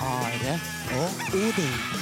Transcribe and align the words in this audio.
Are 0.00 0.60
og 0.92 1.10
Odin. 1.34 2.01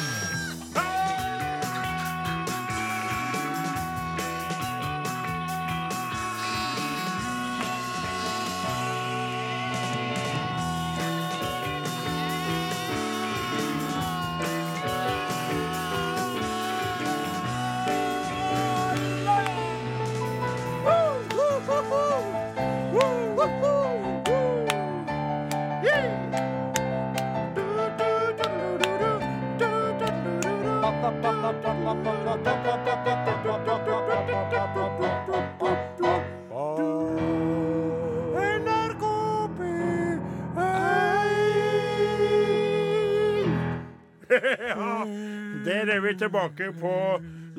Tilbake 46.21 46.73
på 46.81 46.93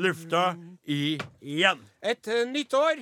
lufta 0.02 0.52
igjen. 0.88 1.82
Et 2.02 2.28
eh, 2.28 2.46
nytt 2.50 2.74
år. 2.78 3.02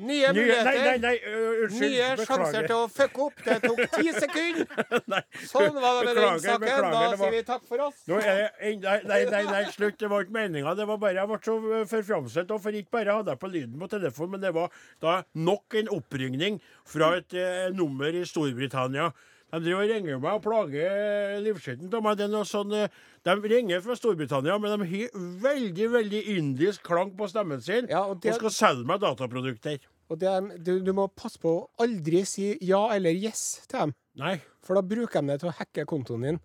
Nye 0.00 0.30
Nye, 0.32 0.32
nei, 0.32 0.44
nei, 0.64 0.72
muligheter. 0.72 1.00
nei, 1.02 1.16
unnskyld. 1.60 1.80
Nye 1.92 2.24
sjanser 2.24 2.66
til 2.70 2.76
å 2.78 2.84
fucke 2.88 3.20
opp. 3.26 3.40
Det 3.44 3.56
tok 3.66 3.80
ti 3.98 4.12
sekunder. 4.22 5.24
Sånn 5.50 5.74
var 5.76 5.98
det 5.98 6.04
med 6.06 6.16
den 6.16 6.38
saken. 6.40 6.62
beklager, 6.62 6.86
Da 6.86 7.00
var- 7.10 7.16
sier 7.20 7.34
vi 7.34 7.42
takk 7.50 7.66
for 7.68 7.82
oss. 7.84 7.98
Nei, 8.08 8.70
nei, 8.80 9.42
nei, 9.50 9.64
slutt. 9.74 9.98
Det 10.00 10.08
var 10.08 10.24
ikke 10.24 10.36
meninga. 10.38 10.72
Det 10.78 10.86
var 10.88 11.00
bare 11.02 11.18
jeg 11.20 11.28
ble 11.32 11.40
så 11.44 11.56
forfjamset. 11.92 12.54
For 12.64 12.78
ikke 12.80 12.94
bare 12.96 13.18
hadde 13.18 13.34
jeg 13.34 13.42
på 13.42 13.50
lyden 13.52 13.76
på 13.82 13.90
telefonen, 13.92 14.30
men 14.38 14.46
det 14.46 14.54
var 14.56 14.72
da 15.04 15.18
nok 15.36 15.76
en 15.82 15.92
oppringning 15.98 16.60
fra 16.88 17.12
et 17.20 17.36
eh, 17.36 17.68
nummer 17.76 18.08
i 18.08 18.24
Storbritannia. 18.24 19.10
De 19.50 19.58
driver 19.60 19.82
og 19.82 19.90
ringer 19.90 20.18
meg 20.22 20.32
og 20.38 20.42
plager 20.44 21.40
livskiten 21.42 21.92
av 21.94 22.02
meg. 22.04 22.16
Det 22.20 22.24
er 22.28 22.32
noe 22.32 22.46
sånn, 22.46 22.72
eh, 22.76 22.88
de 23.26 23.34
ringer 23.50 23.80
fra 23.82 23.96
Storbritannia, 23.98 24.58
men 24.62 24.78
de 24.78 24.86
har 24.92 25.08
veldig 25.42 25.88
veldig 25.96 26.20
indisk 26.36 26.82
klang 26.86 27.10
på 27.18 27.26
stemmen 27.32 27.60
sin 27.62 27.88
Ja, 27.90 28.04
og 28.06 28.20
det- 28.20 28.32
og 28.32 28.38
skal 28.38 28.50
selge 28.50 28.86
meg 28.86 29.00
dataprodukter. 29.00 29.80
Og 30.10 30.18
det, 30.18 30.28
er- 30.28 30.58
du, 30.58 30.80
du 30.82 30.92
må 30.92 31.08
passe 31.14 31.38
på 31.38 31.50
å 31.62 31.68
aldri 31.80 32.24
si 32.26 32.56
ja 32.62 32.88
eller 32.94 33.10
yes 33.14 33.66
til 33.68 33.78
dem. 33.80 33.94
Nei. 34.16 34.40
For 34.62 34.74
da 34.74 34.82
bruker 34.82 35.20
de 35.20 35.26
det 35.28 35.40
til 35.40 35.50
å 35.50 35.54
hacke 35.54 35.84
kontoen 35.86 36.22
din. 36.22 36.40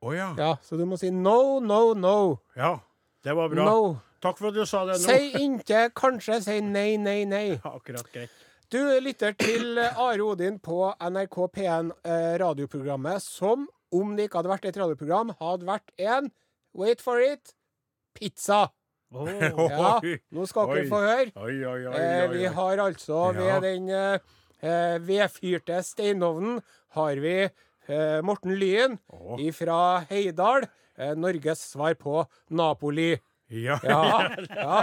Oh, 0.00 0.12
ja. 0.14 0.34
Ja, 0.38 0.56
Så 0.62 0.76
du 0.78 0.84
må 0.86 0.96
si 0.98 1.10
no, 1.10 1.58
no, 1.60 1.92
no. 1.94 2.40
Ja. 2.56 2.78
Det 3.24 3.34
var 3.34 3.48
bra. 3.50 3.64
No. 3.64 4.00
Takk 4.22 4.38
for 4.38 4.48
at 4.48 4.54
du 4.54 4.64
sa 4.66 4.84
det 4.86 4.94
nå. 5.00 5.06
Si 5.06 5.32
ikke 5.46 5.90
kanskje, 5.94 6.40
si 6.42 6.60
nei, 6.60 6.96
nei, 6.96 7.24
nei. 7.24 7.48
Ja, 7.56 7.72
Akkurat 7.78 8.06
greit. 8.12 8.30
Du 8.68 8.82
lytter 9.00 9.32
til 9.32 9.78
eh, 9.80 9.96
Are 9.96 10.20
Odin 10.20 10.58
på 10.60 10.90
NRK 11.00 11.36
P1, 11.54 11.86
eh, 12.04 12.34
radioprogrammet 12.42 13.22
som, 13.24 13.62
om 13.96 14.10
det 14.12 14.26
ikke 14.28 14.42
hadde 14.42 14.50
vært 14.50 14.66
et 14.68 14.76
radioprogram, 14.76 15.30
hadde 15.38 15.68
vært 15.68 15.94
en 15.96 16.28
Wait 16.76 17.00
for 17.00 17.16
it 17.24 17.54
pizza. 18.12 18.66
Ja, 19.08 19.94
nå 20.36 20.44
skal 20.50 20.68
dere 20.68 20.84
få 20.90 21.00
høre. 21.00 21.32
Oi, 21.40 21.54
oi, 21.64 21.78
oi, 21.88 21.94
Eh, 21.96 22.26
vi 22.34 22.44
har 22.58 22.82
altså 22.84 23.22
ved 23.38 23.64
den 23.64 23.88
eh, 23.88 24.98
vedfyrte 25.00 25.80
steinovnen 25.86 26.60
har 26.98 27.24
vi 27.24 27.38
eh, 27.48 28.20
Morten 28.20 28.52
Lyen 28.60 28.98
oh. 29.08 29.40
fra 29.56 30.04
Heidal. 30.12 30.68
Eh, 30.98 31.16
Norges 31.16 31.64
svar 31.72 31.96
på 31.96 32.20
Napoli. 32.52 33.14
Ja. 33.48 33.78
Ja, 33.82 34.28
ja. 34.52 34.78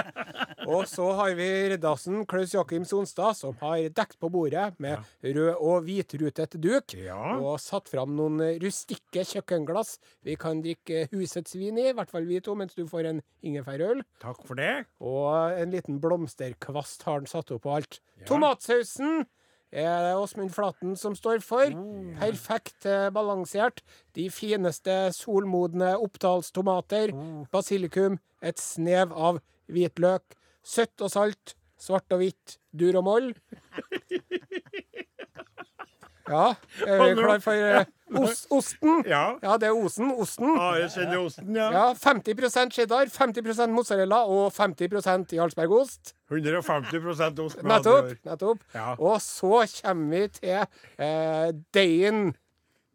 Og 0.66 0.88
så 0.90 1.06
har 1.20 1.36
vi 1.38 1.46
Reddasen 1.76 2.24
Klaus 2.30 2.54
Jakim 2.56 2.86
Sonstad, 2.88 3.38
som 3.38 3.54
har 3.62 3.84
dekt 3.94 4.18
på 4.22 4.30
bordet 4.34 4.72
med 4.82 5.04
rød 5.22 5.52
og 5.60 5.86
hvitrutet 5.86 6.58
duk. 6.64 6.96
Og 7.44 7.60
satt 7.62 7.92
fram 7.92 8.16
noen 8.18 8.42
rustikke 8.64 9.26
kjøkkenglass 9.30 10.00
vi 10.26 10.38
kan 10.42 10.64
drikke 10.66 11.06
husets 11.14 11.54
vin 11.60 11.78
i, 11.78 11.90
i 11.92 11.96
hvert 11.96 12.10
fall 12.10 12.26
vi 12.26 12.42
to, 12.42 12.56
mens 12.58 12.74
du 12.74 12.86
får 12.90 13.12
en 13.12 13.22
ingefærøl. 13.46 14.02
Takk 14.24 14.42
for 14.48 14.58
det. 14.58 14.86
Og 15.04 15.30
en 15.62 15.74
liten 15.76 16.02
blomsterkvast 16.02 17.06
har 17.06 17.20
han 17.22 17.30
satt 17.30 17.54
opp 17.54 17.66
på 17.68 17.76
alt. 17.78 18.00
Tomatsausen 18.26 19.28
er 19.76 20.06
det 20.06 20.14
Åsmund 20.20 20.54
Flaten 20.56 20.96
som 21.00 21.16
står 21.18 21.42
for. 21.44 21.74
Perfekt 22.22 22.88
eh, 22.88 23.10
balansert. 23.16 23.82
De 24.16 24.30
fineste 24.32 24.96
solmodne 25.16 25.94
oppdalstomater. 26.00 27.12
Basilikum. 27.52 28.18
Et 28.46 28.60
snev 28.62 29.12
av 29.12 29.42
hvitløk. 29.72 30.38
Søtt 30.66 31.04
og 31.04 31.12
salt. 31.14 31.56
Svart 31.82 32.08
og 32.16 32.24
hvitt. 32.24 32.58
Dur 32.76 33.02
og 33.02 33.08
moll. 33.10 33.34
Ja, 36.26 36.56
er 36.88 37.02
vi 37.04 37.10
klar 37.20 37.42
for 37.44 37.54
eh, 37.54 37.86
os 38.22 38.46
osten? 38.54 39.02
Ja. 39.08 39.24
Ja, 39.44 39.58
det 39.62 39.68
er 39.70 39.76
osen. 39.78 40.12
Osten. 40.12 40.54
Ja, 40.56 40.70
jeg 40.82 40.92
kjenner 40.96 41.20
osten, 41.26 41.56
ja. 41.56 41.68
Ja, 41.74 41.86
50% 41.94 42.72
cheddar, 42.76 43.12
50% 43.12 43.76
mozzarella 43.76 44.24
og 44.26 44.54
50 44.56 45.34
Jarlsbergost. 45.36 46.14
150 46.32 47.40
ost 47.44 47.62
Nettopp. 47.64 48.16
nettopp. 48.26 48.64
Ja. 48.74 48.96
Og 48.98 49.22
så 49.22 49.66
kommer 49.82 50.10
vi 50.16 50.28
til 50.40 50.66
eh, 50.98 51.52
deigen. 51.74 52.34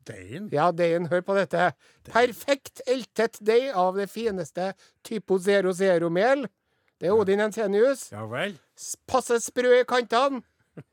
Deigen? 0.09 0.49
Ja, 0.53 0.71
deigen, 0.73 1.07
hør 1.11 1.21
på 1.21 1.37
dette. 1.37 1.73
Perfekt 2.09 2.81
eltet 2.89 3.39
deig 3.45 3.71
av 3.77 3.99
det 4.01 4.09
fineste 4.11 4.73
typo 5.07 5.39
00-mel. 5.39 6.47
Det 7.01 7.09
er 7.09 7.17
Odin 7.17 7.41
Ensenius. 7.41 8.09
Ja 8.13 8.25
vel. 8.29 8.57
Passe 9.09 9.39
sprø 9.41 9.81
i 9.81 9.87
kantene. 9.89 10.43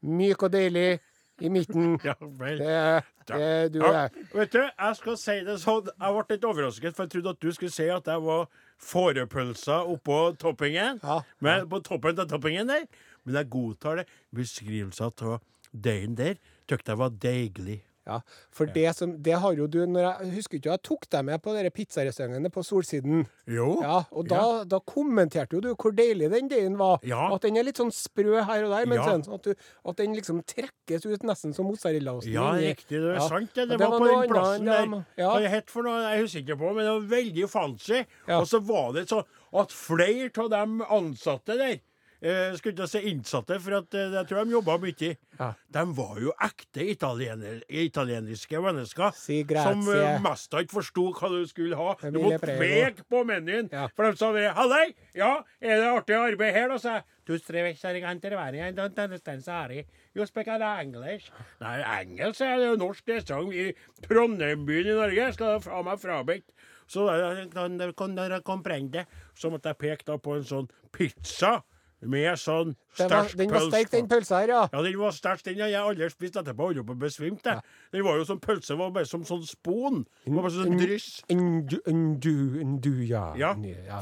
Myk 0.04 0.44
og 0.44 0.52
deilig 0.52 1.00
i 1.42 1.50
midten. 1.54 1.98
Ja 2.08 2.14
vel. 2.22 2.58
Det, 2.60 3.04
det 3.28 3.74
du 3.74 3.80
Ja, 3.84 4.06
er. 4.08 4.10
vet 4.34 4.52
du, 4.54 4.62
jeg 4.64 4.96
skal 5.02 5.18
si 5.22 5.36
det 5.46 5.58
sånn. 5.62 5.90
Jeg 5.94 6.16
ble 6.16 6.36
litt 6.38 6.48
overrasket, 6.48 6.96
for 6.96 7.06
jeg 7.08 7.14
trodde 7.18 7.34
at 7.36 7.42
du 7.44 7.50
skulle 7.56 7.74
si 7.76 7.88
at 7.92 8.08
jeg 8.08 8.24
var 8.26 8.48
fårepølser 8.82 9.90
oppå 9.94 10.20
toppingen. 10.42 11.00
Ja. 11.04 11.20
Men 11.44 11.68
på 11.72 11.82
toppen 11.86 12.20
av 12.20 12.30
toppingen 12.32 12.68
der. 12.72 12.88
Men 13.28 13.36
jeg 13.42 13.50
godtar 13.54 14.02
det. 14.02 14.08
Beskrivelsen 14.36 15.12
av 15.12 15.40
deigen 15.74 16.16
der 16.18 16.38
tykte 16.68 16.94
jeg 16.94 17.02
var 17.02 17.14
deilig. 17.24 17.82
Ja, 18.08 18.22
for 18.56 18.70
det 18.72 18.94
som 18.96 19.18
Det 19.22 19.34
har 19.44 19.54
jo 19.58 19.66
du 19.68 19.82
når 19.86 20.06
jeg 20.06 20.32
Husker 20.38 20.58
ikke 20.62 20.72
jeg 20.72 20.82
tok 20.88 21.08
deg 21.12 21.26
med 21.28 21.42
på 21.44 21.52
dere 21.54 21.70
pizzarestaurantene 21.76 22.50
på 22.54 22.64
Solsiden? 22.64 23.26
Jo. 23.52 23.82
Ja, 23.84 23.98
og 24.16 24.30
da, 24.32 24.64
da 24.64 24.80
kommenterte 24.80 25.58
jo 25.58 25.62
du 25.66 25.70
hvor 25.76 25.92
deilig 25.96 26.30
den 26.32 26.48
deigen 26.48 26.78
var. 26.80 27.02
Ja. 27.04 27.26
At 27.36 27.44
den 27.44 27.58
er 27.60 27.68
litt 27.68 27.82
sånn 27.82 27.92
sprø 27.92 28.40
her 28.48 28.64
og 28.64 28.72
der, 28.72 28.86
men 28.88 28.98
Ja. 29.02 29.10
sånn 29.12 29.36
at, 29.36 29.44
du, 29.44 29.54
at 29.92 29.98
den 30.00 30.16
liksom 30.16 30.40
trekkes 30.48 31.06
ut 31.06 31.28
nesten 31.28 31.54
som 31.54 31.68
mozzarellaosten. 31.68 32.32
Ja, 32.32 32.52
riktig. 32.56 32.96
Det 32.96 33.12
er 33.12 33.20
Ja. 33.20 33.28
sant. 33.28 33.52
Det, 33.54 33.68
det, 33.70 33.80
var 33.80 34.00
på 34.00 34.08
den 34.08 34.30
plassen 34.32 34.68
enn 34.72 34.96
der. 34.96 35.06
ja. 35.18 35.30
Hva 35.34 35.40
det 35.44 35.52
het 35.52 35.70
for 35.70 35.84
noe, 35.84 36.00
jeg 36.08 36.22
husker 36.24 36.40
ikke 36.46 36.60
på, 36.64 36.74
men 36.74 36.86
det 36.88 36.94
var 36.96 37.12
veldig 37.18 37.50
fancy. 37.52 38.06
Ja. 38.28 38.40
Og 38.40 38.48
så 38.48 38.64
var 38.64 38.94
det 38.94 39.08
sånn 39.12 39.26
at 39.54 39.72
flere 39.76 40.32
av 40.46 40.50
de 40.56 40.86
ansatte 40.96 41.58
der 41.60 41.80
eh, 42.22 42.54
skulle 42.58 42.74
ikke 42.76 42.88
si 42.90 43.02
innsatte, 43.12 43.60
for 43.62 43.78
at, 43.80 43.94
eh, 43.94 44.12
jeg 44.16 44.28
tror 44.30 44.46
de 44.46 44.56
jobba 44.56 44.78
mye. 44.82 45.12
Ja. 45.40 45.50
De 45.78 45.84
var 45.98 46.20
jo 46.22 46.34
ekte 46.42 46.86
italiener, 46.90 47.60
italieniske 47.70 48.62
mennesker 48.64 49.12
Si 49.14 49.44
som 49.46 49.84
uh, 49.88 50.18
mest 50.24 50.54
ikke 50.54 50.74
forsto 50.80 51.12
hva 51.14 51.30
du 51.30 51.46
skulle 51.50 51.78
ha. 51.78 51.94
Du 52.10 52.20
måtte 52.24 52.40
peke 52.58 53.06
på 53.10 53.24
menyen. 53.28 53.70
Ja. 53.72 53.88
For 53.96 54.10
de 54.10 54.18
sa 54.18 54.32
det. 54.34 54.48
'Hallei, 54.56 54.96
ja, 55.16 55.44
er 55.62 55.78
det 55.82 55.92
artig 55.94 56.16
arbeid 56.16 56.54
her?' 56.54 56.70
Da 56.70 56.78
sa 56.78 56.96
jeg 56.96 57.04
«Tu 57.28 57.38
strevecciare 57.38 58.00
cantervani, 58.00 58.62
I 58.64 58.72
don't 58.72 58.98
understand, 59.04 59.44
sorry. 59.44 59.84
You 60.16 60.26
speak 60.26 60.48
English. 60.48 61.30
Nei, 61.60 62.02
engelsk 62.02 62.42
er 62.42 62.58
det 62.58 62.70
jo 62.70 62.78
norsk 62.78 63.04
restaurant 63.10 63.52
i 63.54 63.74
Trondheimbyen 64.08 64.88
i 64.88 64.96
Norge. 64.96 65.34
Skal 65.34 65.60
jeg 65.60 65.62
ha 65.74 65.82
meg 65.84 66.00
frabedt. 66.00 66.46
Så 66.88 67.06
da 67.06 67.46
kan 67.52 67.78
dere- 67.78 67.94
kan 67.94 68.16
dere 68.16 68.42
comprende. 68.42 69.06
Så 69.36 69.52
måtte 69.52 69.68
jeg 69.74 69.78
peke 69.78 70.18
på 70.24 70.38
en 70.38 70.44
sånn 70.48 70.70
pizza 70.92 71.62
med 72.02 72.38
sånn 72.38 72.76
sterk 72.94 73.10
pølse. 73.10 73.38
den 73.40 73.54
var 73.54 73.64
sterk, 73.66 73.90
den 73.94 74.10
pølsa 74.12 74.42
her, 74.42 74.52
ja. 74.54 74.62
Ja, 74.74 74.82
den 74.86 74.98
var 75.00 75.16
sterk. 75.16 75.42
Den 75.46 75.60
har 75.64 75.72
jeg 75.72 75.82
aldri 75.82 76.10
spist 76.14 76.38
etterpå. 76.38 76.70
Holdt 76.70 76.86
på 76.86 76.94
å 76.94 77.00
besvime. 77.02 77.40
Ja. 77.46 77.58
Den 77.96 78.06
var 78.06 78.20
jo 78.20 78.28
som 78.30 78.40
pølse, 78.44 78.78
var 78.78 78.92
bare 78.94 79.10
som 79.10 79.26
sånn 79.26 79.46
spon. 79.48 80.04
Det 80.26 80.36
var 80.36 80.46
bare 80.46 80.54
sånn 80.60 80.78
dryss. 80.78 81.10
Ndu, 81.34 81.80
ndu, 81.88 82.36
ndu, 82.76 82.94
ja. 83.10 83.32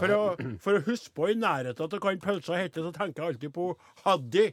For 0.02 0.16
å, 0.18 0.22
for 0.60 0.80
å 0.80 0.84
huske 0.90 1.16
på 1.16 1.32
i 1.32 1.40
nærheten 1.40 1.88
at 1.88 1.98
hva 2.00 2.12
den 2.12 2.24
pølse 2.24 2.60
heter, 2.60 2.84
så 2.84 2.92
tenker 2.96 3.24
jeg 3.24 3.36
alltid 3.36 3.56
på 3.56 3.72
Haddy. 4.04 4.50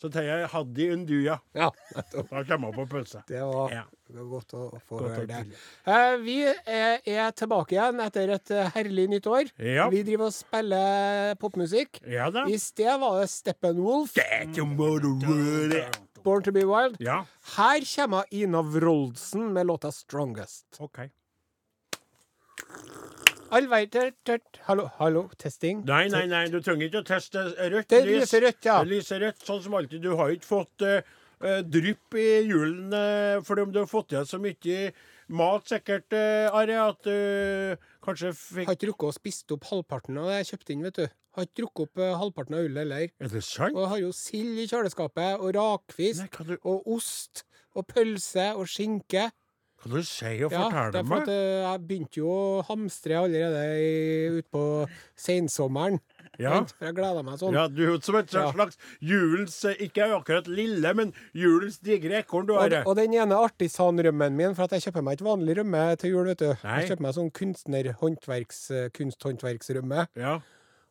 Så 0.00 0.08
tenker 0.10 0.40
jeg 0.40 0.48
Haddy 0.52 0.86
Unduja. 0.94 1.36
Ja. 1.54 1.70
Da 2.30 2.42
kommer 2.44 2.70
jeg 2.70 2.74
på 2.76 2.86
pølse. 2.90 3.22
Det 3.28 3.40
var 3.40 3.70
Ja. 3.72 3.82
det 4.08 4.16
var 4.18 4.28
godt 4.34 4.54
å 4.58 4.62
få 4.88 4.98
Godt 5.00 5.14
høre 5.16 5.26
det. 5.30 5.40
Eh, 5.86 6.16
vi 6.24 6.36
er, 6.44 6.98
er 7.06 7.30
tilbake 7.32 7.76
igjen 7.76 8.00
etter 8.04 8.34
et 8.36 8.54
herlig 8.74 9.08
nytt 9.14 9.26
år. 9.30 9.50
Ja. 9.58 9.88
Vi 9.92 10.02
driver 10.06 10.28
og 10.28 10.36
spiller 10.36 11.34
popmusikk. 11.40 12.02
Ja 12.10 12.28
da. 12.34 12.44
I 12.50 12.58
sted 12.58 13.00
var 13.00 13.20
det 13.22 13.30
Steppenwolf. 13.32 14.14
Born 16.24 16.42
to 16.42 16.52
be 16.52 16.64
wild. 16.64 16.96
Ja. 17.04 17.24
Her 17.56 17.84
kommer 17.96 18.24
Ina 18.32 18.62
Wroldsen 18.62 19.52
med 19.52 19.66
låta 19.66 19.90
'Strongest'. 19.90 20.80
OK. 20.80 20.98
All 23.54 23.68
vei 23.70 23.84
til 23.86 24.08
tørt. 24.26 24.56
Hallo, 24.66 24.88
hallo, 24.98 25.28
testing. 25.38 25.84
Nei, 25.86 26.08
nei, 26.10 26.24
nei, 26.26 26.46
du 26.50 26.56
trenger 26.64 26.88
ikke 26.88 27.02
å 27.04 27.06
teste 27.06 27.44
rødt 27.70 27.92
Det 27.92 28.00
lys. 28.02 28.24
lyser 28.24 28.42
rødt, 28.48 28.66
ja. 28.66 28.80
Det 28.82 28.90
lyser 28.90 29.20
rødt, 29.22 29.44
sånn 29.46 29.60
som 29.62 29.76
alltid. 29.78 30.02
Du 30.02 30.16
har 30.18 30.32
ikke 30.34 30.48
fått 30.48 30.82
uh, 30.82 31.60
drypp 31.62 32.16
i 32.18 32.24
hjulene 32.48 33.02
uh, 33.38 33.42
fordi 33.46 33.66
om 33.68 33.76
du 33.76 33.78
har 33.84 33.86
fått 33.86 34.10
i 34.10 34.16
deg 34.16 34.26
så 34.26 34.40
mye 34.42 34.80
mat, 35.38 35.70
sikkert, 35.70 36.16
uh, 36.18 36.56
Are, 36.58 36.80
at 36.88 37.06
du 37.06 37.86
kanskje 38.02 38.32
fikk 38.40 38.72
Har 38.72 38.80
ikke 38.80 38.90
rukket 38.90 39.12
å 39.12 39.18
spist 39.20 39.54
opp 39.54 39.70
halvparten 39.70 40.18
av 40.18 40.32
det 40.32 40.40
jeg 40.40 40.50
kjøpte 40.50 40.74
inn, 40.74 40.84
vet 40.88 40.98
du. 40.98 41.16
Har 41.38 41.46
ikke 41.46 41.60
drukket 41.62 41.86
opp 41.86 42.04
halvparten 42.24 42.58
av 42.58 42.66
ølet 42.66 42.82
heller. 42.82 43.06
Er 43.22 43.34
det 43.36 43.44
sant? 43.46 43.78
Og 43.78 43.86
har 43.92 44.02
jo 44.02 44.10
sild 44.18 44.58
i 44.58 44.66
kjøleskapet, 44.66 45.38
og 45.38 45.54
rakfisk, 45.54 46.26
Nei, 46.42 46.50
du, 46.50 46.58
og 46.66 46.90
ost, 46.98 47.46
og 47.78 47.86
pølse, 47.86 48.50
og 48.58 48.66
skinke. 48.70 49.28
Hva 49.84 49.92
du 50.00 50.04
sier 50.08 50.44
og 50.46 50.52
Ja, 50.52 50.58
forteller 50.64 50.98
er 50.98 51.04
for 51.04 51.16
at 51.20 51.26
meg? 51.26 51.28
eh, 51.28 51.62
jeg 51.64 51.80
begynte 51.88 52.16
jo 52.20 52.28
å 52.32 52.62
hamstre 52.68 53.12
allerede 53.20 53.62
utpå 54.40 54.62
sensommeren. 55.16 55.98
Ja. 56.40 56.64
For 56.66 56.84
jeg 56.88 56.94
gleda 56.96 57.22
meg 57.22 57.38
sånn. 57.38 57.54
Ja, 57.54 57.68
du 57.70 57.82
er 57.84 57.90
jo 57.92 58.00
som 58.02 58.16
et 58.18 58.32
Ja. 58.34 58.48
slags 58.50 58.74
julens 59.00 59.54
eh, 59.70 59.76
Ikke 59.86 60.02
akkurat 60.16 60.46
lille, 60.50 60.90
men 60.98 61.12
julens 61.32 61.78
digre 61.78 62.18
ekorn, 62.24 62.46
du, 62.48 62.54
Og, 62.58 62.72
og 62.86 62.96
den 62.96 63.14
ene 63.14 63.34
artisanrømmen 63.38 64.32
min, 64.34 64.54
for 64.56 64.64
at 64.66 64.72
jeg 64.74 64.82
kjøper 64.88 65.02
meg 65.06 65.14
ikke 65.20 65.28
vanlig 65.30 65.56
rømme 65.60 65.84
til 66.00 66.10
jul, 66.10 66.26
vet 66.26 66.38
du. 66.42 66.50
Nei. 66.64 66.80
Jeg 66.80 66.88
kjøper 66.90 67.02
meg 67.06 67.14
sånn 67.14 67.30
kunstner-håndverks-kunsthåndverksrømme. 67.38 70.08
Ja. 70.18 70.40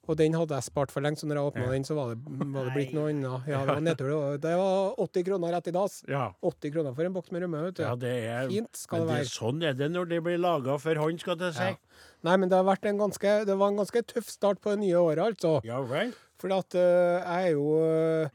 Og 0.06 0.18
den 0.20 0.34
hadde 0.36 0.52
jeg 0.58 0.64
spart 0.66 0.92
for 0.92 1.00
lenge, 1.00 1.16
så 1.16 1.26
når 1.30 1.38
jeg 1.40 1.48
åpna 1.54 1.64
Ja. 1.64 1.72
den, 1.72 1.84
så 1.88 1.96
var 1.96 2.10
det, 2.14 2.18
var 2.28 2.66
det 2.66 2.74
blitt 2.76 2.94
noe 2.94 3.10
annet. 3.10 3.46
Ja, 3.48 3.60
det 3.64 3.68
var 3.68 3.80
nedtur. 3.88 4.38
det 4.38 4.56
var- 4.60 4.96
80 5.00 5.24
kroner 5.30 5.54
rett 5.56 5.68
i 5.68 5.72
dass. 5.72 6.04
ja. 6.10 6.26
80 6.44 6.72
kroner 6.74 6.94
for 6.94 7.04
en 7.06 7.14
boks 7.14 7.32
med 7.32 7.42
rømme, 7.44 7.62
vet 7.64 7.76
du. 7.76 7.84
Ja, 7.84 7.96
det 7.96 8.12
er 8.28 8.50
Fint 8.50 8.76
skal 8.76 9.00
men 9.00 9.08
det 9.08 9.14
det 9.14 9.16
være. 9.16 9.24
er 9.24 9.32
sånn 9.32 9.64
er 9.64 9.74
det 9.74 9.92
når 9.92 10.10
det 10.10 10.24
blir 10.24 10.38
laga 10.38 10.78
for 10.78 10.96
hånd, 10.96 11.20
skal 11.24 11.38
jeg 11.40 11.54
si. 11.54 11.64
Ja. 11.64 11.76
Nei, 12.24 12.36
men 12.38 12.50
det 12.50 12.56
har 12.58 12.66
vært 12.68 12.86
en 12.86 12.98
ganske, 13.00 13.46
det 13.46 13.58
var 13.58 13.68
en 13.72 13.78
ganske 13.80 14.02
tøff 14.06 14.28
start 14.30 14.60
på 14.62 14.72
det 14.76 14.80
nye 14.80 14.96
året, 15.00 15.24
altså. 15.24 15.64
Ja 15.64 15.80
vel? 15.82 16.12
For 16.38 16.52
at 16.52 16.76
uh, 16.76 17.24
jeg 17.24 17.48
er 17.48 17.52
jo 17.56 17.68
uh, 17.80 18.30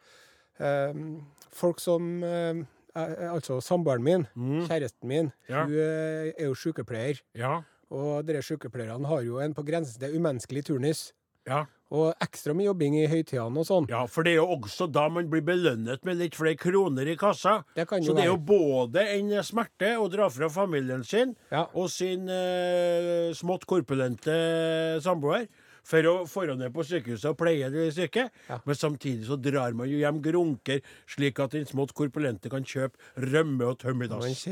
um, 0.61 1.27
Folk 1.53 1.81
som 1.81 2.23
er- 2.25 2.65
Altså 2.99 3.61
samboeren 3.63 4.03
min, 4.03 4.27
kjæresten 4.67 5.05
min, 5.07 5.27
Mm. 5.49 5.53
Ja. 5.53 5.65
hun 5.65 5.75
er 5.79 6.45
jo 6.49 6.55
sykepleier. 6.55 7.21
Ja. 7.35 7.61
Og 7.91 8.25
dere 8.27 8.43
sykepleierne 8.43 9.07
har 9.07 9.21
jo 9.23 9.39
en 9.39 9.55
på 9.55 9.63
grensen 9.65 10.01
til 10.01 10.17
umenneskelig 10.19 10.65
turnus. 10.65 11.13
Ja. 11.49 11.65
Og 11.89 12.11
ekstra 12.21 12.53
mye 12.53 12.67
jobbing 12.69 12.99
i 13.01 13.07
høytidene 13.09 13.63
og 13.63 13.65
sånn. 13.65 13.87
ja, 13.89 14.03
for 14.13 14.23
det 14.27 14.35
er 14.35 14.43
jo 14.43 14.59
også 14.59 14.91
da 14.93 15.07
man 15.09 15.31
blir 15.33 15.41
belønnet 15.47 16.03
med 16.05 16.19
litt 16.21 16.35
flere 16.37 16.59
kroner 16.61 17.09
i 17.09 17.15
kassa. 17.17 17.63
Det 17.75 17.87
kan 17.89 18.03
Så 18.05 18.13
det 18.15 18.27
er 18.27 18.29
jo 18.29 18.37
både 18.37 19.07
en 19.17 19.31
smerte 19.43 19.95
å 19.97 20.11
dra 20.13 20.29
fra 20.29 20.51
familien 20.53 21.03
sin 21.03 21.33
Ja. 21.51 21.65
og 21.73 21.89
sin 21.89 22.29
eh, 22.29 23.33
smått 23.33 23.65
korpulente 23.65 25.01
samboer 25.01 25.49
for 25.89 26.05
å 26.11 26.15
få 26.29 26.45
ned 26.53 26.73
på 26.75 26.85
sykehuset 26.85 27.31
og 27.31 27.39
pleie 27.41 27.71
de 27.73 27.87
syke. 27.97 28.27
Ja. 28.51 28.59
Men 28.69 28.77
samtidig 28.77 29.25
så 29.29 29.39
drar 29.41 29.73
man 29.77 29.89
jo 29.89 29.97
hjem 30.03 30.19
grunker, 30.25 30.83
slik 31.09 31.41
at 31.41 31.55
den 31.57 31.65
smått 31.69 31.95
korpulente 31.97 32.51
kan 32.53 32.67
kjøpe 32.69 32.99
rømme 33.33 33.71
og 33.71 33.79
tømme 33.81 34.05
i 34.05 34.11
dass. 34.13 34.45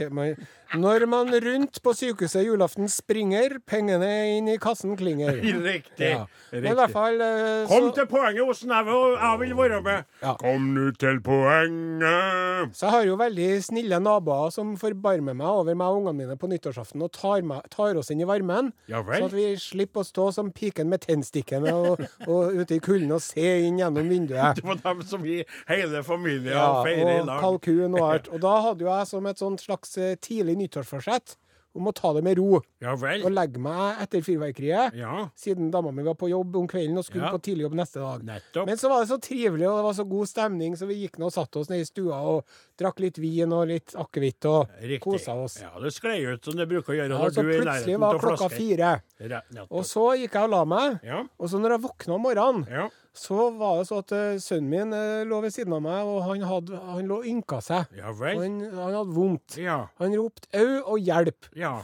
når 0.75 1.07
man 1.13 1.29
rundt 1.45 1.83
på 1.85 1.93
sykehuset 1.95 2.47
julaften 2.47 2.89
springer, 2.89 3.59
pengene 3.69 4.09
inn 4.39 4.49
i 4.49 4.57
kassen 4.63 4.97
klinger. 4.97 5.37
Riktig. 5.71 6.09
Ja. 6.15 6.25
Men 6.53 6.71
i 6.73 6.77
hvert 6.81 6.95
fall 6.95 7.21
så... 7.21 7.69
Kom 7.71 7.91
til 7.97 8.09
poenget. 8.11 8.41
Jeg 8.67 8.85
vil- 8.89 9.17
jeg 9.17 9.39
vil 9.43 9.55
være 9.57 9.83
med. 9.83 10.05
Ja. 10.23 10.35
Kom 10.41 10.71
nå 10.75 10.91
til 10.99 11.21
poenget. 11.21 12.73
så 12.77 12.87
jeg 12.87 12.93
har 12.95 13.05
jo 13.07 13.17
veldig 13.21 13.49
snille 13.65 13.99
naboer 14.03 14.51
som 14.55 14.75
forbarmer 14.81 15.35
meg 15.37 15.47
over 15.47 15.75
meg 15.77 15.87
og 15.93 16.01
ungene 16.03 16.17
mine 16.25 16.37
på 16.41 16.49
nyttårsaften 16.51 17.03
og 17.05 17.13
tar, 17.17 17.43
meg, 17.47 17.63
tar 17.73 17.97
oss 18.01 18.11
inn 18.15 18.23
i 18.25 18.29
varmen. 18.29 18.73
Ja. 18.91 19.03
Sånn 19.07 19.29
at 19.29 19.37
vi 19.37 19.49
slipper 19.61 20.03
å 20.03 20.09
stå 20.09 20.29
som 20.37 20.51
piken 20.55 20.89
med 20.93 21.05
tennstikkene 21.27 21.75
og, 21.75 22.03
og 22.27 22.55
ute 22.55 22.77
i 22.77 22.83
kulden 22.83 23.13
og 23.17 23.23
se 23.23 23.47
inn 23.67 23.81
gjennom 23.81 24.09
vinduet. 24.09 24.57
Det 24.61 24.67
var 24.67 24.81
dem 24.83 25.03
som 25.07 25.23
vi 25.23 25.43
hele 25.69 26.03
familien 26.07 26.55
Ja, 26.55 26.83
feirer 26.85 27.19
i 27.19 27.25
og 27.25 27.33
kalkun 27.41 27.97
og 27.97 28.07
alt. 28.13 28.29
Og 28.37 28.41
da 28.43 28.55
hadde 28.69 28.85
jo 28.87 28.93
jeg 28.93 29.07
som 29.11 29.27
et 29.27 29.43
slags 29.63 29.97
eh, 29.99 30.17
tidlig 30.21 30.57
nyttårsforsett 30.61 31.37
om 31.77 31.87
å 31.91 31.93
ta 31.95 32.13
det 32.17 32.23
med 32.25 32.39
ro 32.39 32.61
Ja 32.81 32.95
vel. 32.97 33.23
og 33.25 33.33
legge 33.33 33.59
meg 33.63 34.01
etter 34.03 34.21
fyrverkeriet. 34.27 34.95
Ja, 34.99 35.29
Siden 35.37 35.71
dama 35.71 35.93
mi 35.93 36.03
var 36.03 36.15
på 36.15 36.29
jobb 36.31 36.57
om 36.57 36.67
kvelden 36.69 36.97
og 36.99 37.05
skulle 37.05 37.25
Ja. 37.27 37.33
på 37.33 37.41
tidlig 37.43 37.63
jobb 37.69 37.75
neste 37.75 38.01
dag. 38.01 38.23
nettopp. 38.25 38.67
Men 38.67 38.77
så 38.77 38.89
var 38.89 39.01
det 39.05 39.09
så 39.11 39.19
trivelig, 39.21 39.69
og 39.69 39.77
det 39.79 39.85
var 39.85 39.93
så 39.95 40.09
god 40.09 40.27
stemning, 40.29 40.77
så 40.77 40.87
vi 40.89 40.95
gikk 41.07 41.19
nå 41.19 41.27
og 41.27 41.33
satte 41.33 41.57
oss 41.61 41.69
ned 41.71 41.81
i 41.81 41.85
stua 41.85 42.21
og 42.23 42.45
drakk 42.79 42.99
litt 43.01 43.19
vin 43.19 43.53
og 43.53 43.69
litt 43.69 43.95
akevitt 43.95 44.45
og 44.47 44.69
Riktig. 44.83 45.01
kosa 45.01 45.33
oss. 45.35 45.61
Ja, 45.61 45.71
det 45.81 45.93
sklei 45.93 46.25
ut 46.27 46.45
som 46.45 46.55
det 46.57 46.69
bruker 46.69 46.93
å 46.93 46.97
gjøre 46.97 47.09
når 47.11 47.35
du 47.35 47.41
er 47.41 47.51
i 47.51 47.61
plutselig 47.61 47.87
nærheten 47.87 48.01
var 48.01 48.15
av 48.15 48.21
klokka 48.21 48.49
flasker. 48.49 48.57
fire. 48.57 49.03
Re- 49.21 49.43
nettopp. 49.53 49.73
Og 49.73 49.85
så 49.85 50.05
gikk 50.19 50.33
jeg 50.33 50.43
og 50.45 50.51
la 50.51 50.65
meg. 50.65 51.01
Ja, 51.05 51.25
Og 51.39 51.49
så 51.49 51.61
når 51.61 51.71
jeg 51.77 51.81
våkna 51.91 52.15
om 52.15 52.23
morgenen, 52.23 52.67
ja. 52.71 52.89
Så 53.17 53.51
var 53.57 53.79
det 53.81 53.87
så 53.89 53.99
at 54.03 54.13
uh, 54.13 54.37
sønnen 54.43 54.71
min 54.71 54.93
uh, 54.95 55.25
lå 55.29 55.41
ved 55.45 55.55
siden 55.55 55.73
av 55.77 55.83
meg, 55.85 56.05
og 56.07 56.23
han, 56.29 56.45
hadde, 56.47 56.81
han 56.93 57.09
lå 57.11 57.21
og 57.23 57.29
ynka 57.33 57.61
seg. 57.65 57.93
Ja 57.97 58.13
vel. 58.17 58.39
Han, 58.43 58.57
han 58.77 58.97
hadde 59.01 59.17
vondt. 59.17 59.57
Ja, 59.63 59.79
Han 60.03 60.15
ropte 60.21 60.49
'au' 60.53 60.83
og 60.85 60.99
'hjelp'. 61.01 61.53
ja. 61.57 61.77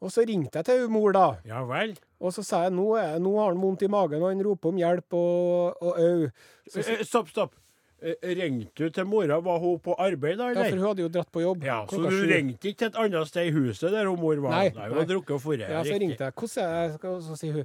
Og 0.00 0.08
så 0.08 0.22
ringte 0.24 0.56
jeg 0.56 0.64
til 0.64 0.86
mor, 0.88 1.12
da. 1.12 1.26
Ja 1.44 1.58
vel. 1.68 1.90
Og 2.24 2.32
så 2.32 2.40
sa 2.42 2.62
jeg 2.64 2.72
nå, 2.72 2.86
er, 2.96 3.18
nå 3.20 3.34
har 3.36 3.50
han 3.52 3.60
vondt 3.60 3.82
i 3.84 3.88
magen, 3.92 4.22
og 4.22 4.30
han 4.32 4.40
roper 4.46 4.70
om 4.72 4.78
hjelp 4.80 5.12
og, 5.12 5.82
og 5.82 5.98
au. 6.00 6.30
Så, 6.72 6.80
Eh, 6.80 7.02
Stopp, 7.04 7.28
stopp. 7.28 7.52
Eh, 8.00 8.16
Ringte 8.38 8.86
du 8.88 8.88
til 8.96 9.04
mora? 9.04 9.36
Var 9.44 9.58
hun 9.60 9.76
på 9.84 9.92
arbeid 10.00 10.38
da, 10.40 10.46
ja, 10.54 10.62
for 10.70 10.78
hun 10.80 10.86
hadde 10.88 11.02
jo 11.04 11.08
dratt 11.12 11.28
på 11.30 11.42
jobb 11.44 11.64
Ja, 11.68 11.82
så 11.84 12.00
du 12.00 12.16
ringte 12.32 12.70
ikke 12.72 12.78
til 12.78 12.88
et 12.88 12.96
annet 12.96 13.28
sted 13.28 13.50
i 13.50 13.52
huset 13.52 13.92
der 13.92 14.08
hun 14.08 14.16
mor 14.22 14.40
var? 14.40 14.50
Nei, 14.56 14.70
Nei, 14.72 14.88
hun 14.88 14.96
har 15.02 15.04
drukket 15.12 15.34
og 15.36 15.42
forret. 15.44 15.68
Ja, 15.68 15.82
så 15.84 15.98
ringte 16.00 16.24
jeg. 16.24 16.32
Hvordan 16.32 16.64
er 16.64 16.96
det? 16.96 17.12
Så 17.28 17.36
sier 17.36 17.52
hun 17.60 17.64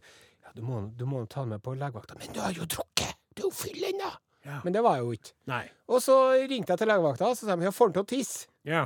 du 0.55 0.61
må, 0.63 0.81
du 0.95 1.03
må 1.09 1.23
ta 1.31 1.43
med 1.47 1.61
på 1.63 1.73
legevakta. 1.77 2.15
Men 2.19 2.31
du 2.35 2.39
har 2.43 2.55
jo 2.55 2.65
drukket! 2.69 3.15
Du 3.35 3.43
er 3.43 3.49
jo 3.49 3.55
full 3.55 3.83
ennå! 3.91 4.11
Ja. 4.45 4.59
Men 4.63 4.75
det 4.75 4.81
var 4.85 4.99
jeg 4.99 5.05
jo 5.07 5.15
ikke. 5.17 5.33
Nei. 5.49 5.63
Og 5.89 6.01
så 6.05 6.15
ringte 6.47 6.71
jeg 6.75 6.81
til 6.83 6.89
legevakta, 6.91 7.31
og 7.31 7.37
så 7.39 7.47
sa 7.49 7.55
de 7.57 7.65
ja, 7.65 7.73
får 7.73 7.89
han 7.89 7.95
til 7.97 8.03
å 8.05 8.09
tisse. 8.11 8.47
Ja. 8.69 8.83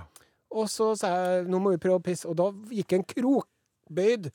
Og 0.56 0.70
så 0.72 0.94
sa 0.98 1.10
jeg 1.14 1.50
nå 1.52 1.60
må 1.62 1.74
vi 1.76 1.82
prøve 1.84 2.00
å 2.00 2.06
pisse, 2.06 2.26
og 2.32 2.38
da 2.40 2.48
gikk 2.74 2.96
en 2.96 3.04
krokbøyd. 3.12 4.30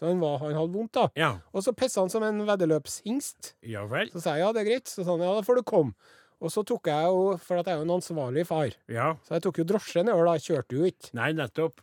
Så 0.00 0.08
han, 0.08 0.22
var, 0.22 0.38
han 0.40 0.54
hadde 0.56 0.72
vondt, 0.72 0.94
da. 0.96 1.04
Ja. 1.20 1.28
Og 1.52 1.62
så 1.66 1.74
pissa 1.76 2.00
han 2.00 2.08
som 2.12 2.24
en 2.24 2.40
veddeløpshingst. 2.48 3.52
Ja 3.68 3.82
vel. 3.90 4.08
Så 4.14 4.22
sa 4.24 4.38
jeg 4.38 4.46
ja, 4.46 4.52
det 4.56 4.62
er 4.62 4.68
greit. 4.70 4.88
Så 4.88 5.04
sa 5.04 5.12
han 5.12 5.20
ja, 5.26 5.34
da 5.36 5.44
får 5.44 5.60
du 5.60 5.66
komme. 5.68 5.92
Og 6.40 6.48
så 6.54 6.62
tok 6.64 6.88
jeg 6.88 7.10
jo, 7.12 7.34
for 7.44 7.60
at 7.60 7.68
jeg 7.68 7.76
er 7.76 7.82
jo 7.82 7.84
en 7.84 7.98
ansvarlig 7.98 8.46
far, 8.48 8.72
Ja. 8.88 9.10
så 9.28 9.36
jeg 9.36 9.44
tok 9.44 9.58
jo 9.60 9.66
drosje 9.74 10.00
nedover, 10.06 10.30
da. 10.30 10.38
Jeg 10.40 10.46
kjørte 10.48 10.78
jo 10.78 10.88
ikke. 10.88 11.10
Nei, 11.20 11.28
nettopp. 11.36 11.82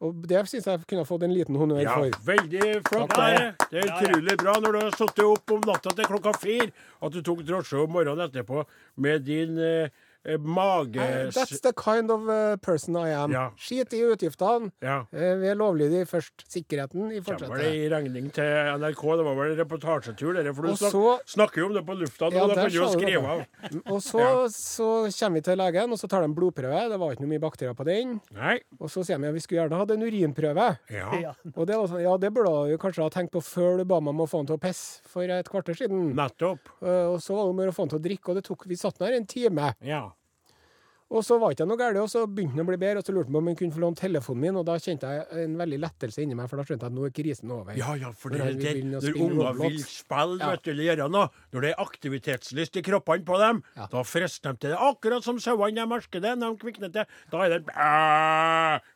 Og 0.00 0.14
det 0.30 0.44
syns 0.46 0.66
jeg 0.70 0.84
kunne 0.86 1.02
fått 1.08 1.24
en 1.26 1.32
liten 1.34 1.56
honnør 1.58 1.80
Ja, 1.82 1.94
for. 1.98 2.10
veldig 2.28 2.66
flott. 2.86 3.08
Takk 3.10 3.16
for 3.18 3.70
Det 3.72 3.80
er 3.80 3.88
utrolig 3.90 4.36
bra 4.38 4.52
når 4.62 4.72
du 4.76 4.78
har 4.84 4.94
sittet 4.94 5.24
opp 5.26 5.50
om 5.56 5.64
natta 5.66 5.90
til 5.90 6.06
klokka 6.06 6.34
fire, 6.38 6.68
at 7.02 7.12
du 7.16 7.18
tok 7.26 7.42
drosje 7.48 7.80
om 7.82 7.90
morgenen 7.96 8.28
etterpå 8.28 8.62
med 9.02 9.24
din 9.26 9.58
eh, 9.58 9.88
mage... 10.36 10.98
That's 11.32 11.60
the 11.64 11.72
kind 11.72 12.10
of 12.10 12.28
uh, 12.28 12.56
person 12.60 12.96
I 12.96 13.10
am. 13.16 13.32
Ja. 13.32 13.46
Skit 13.56 13.92
i 13.96 14.02
utgiftene. 14.04 14.70
Ja. 14.84 14.98
Eh, 15.12 15.34
Vi 15.40 15.48
er 15.48 15.56
lovlydige 15.56 16.04
først. 16.10 16.44
Sikkerheten 16.52 17.08
i 17.12 17.20
Kommer 17.20 17.38
det 17.38 17.48
fortsettet. 17.48 17.74
i 17.74 17.88
regning 17.88 18.28
til 18.34 18.44
NRK? 18.78 19.02
Det 19.16 19.24
var 19.24 19.38
vel 19.40 19.56
reportasjetur, 19.62 20.34
dere? 20.36 20.52
For 20.54 20.62
du 20.68 20.74
snak, 20.76 20.92
så- 20.92 21.18
snakker 21.26 21.62
jo 21.62 21.66
om 21.70 21.74
det 21.78 21.84
på 21.86 21.96
lufta 21.96 22.28
nå, 22.28 22.34
Ja, 22.36 22.46
da 22.46 22.54
kan 22.54 22.70
du 22.70 22.76
jo 22.76 22.88
skrive 22.92 23.24
av. 23.24 23.46
Og 23.86 24.02
så, 24.02 24.20
så 24.52 24.88
kommer 25.18 25.34
vi 25.40 25.40
til 25.48 25.56
legen, 25.56 25.92
og 25.92 25.98
så 25.98 26.08
tar 26.08 26.20
de 26.20 26.30
en 26.30 26.34
blodprøve. 26.34 26.88
Det 26.92 26.98
var 27.00 27.12
ikke 27.14 27.24
noe 27.24 27.32
mye 27.32 27.40
bakterier 27.46 27.74
på 27.78 27.84
den. 27.88 28.20
Nei. 28.36 28.58
Og 28.80 28.88
så 28.92 29.04
sier 29.06 29.18
de 29.18 29.28
at 29.30 29.34
vi 29.34 29.40
skulle 29.40 29.62
gjerne 29.64 29.78
hatt 29.80 29.90
en 29.96 30.02
urinprøve. 30.02 30.68
Ja. 30.90 31.08
Ja. 31.18 31.32
Og 31.56 31.66
det 31.66 31.74
var 31.76 31.88
sånn, 31.90 32.02
ja, 32.04 32.12
det 32.20 32.28
burde 32.32 32.70
du 32.70 32.76
kanskje 32.78 33.02
ha 33.02 33.08
tenkt 33.10 33.32
på 33.34 33.40
før 33.42 33.78
du 33.78 33.84
ba 33.84 33.98
meg 34.00 34.12
om 34.14 34.20
å 34.22 34.28
få 34.30 34.38
han 34.42 34.46
til 34.46 34.56
å 34.56 34.60
pisse 34.62 35.00
for 35.08 35.22
et 35.24 35.48
kvarter 35.50 35.74
siden. 35.74 36.12
Nettopp. 36.14 36.68
Eh, 36.82 37.06
Og 37.10 37.18
så 37.20 37.34
var 37.34 37.48
det 37.48 37.50
om 37.50 37.58
å 37.72 37.74
få 37.74 37.82
han 37.86 37.88
til 37.92 37.98
å 37.98 38.02
drikke, 38.04 38.28
og 38.30 38.34
det 38.38 38.44
tok, 38.46 38.66
vi 38.70 38.76
satt 38.78 38.98
der 38.98 39.16
en 39.16 39.26
time. 39.26 39.72
Ja. 39.82 40.10
Og 41.10 41.22
så 41.24 41.38
var 41.40 41.54
ikke 41.54 41.64
noe 41.64 41.78
galt, 41.80 41.96
og 41.96 42.08
så 42.12 42.26
begynte 42.28 42.52
han 42.58 42.66
å 42.66 42.68
bli 42.68 42.76
bedre, 42.76 43.00
og 43.00 43.06
så 43.08 43.12
lurte 43.16 43.30
han 43.30 43.32
på 43.32 43.40
om 43.40 43.46
han 43.48 43.56
kunne 43.56 43.72
få 43.72 43.80
låne 43.80 43.96
telefonen 43.96 44.42
min, 44.44 44.56
og 44.60 44.66
da 44.68 44.74
kjente 44.76 45.08
jeg 45.08 45.44
en 45.46 45.54
veldig 45.56 45.78
lettelse 45.80 46.20
inni 46.20 46.36
meg, 46.36 46.50
for 46.50 46.60
da 46.60 46.66
skjønte 46.68 46.84
jeg 46.84 46.92
at 46.92 46.96
nå 46.98 47.06
er 47.08 47.14
krisen 47.16 47.54
over. 47.54 47.72
Ja, 47.80 47.94
ja, 47.96 48.10
for 48.12 48.28
det, 48.34 48.42
det, 48.60 48.74
vil 48.76 48.90
når 48.92 49.16
unger 49.16 49.56
vil 49.62 49.78
spille 49.88 50.36
Ja. 50.44 50.50
vet 50.52 50.62
du, 50.66 50.70
eller 50.74 50.84
gjøre 50.90 51.08
noe, 51.14 51.30
når 51.56 51.60
det 51.64 51.70
er 51.72 51.80
aktivitetslyst 51.86 52.76
i 52.76 52.82
kroppene 52.82 53.24
på 53.24 53.38
dem, 53.40 53.62
Ja. 53.76 53.86
da 53.88 54.02
frister 54.04 54.52
de 54.52 54.58
til 54.66 54.70
det. 54.76 54.78
Akkurat 54.78 55.24
som 55.24 55.38
sauene 55.40 55.80
de 55.80 55.86
merker 55.86 56.20
det 56.20 56.36
når 56.38 56.58
de 56.58 56.60
kvikner 56.66 56.92
til. 56.92 57.04
Da 57.32 57.42
er 57.46 57.48
det 57.56 57.64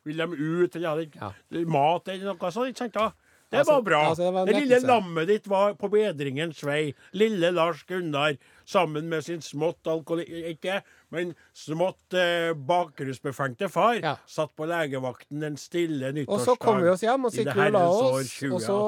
Vil 0.05 0.17
de 0.17 0.27
ut 0.37 0.75
eller 0.75 0.89
ha 0.89 0.95
litt 0.95 1.15
Ja. 1.15 1.31
mat 1.65 2.07
eller 2.07 2.33
noe 2.33 2.51
sånt. 2.51 2.69
ikke 2.69 2.77
sant 2.77 2.93
da? 2.93 3.11
Det 3.53 3.59
Altså- 3.59 3.73
var 3.73 3.81
bra. 3.83 4.09
altså, 4.09 4.23
det 4.25 4.33
var 4.33 4.45
det 4.47 4.55
lille 4.55 4.79
lammet 4.81 5.27
ditt 5.27 5.45
var 5.47 5.73
på 5.75 5.87
bedringens 5.91 6.63
vei. 6.63 6.93
Lille 7.13 7.51
Lars 7.53 7.83
Gunnar 7.85 8.35
sammen 8.65 9.03
med 9.09 9.23
sin 9.23 9.41
smått 9.41 9.85
alkohol... 9.85 10.23
Ikke, 10.25 10.81
Men 11.13 11.35
smått 11.53 12.15
eh, 12.17 12.51
bakrusbefengte 12.57 13.69
far 13.71 13.99
Ja. 14.01 14.15
satt 14.27 14.55
på 14.57 14.65
legevakten 14.69 15.39
den 15.43 15.55
stille 15.61 16.09
Og 16.27 16.41
så 16.41 16.57
kom 16.59 16.81
vi 16.81 16.89
oss 16.89 17.05
hjem, 17.05 17.25
og 17.29 17.31
vi 17.53 17.69
la 17.71 17.85
oss. 17.87 18.41
Og 18.49 18.59
så 18.61 18.79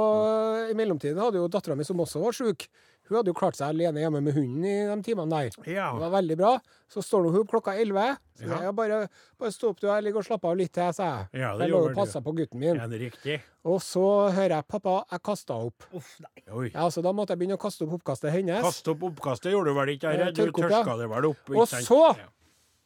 i 0.71 0.73
mellomtiden 0.77 1.21
hadde 1.21 1.39
jo 1.41 1.47
dattera 1.47 1.77
mi, 1.77 1.85
som 1.87 2.01
også 2.01 2.23
var 2.23 2.35
sjuk, 2.35 2.67
hun 3.07 3.17
hadde 3.17 3.27
jo 3.29 3.33
klart 3.37 3.55
seg 3.55 3.67
alene 3.69 4.01
hjemme 4.01 4.21
med 4.23 4.33
hunden 4.33 4.63
i 4.65 4.73
de 4.89 4.95
timene 5.05 5.29
der. 5.29 5.49
Ja. 5.71 5.91
Det 5.93 6.01
var 6.01 6.09
veldig 6.21 6.37
bra. 6.37 6.53
Så 6.89 7.03
står 7.05 7.23
nå 7.25 7.31
hun 7.31 7.41
opp 7.43 7.51
klokka 7.53 7.75
elleve. 7.79 8.17
Så 8.39 8.47
Ja. 8.49 8.61
jeg 8.65 8.75
bare, 8.75 9.07
bare 9.39 9.51
stå 9.51 9.69
opp 9.69 9.79
du, 9.79 9.87
jeg 9.87 10.03
ligger 10.03 10.17
og 10.17 10.25
slapper 10.25 10.49
av 10.51 10.57
litt 10.57 10.73
til, 10.73 10.93
sa 10.93 11.03
jeg. 11.03 11.41
Ja, 11.41 11.53
det 11.57 11.67
jeg 11.67 11.71
lå 11.71 11.81
og 11.89 11.95
passa 11.95 12.21
på 12.21 12.33
gutten 12.35 12.59
min. 12.59 12.79
Er 12.79 12.87
det 12.87 12.99
riktig? 12.99 13.41
Og 13.63 13.79
så 13.81 14.31
hører 14.33 14.55
jeg 14.57 14.67
pappa, 14.67 15.05
jeg 15.11 15.21
kasta 15.23 15.53
opp. 15.53 15.83
Uff, 15.93 16.19
nei. 16.19 16.43
Oi. 16.51 16.69
Ja, 16.73 16.87
så 16.89 17.01
da 17.01 17.11
måtte 17.13 17.29
jeg 17.33 17.39
begynne 17.39 17.57
å 17.57 17.61
kaste 17.61 17.85
opp 17.87 17.93
oppkastet 18.01 18.31
hennes. 18.31 18.61
Kaste 18.61 18.91
opp 18.91 19.01
oppkastet 19.11 19.51
gjorde 19.53 19.71
du 19.73 19.79
vel 19.79 19.93
ikke? 19.97 20.09
Eh, 20.13 20.21
Are? 20.25 20.31
Du 20.31 20.41
tørke 20.45 20.65
opp, 20.65 20.71
tørska 20.71 20.97
det 20.99 21.09
vel 21.09 21.25
opp? 21.31 21.49
Og 21.49 21.67
så- 21.67 22.17
Ja. 22.17 22.25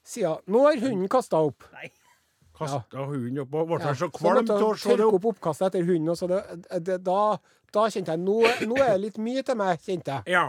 Sier 0.03 0.27
hun 0.29 0.53
nå 0.55 0.61
har 0.65 0.75
hunden 0.79 1.07
kasta 1.07 1.37
opp. 1.37 1.63
nei. 1.73 1.91
Kasta 2.59 3.05
hunden 3.07 3.39
opp 3.45 3.53
og 3.55 3.67
ble 3.71 3.79
Ja, 3.85 3.93
så 3.95 4.09
kvalm 4.13 4.43
av 4.49 4.63
å 4.67 4.73
se 4.77 4.95
det 4.99 5.05
opp. 5.05 5.13
opp 5.19 5.29
oppkastet 5.33 5.69
etter 5.71 5.85
hunden. 5.87 6.09
Og 6.13 6.17
så 6.19 6.27
det, 6.27 6.41
det, 6.85 6.97
da, 7.07 7.19
da 7.73 7.85
kjente 7.89 8.15
jeg 8.15 8.21
nå, 8.25 8.39
nå 8.67 8.79
er 8.83 8.91
det 8.97 9.01
litt 9.07 9.17
mye 9.23 9.43
til 9.47 9.55
meg, 9.59 9.79
kjente 9.85 10.17
jeg. 10.19 10.33
Ja, 10.35 10.45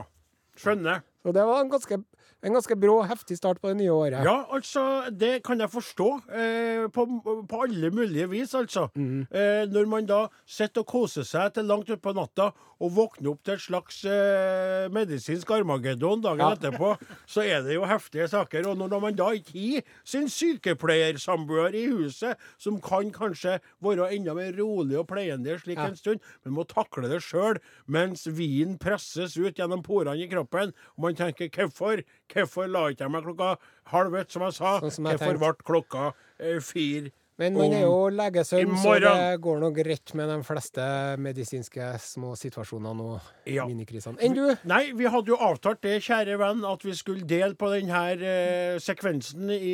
skjønner. 0.59 1.05
Så 1.23 1.33
det 1.37 1.43
var 1.45 1.61
en 1.61 1.69
ganske, 1.69 1.99
en 2.43 2.55
ganske 2.57 2.77
brå, 2.81 2.95
heftig 3.05 3.37
start 3.37 3.59
på 3.61 3.69
det 3.69 3.77
nye 3.83 3.93
året. 3.93 4.23
Ja, 4.25 4.47
altså, 4.57 5.11
det 5.13 5.43
kan 5.45 5.61
jeg 5.61 5.69
forstå. 5.69 6.09
Eh, 6.33 6.87
på, 6.95 7.05
på 7.51 7.61
alle 7.67 7.91
mulige 7.93 8.29
vis, 8.31 8.55
altså. 8.57 8.87
Mm. 8.97 9.27
Eh, 9.29 9.67
når 9.69 9.87
man 9.93 10.07
da 10.09 10.23
sitter 10.49 10.81
og 10.81 10.87
koser 10.89 11.27
seg 11.29 11.53
til 11.59 11.69
langt 11.69 11.91
utpå 11.93 12.15
natta 12.17 12.51
og 12.81 12.95
våkner 12.97 13.35
opp 13.35 13.43
til 13.45 13.59
et 13.59 13.61
slags 13.61 13.99
eh, 14.09 14.87
medisinsk 14.89 15.51
armageddon 15.53 16.23
dagen 16.25 16.41
Ja. 16.41 16.55
etterpå, 16.57 16.95
så 17.29 17.45
er 17.45 17.61
det 17.67 17.75
jo 17.77 17.85
heftige 17.85 18.25
saker. 18.33 18.71
Og 18.73 18.79
når 18.81 19.01
man 19.05 19.19
da 19.19 19.29
ikke 19.37 19.53
har 19.61 19.85
sin 20.09 20.31
sykepleiersamboer 20.33 21.75
i 21.77 21.85
huset, 21.93 22.41
som 22.59 22.81
kan 22.81 23.11
kanskje 23.13 23.59
være 23.85 24.09
enda 24.17 24.33
mer 24.35 24.53
rolig 24.57 24.97
og 24.99 25.07
pleiende 25.13 25.59
slik 25.61 25.77
Ja. 25.77 25.87
en 25.93 25.97
stund, 25.97 26.21
men 26.45 26.55
må 26.57 26.65
takle 26.65 27.09
det 27.13 27.21
sjøl 27.23 27.61
mens 27.87 28.25
vinen 28.27 28.79
presses 28.81 29.37
ut 29.37 29.55
gjennom 29.61 29.83
porene 29.85 30.17
i 30.17 30.29
kroppen, 30.29 30.73
og 30.97 31.05
man 31.05 31.10
tenker 31.19 31.49
hvorfor? 31.55 32.03
Hvorfor 32.33 32.69
la 32.71 32.89
ikke 32.91 33.07
jeg 33.07 33.15
meg 33.17 33.25
klokka 33.25 33.55
halv 33.95 34.15
ett, 34.21 34.31
som 34.31 34.43
jeg 34.47 34.59
sa? 34.59 34.77
Sånn 34.85 34.99
som 34.99 35.11
jeg 35.11 35.19
hvorfor 35.19 35.41
ble 35.43 35.55
klokka 35.73 36.13
eh, 36.39 36.61
fire? 36.61 37.11
Men 37.41 37.55
man 37.57 37.73
er 37.73 37.87
jo 37.87 38.11
legesønn, 38.13 38.75
så 38.77 38.99
det 39.01 39.41
går 39.41 39.61
nok 39.63 39.79
rett 39.87 40.11
med 40.19 40.29
de 40.29 40.35
fleste 40.45 40.83
medisinske 41.25 41.87
små 42.05 42.35
situasjonene 42.37 43.07
og 43.15 43.31
Ja. 43.49 43.65
minikrisene. 43.65 44.21
Enn 44.21 44.35
du? 44.37 44.43
Nei, 44.69 44.93
vi 44.93 45.09
hadde 45.09 45.33
jo 45.33 45.39
avtalt 45.41 45.81
det, 45.81 46.03
kjære 46.05 46.37
venn, 46.37 46.61
at 46.69 46.85
vi 46.85 46.93
skulle 46.93 47.25
dele 47.25 47.57
på 47.57 47.71
denne 47.73 48.03
eh, 48.21 48.77
sekvensen 48.79 49.49
i, 49.57 49.73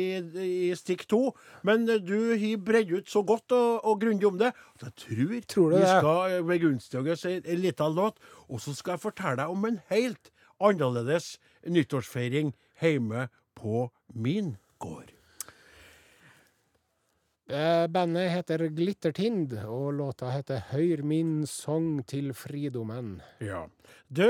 i 0.69 0.71
stikk 0.79 1.03
to. 1.11 1.33
Men 1.67 1.83
eh, 1.89 1.99
du 1.99 2.15
har 2.39 2.55
bredd 2.63 2.93
ut 3.01 3.11
så 3.11 3.25
godt 3.27 3.51
og, 3.51 3.83
og 3.83 3.99
grundig 3.99 4.31
om 4.31 4.39
det 4.39 4.53
at 4.55 4.87
jeg 4.87 4.95
tror, 5.03 5.35
Tror 5.51 5.69
du 5.71 5.77
vi 5.81 5.91
skal 5.91 6.37
eh, 6.37 6.41
begunstige 6.47 7.11
oss 7.17 7.25
en, 7.27 7.43
en 7.43 7.61
liten 7.67 7.99
låt. 7.99 8.15
Og 8.47 8.63
så 8.63 8.71
skal 8.79 8.95
jeg 8.95 9.03
fortelle 9.09 9.41
deg 9.43 9.51
om 9.51 9.67
en 9.67 9.81
helt 9.91 10.31
annerledes 10.59 11.37
nyttårsfeiring 11.65 12.53
hjemme 12.81 13.27
på 13.57 13.89
min 14.13 14.57
gård. 14.77 15.17
Eh, 17.47 17.87
Bandet 17.87 18.27
heter 18.33 18.65
Glittertind, 18.75 19.53
og 19.63 19.93
låta 19.95 20.27
heter 20.33 20.59
'Høyr 20.67 21.01
min 21.03 21.45
sang 21.47 22.03
til 22.03 22.33
fridomen'. 22.35 23.21
Ja. 23.39 23.67
Du, 24.11 24.27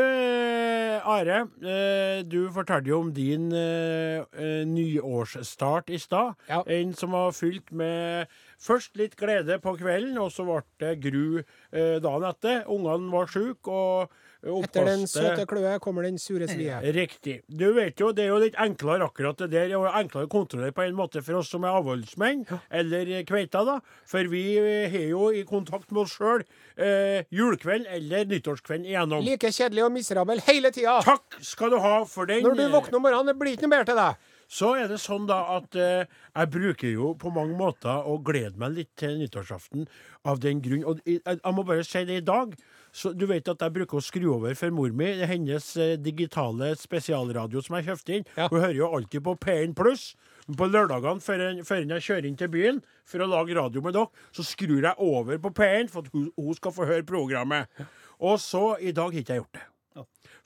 Are, 1.01 1.49
eh, 1.65 2.21
du 2.21 2.51
fortalte 2.53 2.89
jo 2.89 2.99
om 2.99 3.13
din 3.13 3.51
eh, 3.51 4.21
nyårsstart 4.65 5.89
i 5.89 5.97
stad. 5.97 6.35
Ja. 6.47 6.61
En 6.67 6.93
som 6.93 7.11
var 7.11 7.31
fylt 7.31 7.71
med 7.71 8.27
først 8.59 8.95
litt 8.97 9.15
glede 9.15 9.59
på 9.59 9.75
kvelden, 9.77 10.17
og 10.17 10.31
så 10.31 10.45
ble 10.45 10.61
det 10.79 11.01
gru 11.01 11.41
dagen 11.73 12.29
etter. 12.29 12.65
Ungene 12.69 13.11
var 13.11 13.25
syke, 13.25 13.71
og 13.71 14.11
Etter 14.45 14.85
den 14.85 15.07
søte 15.09 15.47
kløe 15.49 15.79
kommer 15.81 16.05
den 16.05 16.19
sure 16.21 16.47
svie. 16.49 16.77
Riktig. 16.93 17.39
Du 17.49 17.71
vet 17.73 17.99
jo, 17.99 18.11
Det 18.13 18.27
er 18.27 18.29
jo 18.29 18.37
litt 18.43 18.57
enklere 18.61 19.07
akkurat 19.09 19.37
det 19.41 19.49
der. 19.49 19.67
Det 19.67 19.73
er 19.73 19.75
jo 19.75 19.87
enklere 19.89 20.27
å 20.29 20.31
kontrollere 20.31 20.75
på 20.75 20.85
en 20.85 20.95
måte 20.97 21.23
for 21.25 21.39
oss 21.39 21.49
som 21.49 21.65
er 21.65 21.73
avholdsmenn, 21.79 22.45
eller 22.69 23.11
kveita, 23.27 23.63
da. 23.65 23.79
For 24.07 24.29
vi 24.29 24.43
eh, 24.61 24.87
har 24.93 25.09
jo 25.09 25.31
i 25.33 25.43
kontakt 25.47 25.91
med 25.91 26.03
oss 26.05 26.15
sjøl 26.19 26.45
eh, 26.77 27.25
julekvelden 27.33 27.89
eller 27.97 28.29
nyttårskvelden 28.29 28.85
igjennom. 28.85 29.25
Like 29.25 29.51
kjedelig 29.51 29.87
og 29.87 29.93
miserabel 29.97 30.41
hele 30.47 30.71
tida! 30.75 30.99
Takk 31.07 31.41
skal 31.41 31.73
du 31.73 31.81
ha 31.81 31.99
for 32.09 32.29
den. 32.29 32.45
Når 32.45 32.57
du 32.61 32.65
våkner 32.77 33.01
om 33.01 33.07
morgenen, 33.09 33.33
det 33.33 33.39
blir 33.41 33.57
ikke 33.57 33.65
noe 33.67 33.75
mer 33.79 33.87
til 33.89 33.97
deg. 33.99 34.33
Så 34.47 34.71
er 34.79 34.87
det 34.87 35.01
sånn 35.03 35.25
da 35.27 35.41
at 35.57 35.75
eh, 35.75 36.07
jeg 36.31 36.49
bruker 36.53 36.87
jo 36.93 37.11
på 37.19 37.31
mange 37.35 37.57
måter 37.59 38.05
å 38.07 38.15
glede 38.23 38.55
meg 38.61 38.77
litt 38.77 38.93
til 38.99 39.17
nyttårsaften 39.19 39.89
av 40.23 40.39
den 40.43 40.61
grunn. 40.63 40.85
Og 40.87 41.01
jeg, 41.03 41.19
jeg 41.25 41.55
må 41.57 41.65
bare 41.67 41.83
si 41.83 42.05
det 42.07 42.21
i 42.21 42.25
dag. 42.25 42.53
Så 42.97 43.11
du 43.13 43.27
vet 43.29 43.45
at 43.51 43.61
jeg 43.61 43.75
bruker 43.75 43.99
å 43.99 44.01
skru 44.01 44.25
over 44.33 44.57
for 44.57 44.73
mor 44.73 44.89
mi. 44.95 45.11
Hennes 45.29 45.69
eh, 45.77 45.93
digitale 46.01 46.71
spesialradio 46.79 47.61
som 47.61 47.77
jeg 47.77 47.91
kjøpte 47.91 48.15
inn. 48.17 48.25
Ja. 48.39 48.47
Hun 48.49 48.63
hører 48.63 48.79
jo 48.79 48.89
alltid 48.97 49.25
på 49.27 49.35
P1 49.45 49.77
pluss. 49.77 50.09
På 50.57 50.65
lørdagene 50.71 51.21
før 51.21 51.43
jeg, 51.43 51.65
før 51.67 51.83
jeg 51.83 52.05
kjører 52.07 52.29
inn 52.29 52.39
til 52.39 52.49
byen 52.49 52.81
for 53.07 53.21
å 53.21 53.29
lage 53.29 53.57
radio 53.57 53.83
med 53.83 53.97
dere, 53.97 54.25
så 54.33 54.45
skrur 54.47 54.79
jeg 54.79 54.95
over 55.03 55.41
på 55.43 55.53
P1 55.59 55.91
for 55.93 56.07
at 56.07 56.13
hun, 56.15 56.29
hun 56.39 56.57
skal 56.57 56.73
få 56.73 56.87
høre 56.89 57.05
programmet. 57.07 57.69
Og 58.17 58.39
så 58.41 58.69
i 58.79 58.95
dag 58.95 59.11
har 59.11 59.21
ikke 59.21 59.35
jeg 59.35 59.43
gjort 59.43 59.59
det. 59.59 59.65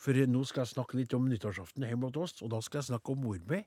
For 0.01 0.17
nå 0.25 0.39
skal 0.50 0.63
jeg 0.63 0.72
snakke 0.74 0.98
litt 0.98 1.13
om 1.13 1.27
nyttårsaften 1.29 1.84
hjemme 1.86 2.10
hos 2.10 2.17
oss, 2.17 2.41
og 2.41 2.50
da 2.55 2.60
skal 2.65 2.79
jeg 2.81 2.88
snakke 2.89 3.13
om 3.13 3.20
mor 3.22 3.38
mi. 3.51 3.60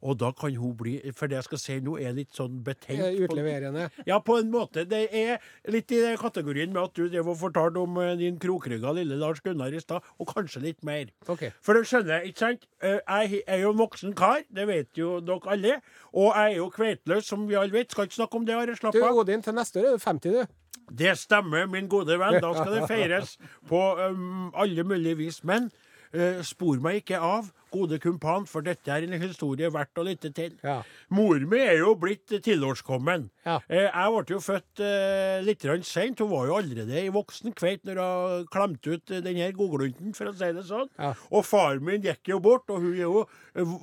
Og 0.00 0.16
da 0.20 0.30
kan 0.32 0.54
hun 0.56 0.72
bli 0.80 0.94
For 1.12 1.28
det 1.28 1.36
jeg 1.36 1.44
skal 1.50 1.60
si 1.60 1.76
nå, 1.84 1.98
er 2.00 2.14
litt 2.16 2.32
sånn 2.32 2.62
betenkt. 2.64 3.04
Utleverende? 3.26 3.90
på-. 3.92 4.06
Ja, 4.08 4.18
på 4.24 4.38
en 4.40 4.48
måte. 4.54 4.86
Det 4.88 5.02
er 5.12 5.44
litt 5.68 5.92
i 5.92 6.00
den 6.00 6.16
kategorien 6.20 6.72
med 6.72 6.82
at 6.86 6.94
du 6.96 7.04
drev 7.12 7.28
og 7.34 7.36
fortalte 7.42 7.82
om 7.84 7.98
eh, 8.00 8.14
din 8.20 8.38
krokrygga 8.40 8.94
lille 8.96 9.18
Lars 9.20 9.42
Gunnar 9.44 9.74
i 9.76 9.82
stad, 9.84 10.00
og 10.18 10.32
kanskje 10.32 10.62
litt 10.64 10.80
mer. 10.88 11.12
Okay. 11.28 11.52
For 11.60 11.76
du 11.76 11.84
skjønner, 11.84 12.24
ikke 12.30 12.46
sant? 12.46 12.64
Eh, 12.80 12.98
Jeg 13.04 13.42
er 13.46 13.60
jo 13.66 13.74
en 13.74 13.78
voksen 13.84 14.14
kar, 14.16 14.40
det 14.48 14.66
vet 14.70 14.96
jo 14.96 15.20
dere 15.20 15.52
alle. 15.52 15.80
Og 16.14 16.32
jeg 16.32 16.54
er 16.54 16.56
jo 16.62 16.70
kveitløs, 16.72 17.28
som 17.28 17.44
vi 17.48 17.60
alle 17.60 17.72
vet. 17.76 17.90
Skal 17.92 18.08
ikke 18.08 18.22
snakke 18.22 18.40
om 18.40 18.46
det, 18.48 18.54
Are. 18.56 18.76
Slapp 18.76 18.94
Du, 18.96 19.02
av. 19.04 19.16
Odin, 19.20 19.42
til 19.44 19.52
neste 19.54 19.80
år 19.84 19.92
er 19.92 19.98
du 19.98 20.04
50, 20.08 20.32
du. 20.32 20.60
Det 20.90 21.16
stemmer, 21.18 21.66
min 21.70 21.88
gode 21.88 22.18
venn. 22.20 22.40
Da 22.42 22.52
skal 22.54 22.78
det 22.78 22.86
feires 22.90 23.36
på 23.68 23.80
um, 23.98 24.52
alle 24.54 24.84
mulige 24.86 25.18
vis. 25.22 25.42
Men 25.44 25.70
uh, 26.14 26.40
spor 26.46 26.80
meg 26.82 27.02
ikke 27.02 27.20
av, 27.22 27.50
gode 27.74 27.98
kumpan, 27.98 28.44
for 28.46 28.62
dette 28.62 28.92
er 28.92 29.02
en 29.02 29.16
historie 29.18 29.66
verdt 29.74 29.98
å 29.98 30.04
lytte 30.06 30.30
til. 30.34 30.52
Ja. 30.62 30.76
Mor 31.10 31.40
mi 31.50 31.58
er 31.58 31.80
jo 31.80 31.96
blitt 31.98 32.30
tilårskommen. 32.44 33.26
Ja. 33.46 33.56
Uh, 33.66 33.88
jeg 33.88 34.12
ble 34.14 34.36
jo 34.36 34.42
født 34.44 34.84
uh, 34.84 35.40
litt 35.46 35.66
seint. 35.88 36.20
Hun 36.22 36.30
var 36.30 36.50
jo 36.50 36.58
allerede 36.60 37.00
i 37.00 37.10
voksen 37.14 37.56
kveit 37.58 37.82
når 37.88 38.02
hun 38.02 38.46
klemte 38.52 38.94
ut 38.94 39.08
denne 39.10 39.24
den 39.26 39.42
her 39.42 39.56
godglunten, 39.56 40.14
for 40.14 40.30
å 40.30 40.36
si 40.36 40.52
det 40.54 40.66
sånn. 40.68 40.92
Ja. 41.00 41.14
Og 41.32 41.48
far 41.48 41.82
min 41.82 42.04
gikk 42.04 42.30
jo 42.30 42.38
bort, 42.44 42.70
og 42.70 42.84
hun 42.84 42.94
jo 43.00 43.24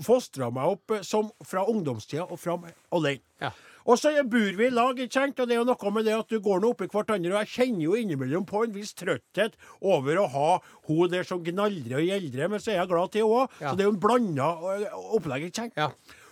fostra 0.05 0.51
meg 0.53 0.77
opp 0.77 0.95
eh, 0.95 1.03
som 1.07 1.31
fra 1.47 1.65
ungdomstida 1.67 2.29
og 2.29 2.39
fram 2.39 2.69
alene. 2.95 3.25
Ja. 3.41 3.51
Og 3.85 3.97
så 3.99 4.13
bor 4.29 4.57
vi 4.57 4.67
i 4.67 4.73
lag, 4.73 4.99
ikke 4.99 5.17
sant? 5.19 5.39
og 5.39 5.49
det 5.49 5.55
er 5.55 5.61
jo 5.61 5.67
noe 5.69 5.93
med 5.95 6.07
det 6.07 6.15
at 6.17 6.31
du 6.31 6.39
går 6.43 6.61
nå 6.61 6.73
oppi 6.75 6.89
hverandre. 6.91 7.33
Og 7.33 7.39
jeg 7.41 7.53
kjenner 7.55 7.85
jo 7.87 7.97
innimellom 7.97 8.47
på 8.49 8.65
en 8.65 8.75
viss 8.75 8.93
trøtthet 8.97 9.57
over 9.81 10.21
å 10.21 10.27
ha 10.35 10.49
hun 10.89 11.11
der 11.11 11.27
som 11.27 11.43
gnaldrer 11.45 12.01
og 12.01 12.09
gjeldrer, 12.09 12.51
men 12.51 12.61
så 12.61 12.73
er 12.73 12.81
jeg 12.81 12.91
glad 12.91 13.13
til 13.13 13.25
henne 13.25 13.45
òg. 13.45 13.61
Ja. 13.61 13.69
Så 13.69 13.77
det 13.77 13.85
er 13.85 13.89
jo 13.89 13.95
en 13.95 14.03
blanda 14.07 14.49
opplegg, 15.17 15.47
ikke 15.49 15.63
sant? 15.63 15.79
Ja. 15.79 15.91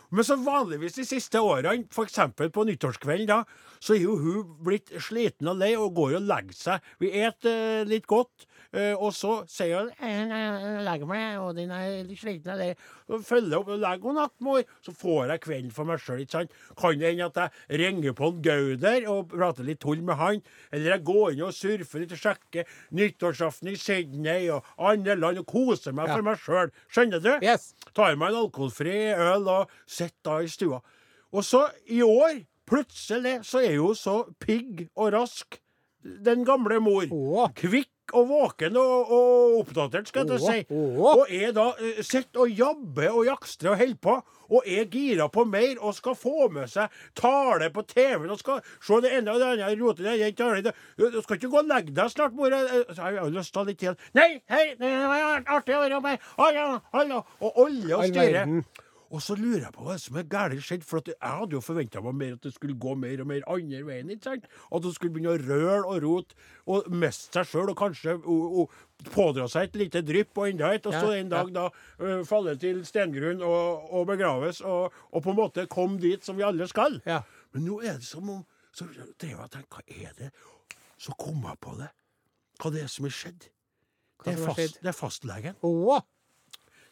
Men 0.09 0.25
så 0.25 0.39
vanligvis 0.41 0.97
de 0.97 1.05
siste 1.05 1.41
årene, 1.45 1.85
f.eks. 1.93 2.17
på 2.53 2.65
nyttårskvelden, 2.65 3.29
da, 3.29 3.43
så 3.79 3.93
er 3.93 4.07
jo 4.07 4.15
hun 4.17 4.55
blitt 4.65 4.89
sliten 5.05 5.51
og 5.51 5.59
lei 5.61 5.75
og 5.77 5.93
går 5.97 6.17
og 6.17 6.25
legger 6.31 6.57
seg. 6.57 6.87
Vi 7.01 7.11
et 7.21 7.45
eh, 7.49 7.85
litt 7.87 8.09
godt, 8.09 8.48
og 8.71 9.09
så 9.17 9.31
sier 9.49 9.87
hun 9.97 10.29
legg 10.29 10.85
legger 10.85 11.07
meg, 11.09 11.39
og 11.41 11.55
den 11.57 11.71
er 11.73 12.03
litt 12.05 12.19
sliten. 12.21 12.75
Så 13.09 13.17
følger 13.25 13.55
jeg 13.55 13.59
opp 13.63 13.71
og 13.73 13.79
legger 13.81 14.05
henne 14.11 14.21
natt, 14.21 14.35
mor. 14.45 14.61
Så 14.85 14.93
får 14.93 15.31
jeg 15.33 15.41
kvelden 15.45 15.71
for 15.73 15.89
meg 15.89 16.03
sjøl. 16.03 16.21
Kan 16.77 16.99
det 17.01 17.09
hende 17.15 17.25
at 17.31 17.39
jeg 17.71 17.79
ringer 17.81 18.13
på 18.17 18.29
en 18.29 18.41
Gauder 18.45 19.07
og 19.09 19.31
prater 19.33 19.65
litt 19.65 19.81
tull 19.81 20.03
med 20.05 20.19
han, 20.19 20.41
eller 20.71 20.91
jeg 20.95 21.05
går 21.09 21.33
inn 21.33 21.45
og 21.47 21.55
surfer 21.57 22.03
litt 22.03 22.13
og 22.13 22.21
sjekker 22.21 22.69
nyttårsaften 22.99 23.71
i 23.73 23.77
Sydney 23.79 24.49
og 24.53 24.65
andre 24.77 25.15
land 25.17 25.41
og 25.41 25.47
koser 25.49 25.95
meg 25.97 26.07
Ja. 26.09 26.15
for 26.15 26.21
meg 26.29 26.37
sjøl. 26.37 26.71
Skjønner 26.89 27.19
du? 27.25 27.31
Yes. 27.45 27.73
tar 27.95 28.15
meg 28.15 28.29
en 28.33 28.43
alkoholfri 28.45 29.13
øl 29.17 29.47
og 29.49 29.69
sitter 29.87 30.19
da 30.29 30.37
i 30.43 30.47
stua. 30.47 30.81
Og 31.33 31.43
så, 31.45 31.67
i 31.89 32.01
år, 32.01 32.43
plutselig, 32.69 33.39
så 33.45 33.61
er 33.65 33.77
hun 33.81 33.95
så 33.97 34.23
pigg 34.41 34.87
og 34.95 35.13
rask, 35.13 35.59
den 36.03 36.45
gamle 36.45 36.79
mor. 36.81 37.05
Å. 37.11 37.49
Kvikk 37.57 37.89
og 38.13 38.27
våken 38.29 38.77
og, 38.77 39.11
og 39.11 39.59
oppdatert, 39.61 40.07
skal 40.11 40.27
jeg 40.29 40.39
si. 40.41 40.65
Og 41.19 41.25
er 41.29 41.51
da 41.55 41.67
uh, 41.77 42.01
sitter 42.05 42.43
og 42.45 42.49
jabber 42.59 43.09
og 43.13 43.25
jakstrer 43.29 43.71
og 43.73 43.77
holder 43.83 43.99
på. 44.01 44.17
Og 44.49 44.65
er 44.65 44.87
gira 44.89 45.27
på 45.29 45.43
mer 45.45 45.75
og 45.85 45.93
skal 45.93 46.15
få 46.17 46.47
med 46.49 46.65
seg 46.71 46.89
tale 47.13 47.67
på 47.69 47.83
TV-en 47.85 48.31
og 48.33 48.39
skal 48.41 48.63
se 48.81 48.97
det 49.05 49.11
ene 49.19 49.35
og 49.35 49.43
det 49.43 49.49
andre 49.51 49.75
rote 49.77 50.01
det 50.01 50.15
ene 50.15 50.31
tale. 50.33 50.61
det- 50.65 50.73
Du 50.97 51.21
skal 51.21 51.37
ikke 51.37 51.51
gå 51.53 51.57
og 51.61 51.69
legge 51.69 51.93
deg 51.93 52.09
snart, 52.09 52.33
mor. 52.33 52.49
Jeg 52.49 52.85
har 52.97 53.11
jo 53.11 53.29
lyst 53.29 53.53
til 53.53 53.65
litt 53.69 53.77
til. 53.79 53.95
Nei, 54.17 54.41
hei, 54.49 54.73
det 54.79 54.89
var 54.89 55.43
artig 55.45 55.75
å 55.77 55.83
være 55.85 56.01
med. 56.01 56.19
Hallo, 56.37 56.79
hallo. 56.93 57.21
Og 57.41 57.53
alle 57.67 57.95
og 57.95 58.03
styrer. 58.09 58.63
Og 59.09 59.21
så 59.25 59.33
lurer 59.39 59.63
jeg 59.63 59.73
på 59.73 59.85
hva 59.87 59.95
som 59.97 60.17
er 60.21 60.27
galt 60.29 60.61
skjedd, 60.61 60.83
for 60.85 61.01
at 61.01 61.07
jeg 61.09 61.17
hadde 61.21 61.55
jo 61.57 61.61
forventa 61.65 62.01
meg 62.05 62.17
mer 62.19 62.35
at 62.35 62.43
det 62.45 62.51
skulle 62.53 62.75
gå 62.77 62.93
mer 62.99 63.23
og 63.23 63.29
mer 63.31 63.47
andre 63.49 63.79
veien. 63.87 64.11
ikke 64.13 64.27
sant? 64.27 64.45
At 64.69 64.83
det 64.85 64.91
skulle 64.95 65.15
begynne 65.15 65.33
å 65.33 65.39
røle 65.41 65.79
og 65.79 66.03
rote 66.03 66.37
og 66.69 66.91
miste 66.93 67.39
seg 67.39 67.49
sjøl 67.49 67.71
og 67.73 67.77
kanskje 67.79 68.15
og, 68.19 68.59
og 68.61 69.09
pådra 69.15 69.47
seg 69.49 69.69
et 69.69 69.79
lite 69.81 70.03
drypp 70.05 70.37
og 70.37 70.51
enda 70.51 70.69
et, 70.75 70.85
og 70.85 70.93
så 70.93 71.15
en 71.15 71.31
dag 71.31 71.49
da 71.55 71.65
falle 72.29 72.53
til 72.61 72.83
stengrunn 72.85 73.41
og, 73.45 73.89
og 73.89 74.05
begraves, 74.11 74.61
og, 74.61 74.93
og 75.09 75.25
på 75.25 75.33
en 75.33 75.39
måte 75.41 75.65
komme 75.71 75.97
dit 76.01 76.25
som 76.25 76.37
vi 76.37 76.45
alle 76.45 76.69
skal. 76.69 77.01
Ja. 77.09 77.23
Men 77.55 77.65
nå 77.65 77.81
er 77.81 77.97
det 77.97 78.07
som 78.07 78.29
om 78.29 78.45
Så 78.69 78.85
drev 78.85 79.31
jeg 79.31 79.39
og 79.41 79.49
tenkte, 79.49 79.79
hva 79.79 79.81
er 79.89 80.11
det? 80.19 80.27
Så 81.01 81.15
kom 81.17 81.41
jeg 81.41 81.57
på 81.59 81.71
det. 81.79 81.87
Hva 82.61 82.69
det 82.71 82.83
er 82.85 82.91
som 82.91 83.07
er 83.09 83.15
skjedd. 83.17 83.47
Det 84.21 84.35
er, 84.35 84.41
fast, 84.43 84.77
det 84.83 84.91
er 84.91 84.95
fastlegen. 84.95 85.57
Å, 85.65 85.97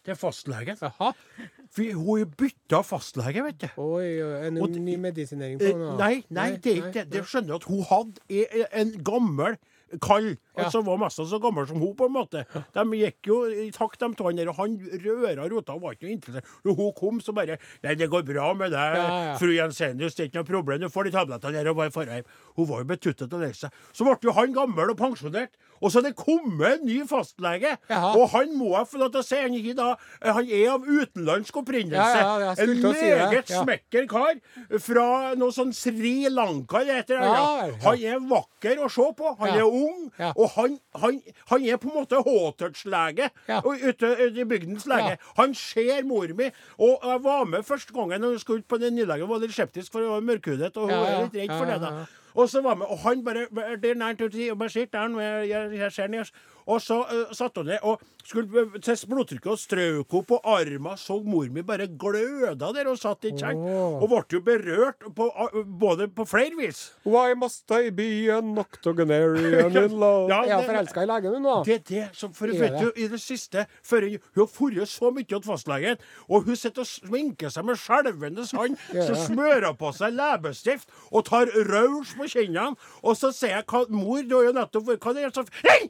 Det 0.08 0.16
fastlege. 0.18 0.76
For 0.80 1.94
hun 2.00 2.30
bytta 2.40 2.80
fastlege, 2.88 3.44
vet 3.44 3.58
du. 3.62 3.68
Oi, 3.84 4.06
en 4.48 4.58
Og- 4.64 4.70
ny 4.80 4.96
medisinering 4.96 5.60
på 5.60 5.66
henne? 5.68 5.90
nå? 5.92 5.98
Nei, 6.00 6.24
nei, 6.30 6.50
det 6.56 6.78
er 6.78 6.86
ikke 6.88 7.04
det. 7.04 7.12
Det 7.12 7.24
skjønner 7.28 7.48
jeg 7.48 7.56
at 7.56 7.64
hun 7.68 7.84
hadde 7.90 8.22
e- 8.30 8.62
e- 8.62 8.70
en 8.82 8.94
gammel 9.04 9.58
kall, 10.02 10.38
Ja. 10.58 10.66
altså 10.68 10.82
var 10.86 10.98
nesten 11.02 11.28
så 11.30 11.40
gammel 11.44 11.68
som 11.70 11.80
hun, 11.82 11.94
på 11.98 12.08
en 12.10 12.16
måte. 12.16 12.44
De 12.74 12.86
gikk 13.00 13.30
jo 13.30 13.40
i 13.48 13.70
takt, 13.76 14.00
de 14.02 14.10
to 14.18 14.32
der, 14.32 14.50
og 14.52 14.58
han 14.62 14.78
røra 15.06 15.48
rota 15.52 15.76
og 15.78 15.84
var 15.86 15.96
ikke 15.98 16.08
noe 16.08 16.16
interessert. 16.18 16.52
Når 16.66 16.78
hun 16.80 16.92
kom, 16.98 17.22
så 17.22 17.36
bare 17.38 17.58
Nei, 17.84 17.94
det 18.00 18.10
går 18.10 18.26
bra 18.26 18.52
med 18.58 18.72
deg, 18.74 18.98
Ja, 18.98 19.06
ja. 19.28 19.36
fru 19.38 19.52
Jensenius, 19.54 20.16
det 20.18 20.24
er 20.26 20.30
ikke 20.32 20.42
noe 20.42 20.50
problem, 20.50 20.82
du 20.82 20.90
får 20.90 21.08
de 21.08 21.14
tablettene 21.16 21.60
der 21.60 21.70
og 21.72 21.78
bare 21.80 21.94
drar 21.94 22.20
hjem. 22.20 22.32
Hun 22.58 22.70
var 22.72 22.82
jo 22.84 22.90
betuttet 22.90 23.34
og 23.34 23.44
lei 23.44 23.52
seg. 23.56 23.74
Så 23.94 24.08
ble 24.08 24.18
jo 24.24 24.34
han 24.38 24.56
gammel 24.56 24.94
og 24.94 24.98
pensjonert, 25.00 25.54
og 25.78 25.92
så 25.94 26.02
er 26.02 26.08
det 26.10 26.16
kommet 26.18 26.80
en 26.80 26.88
ny 26.90 27.02
fastlege. 27.10 27.76
Jaha. 27.92 28.14
Og 28.18 28.32
han 28.34 28.56
må 28.58 28.72
jeg 28.74 28.90
få 28.90 29.02
lov 29.04 29.12
til 29.14 29.22
å 29.22 29.28
si, 29.28 29.38
han 29.44 29.78
da, 29.78 29.90
han 30.26 30.50
er 30.50 30.72
av 30.74 30.88
utenlandsk 30.88 31.60
opprinnelse. 31.62 32.22
Ja, 32.24 32.34
ja, 32.42 32.54
en 32.58 32.74
meget 32.82 33.52
si 33.52 33.58
smekker 33.62 34.08
kar 34.10 34.40
fra 34.84 35.08
noe 35.38 35.54
sånn 35.54 35.74
Sri 35.76 36.16
Lanka 36.32 36.82
det 36.88 37.02
heter 37.02 37.22
det. 37.22 37.28
Ja. 37.28 37.68
Han 37.86 38.04
er 38.12 38.24
vakker 38.30 38.82
å 38.84 38.90
se 38.92 39.08
på. 39.18 39.34
Han 39.42 39.54
er 39.54 39.66
ung. 39.68 40.08
Ja. 40.20 40.32
Og 40.48 40.54
han, 40.56 40.78
han, 41.04 41.20
han 41.52 41.66
er 41.68 41.80
på 41.84 41.90
en 41.92 41.98
måte 42.00 42.22
H-touch-lege 42.24 43.30
Ja. 43.50 43.60
ute 43.66 44.12
ute 44.28 44.42
i 44.42 44.46
bygdens 44.48 44.86
lege. 44.90 45.16
Ja. 45.18 45.34
Han 45.42 45.54
ser 45.58 46.04
mor 46.08 46.28
mi. 46.38 46.48
Og 46.80 47.00
jeg 47.04 47.24
var 47.24 47.44
med 47.46 47.66
første 47.68 47.94
gangen 47.94 48.22
når 48.24 48.36
hun 48.38 48.40
skulle 48.40 48.64
ut 48.64 48.68
på 48.72 48.80
den 48.82 48.96
nylegen, 48.96 49.28
var 49.30 49.44
litt 49.44 49.54
skeptisk, 49.56 49.92
for 49.92 50.00
hun 50.06 50.16
var 50.16 50.26
mørkhudet, 50.32 50.72
og 50.78 50.88
hun 50.88 50.96
Ja, 50.96 51.04
er 51.06 51.24
litt 51.28 51.36
redd 51.42 51.58
for 51.58 51.66
det. 51.74 51.82
da. 51.82 52.06
Og 52.38 52.50
så 52.50 52.62
var 52.62 52.76
med, 52.78 52.86
og 52.94 53.00
han 53.02 53.24
bare 53.26 53.48
Det 53.82 53.90
er 53.92 53.96
nært 53.98 54.22
uti, 54.22 54.50
og 54.52 54.60
bare 54.60 54.70
sitt 54.70 54.92
der, 54.94 55.10
jeg, 55.20 55.50
jeg, 55.50 55.72
jeg 55.80 55.92
ser 55.92 56.08
ned. 56.08 56.32
Og 56.68 56.82
så 56.84 57.00
uh, 57.08 57.34
satte 57.36 57.64
hun 57.64 57.70
ned 57.72 57.84
og 57.88 58.02
skulle 58.28 58.66
uh, 58.68 58.78
teste 58.84 59.08
blodtrykket 59.08 59.52
og 59.54 59.60
strøk 59.62 60.12
henne 60.12 60.28
på 60.28 60.40
armen. 60.44 60.98
Så 61.00 61.20
mor 61.24 61.48
mi 61.54 61.64
bare 61.66 61.88
gløda 61.88 62.74
der 62.76 62.90
og 62.92 63.00
satt, 63.00 63.24
i 63.30 63.32
kjeng. 63.38 63.62
Og 64.02 64.08
ble 64.12 64.22
jo 64.36 64.42
berørt 64.44 65.08
på, 65.16 65.30
uh, 65.32 65.62
både 65.80 66.10
på 66.12 66.26
flere 66.28 66.58
vis. 66.60 66.82
Why 67.08 67.34
must 67.40 67.72
I 67.72 67.90
be 67.96 68.10
an 68.36 68.52
octogenarian 68.60 69.72
in 69.86 69.96
love? 70.00 70.28
Ja, 70.30 70.42
er 70.44 70.48
det- 70.48 70.58
hun 70.58 70.70
forelska 70.74 71.04
i 71.06 71.10
legen, 71.14 71.38
hun 71.38 71.48
nå? 71.48 71.56
Det 71.68 71.76
er 71.80 71.84
det 71.88 72.06
som 72.18 72.34
For 72.38 72.48
Er 72.52 72.60
vet 72.60 72.76
det? 72.78 72.82
du, 72.84 72.92
i 73.02 73.08
det 73.08 73.22
siste 73.22 73.66
før 73.84 74.02
Hun 74.08 74.20
hun 74.36 74.44
har 74.44 74.52
forret 74.52 74.88
så 74.92 75.10
mye 75.14 75.26
til 75.28 75.42
fastlegen, 75.44 75.98
og 76.30 76.44
hun 76.46 76.56
sitter 76.56 76.84
og 76.84 76.88
sminker 76.88 77.50
seg 77.52 77.66
med 77.66 77.80
skjelvende 77.80 78.46
hånd, 78.54 78.78
så 79.08 79.16
smører 79.28 79.74
på 79.80 79.92
seg 79.96 80.14
leppestift 80.16 80.92
og 81.12 81.26
tar 81.28 81.50
raus 81.70 82.14
på 82.18 82.28
kinnene, 82.30 82.76
og 83.04 83.18
så 83.18 83.32
sier 83.36 83.58
jeg 83.58 83.66
hva, 83.72 83.86
Mor, 83.90 84.22
du 84.28 84.36
har 84.38 84.48
jo 84.50 84.54
nettopp 84.58 84.92
Hva 84.98 85.14
er 85.16 85.28
det 85.30 85.34
som 85.36 85.48
Hei! 85.64 85.90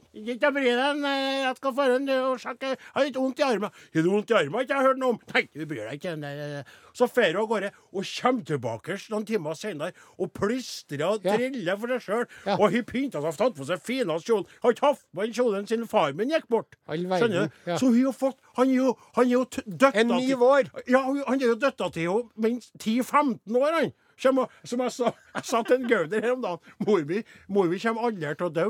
Ikke 0.68 0.76
bry 0.76 1.02
deg, 1.02 1.04
eh, 1.08 1.40
jeg 1.46 1.56
skal 1.58 1.74
få 1.78 1.86
en 1.94 2.08
eh, 2.12 2.26
og 2.28 2.38
sjekke 2.42 2.68
Jeg 2.74 2.78
har 2.94 3.04
litt 3.08 3.16
vondt 3.18 3.38
i 3.40 3.46
armen. 3.46 3.70
Har 3.94 4.02
du 4.04 4.10
vondt 4.12 4.30
i 4.30 4.36
armen? 4.38 4.60
Ikke 4.62 4.74
jeg 4.74 4.78
har 4.82 4.88
hørt 4.88 5.00
noe 5.02 5.14
om. 5.14 5.20
Nei, 5.34 5.42
du 5.54 5.64
bryr 5.66 5.84
deg 5.88 5.98
ikke. 5.98 6.14
Nei, 6.20 6.34
nei, 6.38 6.48
nei. 6.58 6.62
Så 6.98 7.06
drar 7.14 7.28
hun 7.30 7.40
av 7.42 7.48
gårde 7.52 7.70
og 7.94 8.08
kommer 8.10 8.44
tilbake 8.48 8.96
noen 9.12 9.26
timer 9.28 9.54
senere 9.54 9.92
og 10.18 10.32
plystrer 10.34 11.04
og 11.06 11.24
Ja. 11.24 11.76
for 11.78 11.88
seg 11.94 12.02
sjøl. 12.08 12.26
Ja. 12.46 12.56
Og 12.58 12.72
har 12.72 12.82
pynta 12.88 13.20
seg 13.22 13.28
og 13.32 13.36
tatt 13.38 13.54
på 13.58 13.66
seg 13.68 13.82
finest 13.86 14.26
kjolen. 14.26 14.46
Har 14.62 14.72
ikke 14.74 14.86
hatt 14.86 15.04
på 15.14 15.22
den 15.24 15.32
kjolen 15.38 15.68
siden 15.70 15.86
far 15.88 16.12
min 16.12 16.30
gikk 16.30 16.48
bort. 16.48 16.74
Skjønner 16.88 17.46
du? 17.48 17.50
ja. 17.66 17.76
Så 17.78 17.86
hun 17.92 18.04
har 18.04 18.12
fått 18.12 18.36
Han 18.58 18.68
er 18.70 18.74
jo, 18.74 18.96
han 19.14 19.26
er 19.26 19.32
jo 19.32 19.44
døtta 19.46 19.92
En 20.00 20.08
ny 20.08 20.34
vår. 20.34 20.70
Ja, 20.88 21.02
han 21.06 21.40
er 21.40 21.46
jo 21.46 21.54
døtta 21.54 21.90
til 21.94 22.08
henne 22.10 22.28
minst 22.36 22.72
10-15 22.78 23.56
år, 23.56 23.72
han. 23.80 23.92
Kjem, 24.18 24.42
som 24.66 24.82
jeg 24.84 24.94
sa 24.96 25.12
Jeg 25.34 25.46
sa 25.46 25.62
til 25.62 25.78
en 25.78 25.88
Gauder 25.90 26.24
her 26.24 26.34
om 26.34 26.42
dagen 26.42 26.74
Mor 26.86 27.04
mi, 27.06 27.22
mor 27.48 27.70
mi 27.70 27.78
kommer 27.82 28.08
aldri 28.08 28.34
til 28.34 28.48
å 28.48 28.54
dø. 28.54 28.66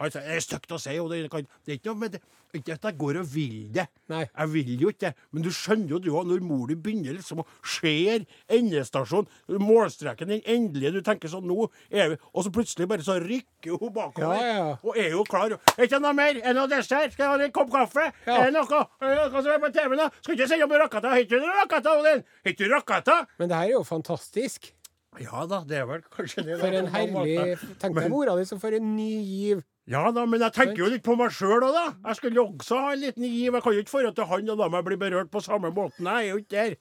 Han 0.00 0.10
sa 0.10 0.22
det 0.24 0.38
er 0.38 0.44
stygt 0.44 0.72
å 0.72 0.80
si, 0.80 0.96
og 1.00 1.12
det, 1.12 1.26
kan, 1.32 1.46
det 1.64 1.74
er 1.76 1.80
ikke 1.80 1.92
noe 1.92 2.02
med 2.06 2.16
det. 2.16 2.22
Ikke 2.56 2.76
at 2.76 2.86
jeg 2.86 2.96
går 2.98 3.18
og 3.20 3.26
vil 3.34 3.56
det. 3.74 3.84
Nei. 4.08 4.22
Jeg 4.24 4.50
vil 4.52 4.70
jo 4.80 4.90
ikke 4.92 5.08
det. 5.08 5.24
Men 5.34 5.44
du 5.44 5.50
skjønner 5.52 5.92
jo 5.92 5.98
du 6.00 6.08
òg, 6.14 6.28
når 6.30 6.44
mor 6.46 6.70
di 6.70 6.76
begynner 6.78 7.16
liksom 7.16 7.42
å 7.42 7.46
skjære 7.66 8.24
endestasjon, 8.56 9.28
målstreken 9.60 10.30
den 10.30 10.44
endelige, 10.48 10.94
du 10.94 11.02
tenker 11.04 11.32
sånn 11.32 11.46
nå 11.46 11.68
er 11.90 12.14
vi 12.14 12.18
Og 12.32 12.46
så 12.46 12.52
plutselig 12.54 12.88
bare 12.88 13.04
så 13.04 13.18
rykker 13.22 13.76
hun 13.80 13.92
bakover. 13.94 14.38
Ja, 14.38 14.54
ja. 14.56 14.70
Og 14.82 14.96
er 15.00 15.10
jo 15.12 15.24
klar. 15.28 15.56
Er 15.74 15.88
ikke 15.88 16.00
noe 16.02 16.14
mer? 16.16 16.38
Er 16.38 16.52
det 16.54 16.56
noe 16.58 16.70
dessert? 16.70 17.12
Skal 17.16 17.26
jeg 17.26 17.34
ha 17.34 17.48
en 17.50 17.54
kopp 17.58 17.72
kaffe? 17.74 18.08
Ja. 18.24 18.38
Er 18.38 18.48
det 18.48 18.56
noe, 18.56 18.82
er 19.02 19.12
det 19.12 19.18
noe 19.20 19.42
som 19.42 19.52
er 19.52 19.62
på 19.66 19.72
TV 19.76 19.98
nå? 19.98 20.08
Skal 20.22 20.38
ikke 20.38 20.50
sende 20.52 20.68
opp 20.68 20.78
rakata? 20.86 21.12
Har 21.12 21.26
ikke 21.26 21.42
du 22.62 22.70
rakata? 22.72 23.20
Men 23.40 23.52
det 23.52 23.60
her 23.60 23.74
er 23.74 23.76
jo 23.76 23.84
fantastisk. 23.86 24.72
Ja 25.20 25.46
da, 25.48 25.62
det 25.64 25.78
er 25.80 25.86
vel 25.88 26.02
kanskje 26.12 26.42
det. 26.44 26.58
For 26.60 26.74
en 26.76 26.90
herlig 26.92 27.36
Tenk 27.80 27.94
deg 27.96 28.10
mora 28.12 28.34
di 28.36 28.44
som 28.44 28.60
får 28.60 28.76
en 28.80 28.90
ny 28.96 29.10
giv. 29.24 29.62
Ja 29.88 30.10
da, 30.10 30.26
men 30.26 30.40
jeg 30.42 30.52
tenker 30.52 30.82
jo 30.82 30.90
litt 30.92 31.04
på 31.06 31.14
meg 31.16 31.30
sjøl 31.32 31.62
òg, 31.62 31.72
da. 31.72 31.86
Jeg 32.10 32.16
skulle 32.18 32.42
også 32.42 32.80
ha 32.82 32.92
en 32.92 33.00
liten 33.00 33.24
giv. 33.24 33.54
Jeg 33.54 33.62
kan 33.62 33.72
jo 33.72 33.84
ikke 33.84 33.94
få 33.94 34.02
til 34.12 34.24
han 34.32 34.50
og 34.50 34.58
la 34.58 34.68
meg 34.68 34.84
bli 34.84 34.96
berørt 35.00 35.30
på 35.30 35.40
samme 35.40 35.70
måten. 35.72 36.04
Jeg 36.10 36.26
er 36.26 36.30
jo 36.34 36.42
ikke 36.42 36.56
der. 36.58 36.76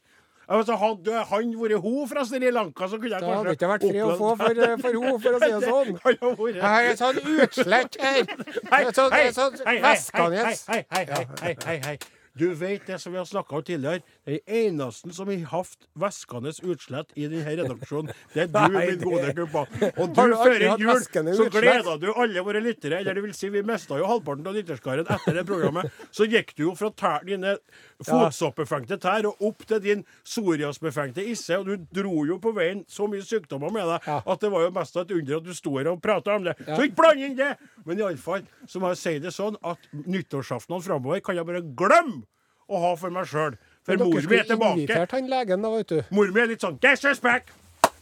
Altså, 0.45 0.75
hadde 0.77 1.21
han 1.25 1.53
vært 1.57 1.79
hun 1.81 2.03
fra 2.09 2.21
Sri 2.25 2.51
Lanka, 2.53 2.85
så 2.91 2.99
kunne 3.01 3.15
jeg 3.15 3.21
Da 3.23 3.29
hadde 3.33 3.37
kanskje 3.37 3.49
det 3.49 3.55
ikke 3.55 3.69
vært 3.71 3.85
fred 3.85 4.01
å 4.03 4.17
få 4.19 4.27
for, 4.37 4.45
opplevd- 4.45 4.81
for 4.81 4.97
henne, 4.99 5.19
for 5.23 5.31
å 5.31 5.39
si 5.41 5.49
det 5.53 5.61
sånn. 5.69 5.95
Jeg 6.55 6.61
har 6.61 6.89
et 6.91 6.99
sånn 7.01 7.17
utslett 7.45 7.97
her. 8.01 8.21
Hei, 8.69 8.83
hei, 8.91 9.31
hei, 9.65 10.83
hei, 10.91 11.05
hei, 11.09 11.25
hei, 11.41 11.55
hei, 11.65 11.79
hei. 11.87 11.97
Du 12.37 12.49
vet 12.59 12.85
det 12.85 12.99
som 13.01 13.13
vi 13.15 13.17
har 13.17 13.25
snakka 13.25 13.55
om 13.57 13.63
tidligere. 13.63 14.03
Den 14.25 14.39
eneste 14.49 15.13
som 15.13 15.29
har 15.29 15.43
hatt 15.51 15.85
væskende 16.01 16.49
utslett 16.65 17.11
i 17.13 17.27
denne 17.29 17.43
redaksjonen, 17.45 18.09
det 18.33 18.47
er 18.47 18.47
du, 18.49 18.55
Nei, 18.73 18.85
min 18.89 19.03
gode 19.03 19.33
kumpa. 19.37 19.65
Og 20.01 20.15
du, 20.17 20.21
før 20.39 20.65
jul, 20.65 21.03
så 21.37 21.45
gleda 21.53 21.93
du 22.01 22.07
alle 22.09 22.41
våre 22.47 22.61
lyttere. 22.65 23.03
Eller 23.03 23.19
det 23.19 23.21
vil 23.27 23.35
si, 23.37 23.51
vi 23.53 23.61
mista 23.65 23.99
jo 23.99 24.07
halvparten 24.09 24.49
av 24.49 24.57
lytterskaren 24.57 25.05
etter 25.13 25.37
det 25.37 25.45
programmet. 25.45 25.93
Så 26.09 26.25
gikk 26.31 26.55
du 26.57 26.65
jo 26.65 26.73
fra 26.79 26.89
tær, 26.97 27.21
dine 27.27 27.53
fotsoppbefengte 28.01 28.97
tær 29.03 29.29
og 29.29 29.45
opp 29.45 29.65
til 29.69 29.83
din 29.83 30.01
psoriasbefengte 30.25 31.23
isse, 31.29 31.59
og 31.61 31.69
du 31.69 31.85
dro 32.01 32.25
jo 32.25 32.39
på 32.41 32.53
veien 32.57 32.81
så 32.91 33.05
mye 33.11 33.23
sykdommer 33.25 33.73
med 33.75 33.87
deg 33.93 34.09
at 34.15 34.41
det 34.41 34.51
var 34.53 34.65
jo 34.65 34.73
mest 34.75 34.97
et 35.01 35.13
under 35.15 35.37
at 35.39 35.45
du 35.45 35.53
sto 35.55 35.77
her 35.77 35.91
og 35.93 36.01
prata 36.03 36.35
om 36.39 36.47
det. 36.49 36.57
Så 36.65 36.81
ikke 36.87 36.97
bland 37.03 37.21
inn 37.29 37.37
det! 37.37 37.53
Men 37.85 38.01
iallfall 38.01 38.45
så 38.65 38.81
må 38.81 38.93
jeg 38.95 39.01
si 39.03 39.15
det 39.21 39.35
sånn 39.35 39.59
at 39.61 39.85
nyttårsaftenene 39.93 40.85
framover 40.85 41.21
kan 41.25 41.37
jeg 41.37 41.47
bare 41.47 41.61
glemme 41.77 42.23
å 42.65 42.81
ha 42.81 42.91
for 42.97 43.13
meg 43.13 43.29
sjøl. 43.29 43.53
For 43.85 43.97
mor 44.01 44.21
mi 44.29 44.35
er 44.39 44.47
tilbake. 44.49 44.87
han 45.13 45.27
legen, 45.29 45.61
da, 45.61 45.69
vet 45.75 45.89
du. 45.91 45.99
Mor 46.15 46.31
mi 46.33 46.41
er 46.41 46.49
litt 46.49 46.63
sånn 46.65 46.79
Guess 46.81 47.03
who's 47.05 47.21
back? 47.21 47.51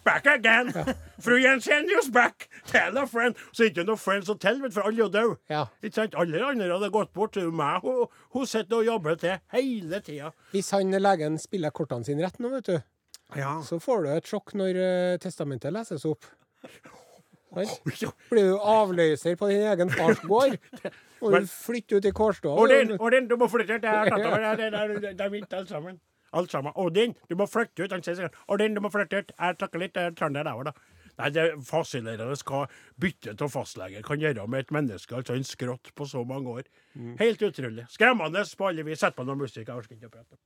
Back 0.03 0.25
again! 0.27 0.67
Fru 1.23 1.37
Jensenius 1.39 2.09
back! 2.11 2.49
Tell 2.67 2.97
a 2.99 3.05
friend! 3.07 3.37
Så 3.55 3.63
er 3.63 3.69
det 3.69 3.77
ikke 3.77 3.85
noe 3.87 3.99
friends 3.99 4.27
vet 4.63 4.73
for 4.75 4.83
alle 4.89 5.05
er 5.05 5.11
døde. 5.13 5.37
Ja. 5.51 5.61
Ikke 5.83 5.95
sant? 6.01 6.15
Alle 6.19 6.41
andre 6.43 6.67
hadde 6.73 6.89
gått 6.91 7.13
bort. 7.15 7.35
Det 7.37 7.45
er 7.45 7.53
meg 7.55 7.85
hun, 7.87 8.09
hun 8.35 8.47
sitter 8.47 8.81
og 8.81 8.87
jobber 8.89 9.15
til 9.21 9.37
hele 9.55 10.01
tida. 10.03 10.33
Hvis 10.51 10.71
han 10.75 10.91
legen 10.91 11.39
spiller 11.39 11.71
kortene 11.71 12.03
sine 12.07 12.25
rett 12.25 12.39
nå, 12.43 12.51
vet 12.57 12.67
du, 12.67 12.75
Ja. 13.39 13.53
så 13.63 13.79
får 13.79 14.03
du 14.03 14.09
et 14.17 14.27
sjokk 14.27 14.51
når 14.59 14.75
uh, 14.83 15.17
testamentet 15.23 15.71
leses 15.73 16.03
opp. 16.05 16.27
Blir 17.53 18.49
du 18.49 18.59
avløser 18.59 19.35
på 19.37 19.47
din 19.51 19.63
egen 19.71 19.91
fars 19.93 20.19
gård, 20.27 20.55
og 21.23 21.31
du 21.39 21.47
flytter 21.47 21.97
ut 22.01 22.05
i 22.05 22.11
kårstua 22.11 22.53
og 22.99 23.11
den, 23.11 23.27
du 23.27 23.35
må 23.37 23.47
flytte 23.51 23.77
ut. 23.77 23.81
Tatt 23.81 24.13
over. 24.19 24.55
Det 24.57 24.73
er- 24.73 25.13
det 25.13 25.31
mitt, 25.31 25.53
alt 25.53 25.69
sammen. 25.69 25.99
Alt 26.33 26.49
sammen. 26.51 26.73
Og 26.75 26.93
den, 26.93 27.15
du 27.29 27.35
må 27.35 27.45
flytte 27.47 27.83
ut. 27.85 27.91
Han 27.91 28.01
sier 28.01 28.15
sånn. 28.15 28.33
Odin, 28.49 28.73
du 28.73 28.81
må 28.81 28.89
flytte 28.91 29.19
ut. 29.21 29.31
Jeg 29.39 29.57
takker 29.57 29.79
litt. 29.79 29.93
Jeg 29.93 30.11
er 30.11 30.11
trønder 30.17 30.43
der, 30.43 30.63
da. 30.63 30.73
Nei, 31.19 31.29
det 31.29 31.41
er 31.43 31.57
fascinerende 31.61 32.33
hva 32.49 32.63
bytte 32.97 33.35
av 33.39 33.51
fastlege 33.53 34.01
kan 34.01 34.17
gjøre 34.19 34.47
med 34.49 34.59
et 34.65 34.71
menneske. 34.73 35.13
Altså 35.13 35.35
en 35.37 35.43
skrått 35.45 35.91
på 35.93 36.07
så 36.09 36.23
mange 36.25 36.49
år. 36.49 36.63
Helt 37.19 37.39
utrolig. 37.45 37.85
Skremmende 37.93 38.41
på 38.57 38.67
alle 38.67 38.83
vis. 38.83 38.99
Sett 38.99 39.15
på 39.15 39.25
noe 39.25 39.35
musikk. 39.35 39.67
Jeg 39.67 39.75
orker 39.77 39.93
ikke 39.95 40.09
å 40.09 40.15
prate. 40.15 40.37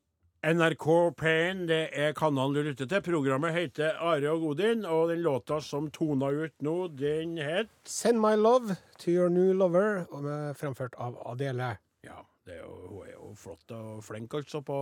NRK 0.48 0.86
P1, 1.20 1.66
det 1.68 1.90
er 1.92 2.14
kanalen 2.16 2.54
du 2.56 2.62
lytter 2.64 2.88
til. 2.88 3.02
Programmet 3.04 3.52
heter 3.52 3.98
Are 4.00 4.30
og 4.32 4.46
Odin, 4.54 4.86
og 4.88 5.10
den 5.12 5.20
låta 5.26 5.58
som 5.60 5.90
tona 5.92 6.30
ut 6.32 6.64
nå, 6.64 6.76
den 6.96 7.34
het 7.44 7.74
Send 7.84 8.22
my 8.24 8.32
love 8.40 8.78
to 9.04 9.12
your 9.12 9.28
new 9.28 9.52
lover, 9.52 10.06
og 10.08 10.24
med 10.24 10.56
fremført 10.56 10.96
av 11.04 11.18
Adele. 11.28 11.74
Ja, 12.08 12.22
det 12.48 12.62
er 12.62 12.64
jo, 12.64 12.78
hun 12.94 13.04
er 13.04 13.18
jo 13.18 13.34
flott 13.36 13.76
og 13.76 14.00
flink 14.08 14.38
altså 14.40 14.62
på 14.64 14.78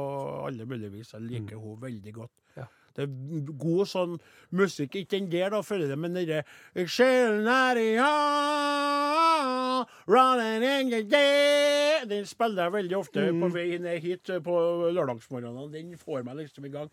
alle 0.45 0.69
mulige 0.69 0.91
vis. 0.99 1.15
Jeg 1.17 1.25
liker 1.32 1.58
hun 1.58 1.82
veldig 1.82 2.13
godt. 2.13 2.34
Ja. 2.60 2.69
Det 2.95 3.03
er 3.03 3.53
god 3.60 3.88
sånn 3.91 4.13
musikk. 4.55 4.95
Ikke 4.95 5.17
den 5.17 5.29
der, 5.31 5.49
da, 5.51 5.60
føler 5.67 5.89
jeg, 5.91 5.99
men 5.99 6.13
den 6.15 6.27
derre 6.29 6.88
Sjelen 6.88 7.47
er 7.51 7.75
i 7.81 7.89
Running 10.08 10.63
in 10.63 10.89
the 10.93 11.01
day. 11.03 12.05
Den 12.08 12.25
spiller 12.29 12.63
jeg 12.67 12.73
veldig 12.75 12.97
ofte 12.97 13.23
Mm. 13.31 13.41
på 13.41 13.49
vei 13.53 13.77
ned 13.81 13.99
hit 14.01 14.29
eh, 14.29 14.39
på 14.39 14.55
lørdagsmorgenene. 14.93 15.71
Den 15.73 15.97
får 15.97 16.23
meg 16.23 16.36
liksom 16.38 16.65
i 16.65 16.69
gang. 16.69 16.89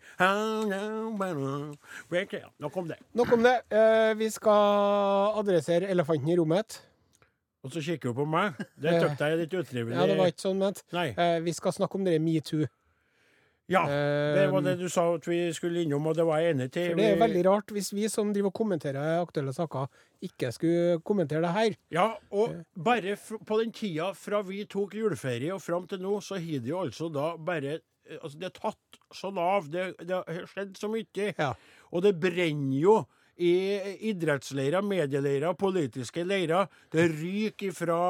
Ja, 2.41 2.49
nok 2.59 2.77
om 2.77 2.87
det. 2.89 2.97
Nok 3.13 3.31
om 3.33 3.43
det. 3.43 3.55
Eh, 3.71 4.13
vi 4.17 4.29
skal 4.29 5.37
adressere 5.39 5.87
elefanten 5.89 6.29
i 6.29 6.37
rommet. 6.37 6.81
Og 7.63 7.71
så 7.71 7.79
kikker 7.81 8.11
hun 8.11 8.15
på 8.15 8.25
meg. 8.27 8.53
Det 8.75 8.91
tykte 9.01 9.23
jeg 9.23 9.31
er 9.33 9.37
litt 9.45 9.53
utrivelig. 9.53 9.95
Ja, 9.95 10.05
det 10.09 10.17
var 10.19 10.27
ikke 10.33 10.41
sånn 10.49 10.57
ment. 10.59 10.83
Eh, 11.17 11.39
vi 11.45 11.53
skal 11.53 11.71
snakke 11.71 11.95
om 11.95 12.03
det 12.03 12.17
metoo. 12.21 12.65
Ja, 13.71 13.83
det 13.87 14.47
var 14.51 14.61
det 14.61 14.73
Eh, 14.73 14.81
du 14.81 14.89
sa 14.91 15.05
at 15.15 15.27
vi 15.27 15.53
skulle 15.55 15.83
innom, 15.83 16.07
og 16.07 16.17
det 16.17 16.25
var 16.27 16.41
jeg 16.41 16.55
enig 16.55 16.71
til. 16.71 16.89
for 16.89 16.99
det 16.99 17.05
er 17.13 17.21
veldig 17.21 17.45
rart 17.45 17.71
hvis 17.71 17.93
vi 17.93 18.09
som 18.09 18.33
driver 18.33 18.51
og 18.51 18.53
kommenterer 18.59 19.21
aktuelle 19.21 19.53
saker, 19.53 19.87
ikke 20.21 20.51
skulle 20.51 20.99
kommentere 21.03 21.41
det 21.41 21.53
her. 21.55 21.77
Ja, 21.91 22.07
og 22.31 22.63
bare 22.75 23.15
på 23.15 23.61
den 23.61 23.71
tida 23.71 24.11
fra 24.13 24.41
vi 24.41 24.65
tok 24.65 24.95
juleferie 24.95 25.53
og 25.53 25.61
fram 25.61 25.87
til 25.87 26.01
nå, 26.03 26.19
så 26.21 26.35
har 26.35 26.59
det 26.59 26.69
jo 26.69 26.83
altså 26.83 27.09
da 27.09 27.35
bare 27.37 27.79
eh, 27.79 28.19
Altså, 28.21 28.37
det 28.37 28.49
er 28.49 28.59
tatt 28.59 28.97
så 29.15 29.29
lav. 29.31 29.69
Det, 29.71 29.95
det 30.03 30.11
har 30.11 30.47
skjedd 30.51 30.75
så 30.75 30.89
mye. 30.91 31.33
Ja. 31.37 31.53
Og 31.91 32.03
det 32.03 32.17
brenner 32.19 32.75
jo 32.75 33.05
i 33.41 33.53
idrettsleirer, 34.11 34.83
medieleirer, 34.85 35.55
politiske 35.57 36.25
leirer. 36.27 36.67
Det 36.91 37.07
ryker 37.09 37.71
ifra 37.71 38.01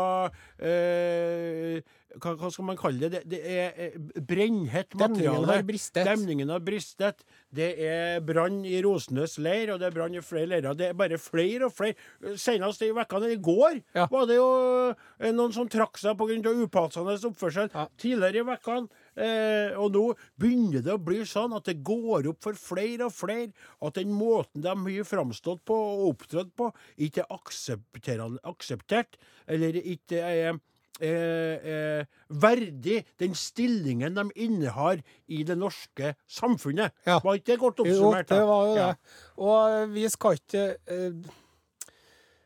eh, 0.57 1.79
hva, 2.21 2.33
hva 2.37 2.49
skal 2.53 2.67
man 2.67 2.77
kalle 2.79 3.09
det? 3.09 3.23
Det, 3.25 3.39
det 3.39 3.41
er 3.63 4.21
brennhett 4.21 4.93
materiale. 4.97 5.39
Demningen 5.39 5.49
har 5.49 5.65
bristet. 5.67 6.07
Demningen 6.07 6.53
har 6.53 6.63
bristet. 6.65 7.23
Det 7.53 7.69
er 7.87 8.19
brann 8.25 8.61
i 8.65 8.79
Rosenøs 8.85 9.37
leir, 9.43 9.73
og 9.73 9.81
det 9.81 9.89
er 9.89 9.95
brann 9.95 10.17
i 10.17 10.23
flere 10.25 10.49
leirer. 10.51 10.77
Det 10.77 10.89
er 10.91 10.97
bare 10.99 11.19
flere 11.21 11.69
og 11.69 11.75
flere. 11.75 11.97
Senest 12.39 12.85
i 12.85 12.91
vekka 12.93 13.21
i 13.29 13.39
går 13.41 13.81
Ja. 13.95 14.07
var 14.11 14.27
det 14.29 14.37
jo 14.37 14.49
eh, 14.91 15.31
noen 15.31 15.53
som 15.55 15.69
trakk 15.69 15.97
seg 16.01 16.17
pga. 16.17 16.53
upassende 16.53 17.17
oppførsel. 17.29 17.71
Ja. 17.73 17.87
Tidligere 17.97 18.43
i 18.43 18.47
vekkene, 18.53 19.01
Eh, 19.13 19.75
og 19.77 19.91
nå 19.93 20.03
begynner 20.41 20.81
det 20.81 20.93
å 20.95 21.01
bli 21.01 21.19
sånn 21.29 21.53
at 21.53 21.67
det 21.69 21.83
går 21.85 22.31
opp 22.31 22.39
for 22.47 22.57
flere 22.57 23.05
og 23.05 23.13
flere 23.13 23.51
at 23.85 23.99
den 23.99 24.09
måten 24.09 24.63
de 24.65 24.73
har 24.73 25.05
framstått 25.05 25.61
på 25.69 25.75
og 25.77 26.07
opptrådt 26.15 26.49
på, 26.57 26.71
ikke 26.97 27.21
er 27.21 28.39
akseptert, 28.49 29.19
eller 29.45 29.77
ikke 29.77 30.17
er 30.17 30.57
eh, 31.01 31.99
eh, 31.99 32.05
verdig 32.29 33.03
den 33.19 33.33
stillingen 33.35 34.13
de 34.15 34.27
innehar 34.35 35.01
i 35.27 35.43
det 35.43 35.57
norske 35.57 36.15
samfunnet. 36.29 36.91
Ja. 37.07 37.19
Var 37.23 37.39
ikke 37.39 37.51
det 37.53 37.59
godt 37.59 37.79
Jo, 37.79 37.85
oppsummert? 37.85 38.27
det 38.29 38.41
var 38.47 38.67
jo 38.67 38.75
Ja. 38.75 38.87
det. 38.91 38.97
Og 39.37 39.89
vi 39.93 40.07
skal 40.09 40.37
ikke 40.37 40.67
eh, 40.87 41.11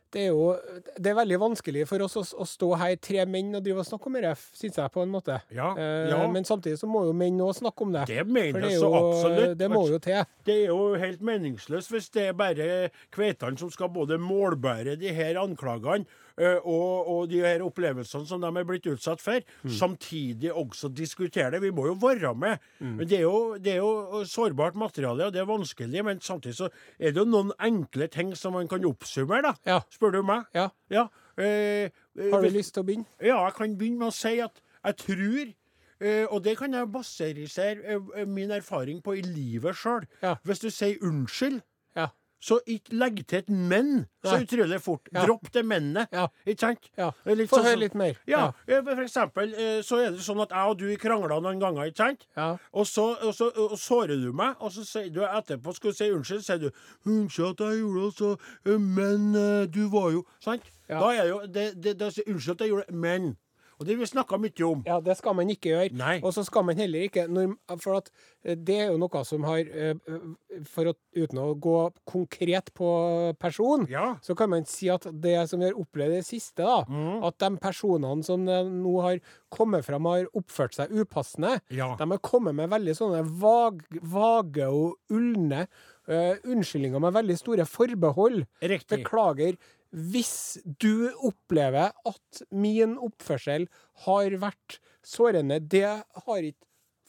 Det 0.09 0.21
er 0.23 0.27
jo 0.31 0.55
Det 0.97 1.07
er 1.11 1.15
veldig 1.17 1.37
vanskelig 1.39 1.81
for 1.89 1.99
oss 2.01 2.15
å, 2.15 2.21
å 2.39 2.45
stå 2.47 2.69
her, 2.79 2.95
tre 2.95 3.25
menn, 3.27 3.53
og 3.55 3.63
drive 3.65 3.79
og 3.83 3.85
snakke 3.85 4.07
om 4.07 4.13
det, 4.13 4.31
syns 4.55 4.77
jeg, 4.79 4.91
på 4.93 5.01
en 5.03 5.09
måte. 5.11 5.41
Ja, 5.53 5.73
Eh, 5.77 6.09
ja. 6.09 6.21
Men 6.31 6.45
samtidig 6.47 6.79
så 6.79 6.87
må 6.87 7.03
jo 7.05 7.11
menn 7.13 7.37
òg 7.43 7.53
snakke 7.59 7.81
om 7.83 7.91
det. 7.91 8.05
Det 8.07 8.23
mener 8.25 8.61
det, 8.61 8.71
jeg 8.71 8.79
så 8.79 8.87
jo, 8.87 9.01
absolutt. 9.11 9.57
det 9.59 9.69
må 9.69 9.83
jo 9.91 9.99
til. 9.99 10.23
Det 10.47 10.55
er 10.63 10.67
jo 10.71 10.95
helt 10.95 11.21
meningsløst 11.21 11.91
hvis 11.91 12.09
det 12.15 12.29
er 12.29 12.33
bare 12.39 12.89
kveitene 13.11 13.59
som 13.59 13.69
skal 13.69 13.89
både 13.89 14.17
målbære 14.17 14.95
de 14.97 15.11
her 15.13 15.35
anklagene 15.43 16.05
og, 16.37 17.07
og 17.09 17.29
de 17.31 17.39
her 17.41 17.63
opplevelsene 17.65 18.27
som 18.29 18.41
de 18.43 18.47
er 18.59 18.63
blitt 18.69 18.85
utsatt 18.91 19.21
for, 19.23 19.39
Mm. 19.63 19.71
samtidig 19.73 20.51
også 20.53 20.89
diskutere 20.93 21.51
det. 21.51 21.61
Vi 21.61 21.71
må 21.71 21.85
jo 21.87 21.93
være 21.97 22.35
med. 22.35 22.59
Mm. 22.79 22.95
Men 22.97 23.07
det 23.07 23.17
er, 23.17 23.21
jo, 23.25 23.57
det 23.57 23.73
er 23.73 23.77
jo 23.81 24.23
sårbart 24.25 24.75
materiale, 24.75 25.25
og 25.25 25.33
det 25.33 25.41
er 25.41 25.45
vanskelig. 25.49 26.03
Men 26.05 26.19
samtidig 26.21 26.55
så 26.55 26.69
er 26.99 27.11
det 27.11 27.17
jo 27.17 27.25
noen 27.25 27.51
enkle 27.59 28.07
ting 28.07 28.35
som 28.37 28.53
man 28.53 28.67
kan 28.67 28.85
oppsummere, 28.85 29.41
da. 29.41 29.53
Ja. 29.65 29.79
Spør 29.91 30.11
du 30.11 30.21
meg? 30.23 30.45
Ja. 30.53 30.69
Ja. 30.93 31.07
eh, 31.37 31.89
eh, 32.17 32.31
Har 32.31 32.41
du 32.41 32.47
hvis- 32.49 32.53
lyst 32.57 32.73
til 32.73 32.83
å 32.83 32.85
begynne? 32.85 33.05
ja, 33.21 33.43
jeg 33.45 33.53
kan 33.55 33.75
begynne 33.77 33.97
med 33.99 34.07
å 34.07 34.13
si 34.13 34.39
at 34.39 34.61
jeg 34.85 34.97
tror 34.97 35.53
Uh, 35.99 36.27
og 36.29 36.43
det 36.43 36.55
kan 36.59 36.71
jeg 36.71 36.91
basere 36.93 37.81
eh, 38.15 38.25
min 38.27 38.51
erfaring 38.51 39.01
på 39.01 39.15
i 39.17 39.21
livet 39.25 39.73
sjøl. 39.75 40.03
Ja. 40.21 40.35
Hvis 40.45 40.59
du 40.61 40.69
sier 40.69 40.95
unnskyld. 41.01 41.63
Så 42.39 42.59
ikke 42.69 42.93
legg 42.97 43.21
til 43.27 43.39
et 43.39 43.49
men 43.49 44.05
så 44.25 44.37
utrolig 44.43 44.79
fort. 44.83 45.09
Ja. 45.13 45.23
Dropp 45.25 45.49
det 45.53 45.63
mennet. 45.65 46.11
Ja. 46.13 46.27
Ikke 46.45 46.67
sant? 46.67 46.89
Ja. 46.99 47.09
Få 47.25 47.57
sånn 47.57 47.65
høre 47.65 47.79
litt 47.81 47.97
mer. 47.97 48.19
Ja, 48.29 48.51
eh, 48.67 48.83
For 48.83 49.03
eksempel 49.03 49.55
eh, 49.55 49.79
så 49.85 50.01
er 50.03 50.13
det 50.15 50.25
sånn 50.25 50.41
at 50.43 50.53
jeg 50.53 50.73
og 50.73 50.77
du 50.81 50.85
krangla 51.01 51.39
noen 51.43 51.61
ganger, 51.61 51.89
ikke 51.89 52.03
sant? 52.03 52.27
Ja. 52.37 52.49
Og 52.73 52.87
så, 52.89 53.09
og 53.23 53.33
så 53.37 53.49
og 53.57 53.77
sårer 53.81 54.19
du 54.21 54.29
meg, 54.35 54.57
og 54.61 54.73
så 54.75 54.85
sier 54.85 55.09
du 55.13 55.23
etterpå 55.25 55.73
skal 55.75 55.93
du 55.93 55.97
si 55.97 56.11
unnskyld, 56.13 56.45
sier 56.45 56.61
du 56.61 56.69
'Unnskyld 57.07 57.55
at 57.55 57.65
jeg 57.65 57.79
gjorde 57.81 57.97
det, 57.97 58.05
altså, 58.11 58.29
eh, 58.65 58.77
men 58.77 59.33
du 59.71 59.83
var 59.89 60.11
jo' 60.11 60.25
Sant? 60.43 60.63
Da 60.87 61.09
er 61.11 61.23
det 61.23 61.29
jo 61.29 61.39
det, 61.47 61.65
det, 61.83 61.99
det, 61.99 62.23
Unnskyld 62.27 62.55
at 62.55 62.61
jeg 62.61 62.69
gjorde 62.69 62.85
det, 62.87 62.95
men 62.95 63.35
Og 63.79 63.85
det 63.85 63.93
har 63.93 63.99
vi 64.01 64.07
snakka 64.09 64.37
mye 64.41 64.65
om. 64.65 64.79
Ja, 64.87 64.99
det 65.05 65.17
skal 65.19 65.35
man 65.37 65.49
ikke 65.53 65.69
gjøre. 65.69 65.91
Nei. 65.93 66.15
Og 66.25 66.33
så 66.33 66.43
skal 66.47 66.63
man 66.65 66.77
heller 66.79 67.05
ikke 67.05 67.27
For 67.83 67.97
at 67.99 68.09
eh, 68.43 68.55
det 68.55 68.77
er 68.81 68.87
jo 68.91 68.97
noe 68.97 69.21
som 69.27 69.43
har 69.45 69.59
eh, 69.59 69.93
For 70.65 70.89
å, 70.89 70.93
uten 71.15 71.37
å 71.43 71.51
gå 71.61 71.75
konkret 72.09 72.71
på 72.73 72.89
person, 73.39 73.85
Ja. 73.89 74.15
så 74.21 74.35
kan 74.35 74.49
man 74.49 74.65
si 74.65 74.89
at 74.89 75.05
det 75.21 75.35
som 75.49 75.59
vi 75.61 75.69
har 75.69 75.77
opplevd 75.77 76.17
det 76.17 76.25
siste, 76.25 76.63
da, 76.65 76.83
Mm. 76.87 77.23
at 77.27 77.37
de 77.37 77.49
personene 77.61 78.23
som 78.25 78.47
eh, 78.49 78.63
nå 78.63 79.01
har 79.01 79.19
kommet 79.53 79.85
fram 79.85 80.05
har 80.05 80.25
oppført 80.33 80.73
seg 80.73 80.89
upassende, 80.91 81.59
Ja. 81.69 81.95
de 81.99 82.09
har 82.09 82.19
kommet 82.19 82.55
med 82.55 82.69
veldig 82.69 82.95
sånne 82.97 83.23
vag, 83.39 83.83
vage 84.01 84.65
og 84.67 84.95
ulne 85.11 85.67
Uh, 86.07 86.37
unnskyldninger 86.47 87.01
med 87.03 87.11
veldig 87.17 87.35
store 87.35 87.65
forbehold. 87.67 88.45
Riktig. 88.63 89.01
Beklager. 89.03 89.57
Hvis 89.91 90.57
du 90.79 91.09
opplever 91.25 91.91
at 92.05 92.41
min 92.51 92.97
oppførsel 92.97 93.67
har 94.05 94.37
vært 94.41 94.79
sårende, 95.05 95.59
det 95.59 95.85
har 95.87 96.41
ikke 96.43 96.63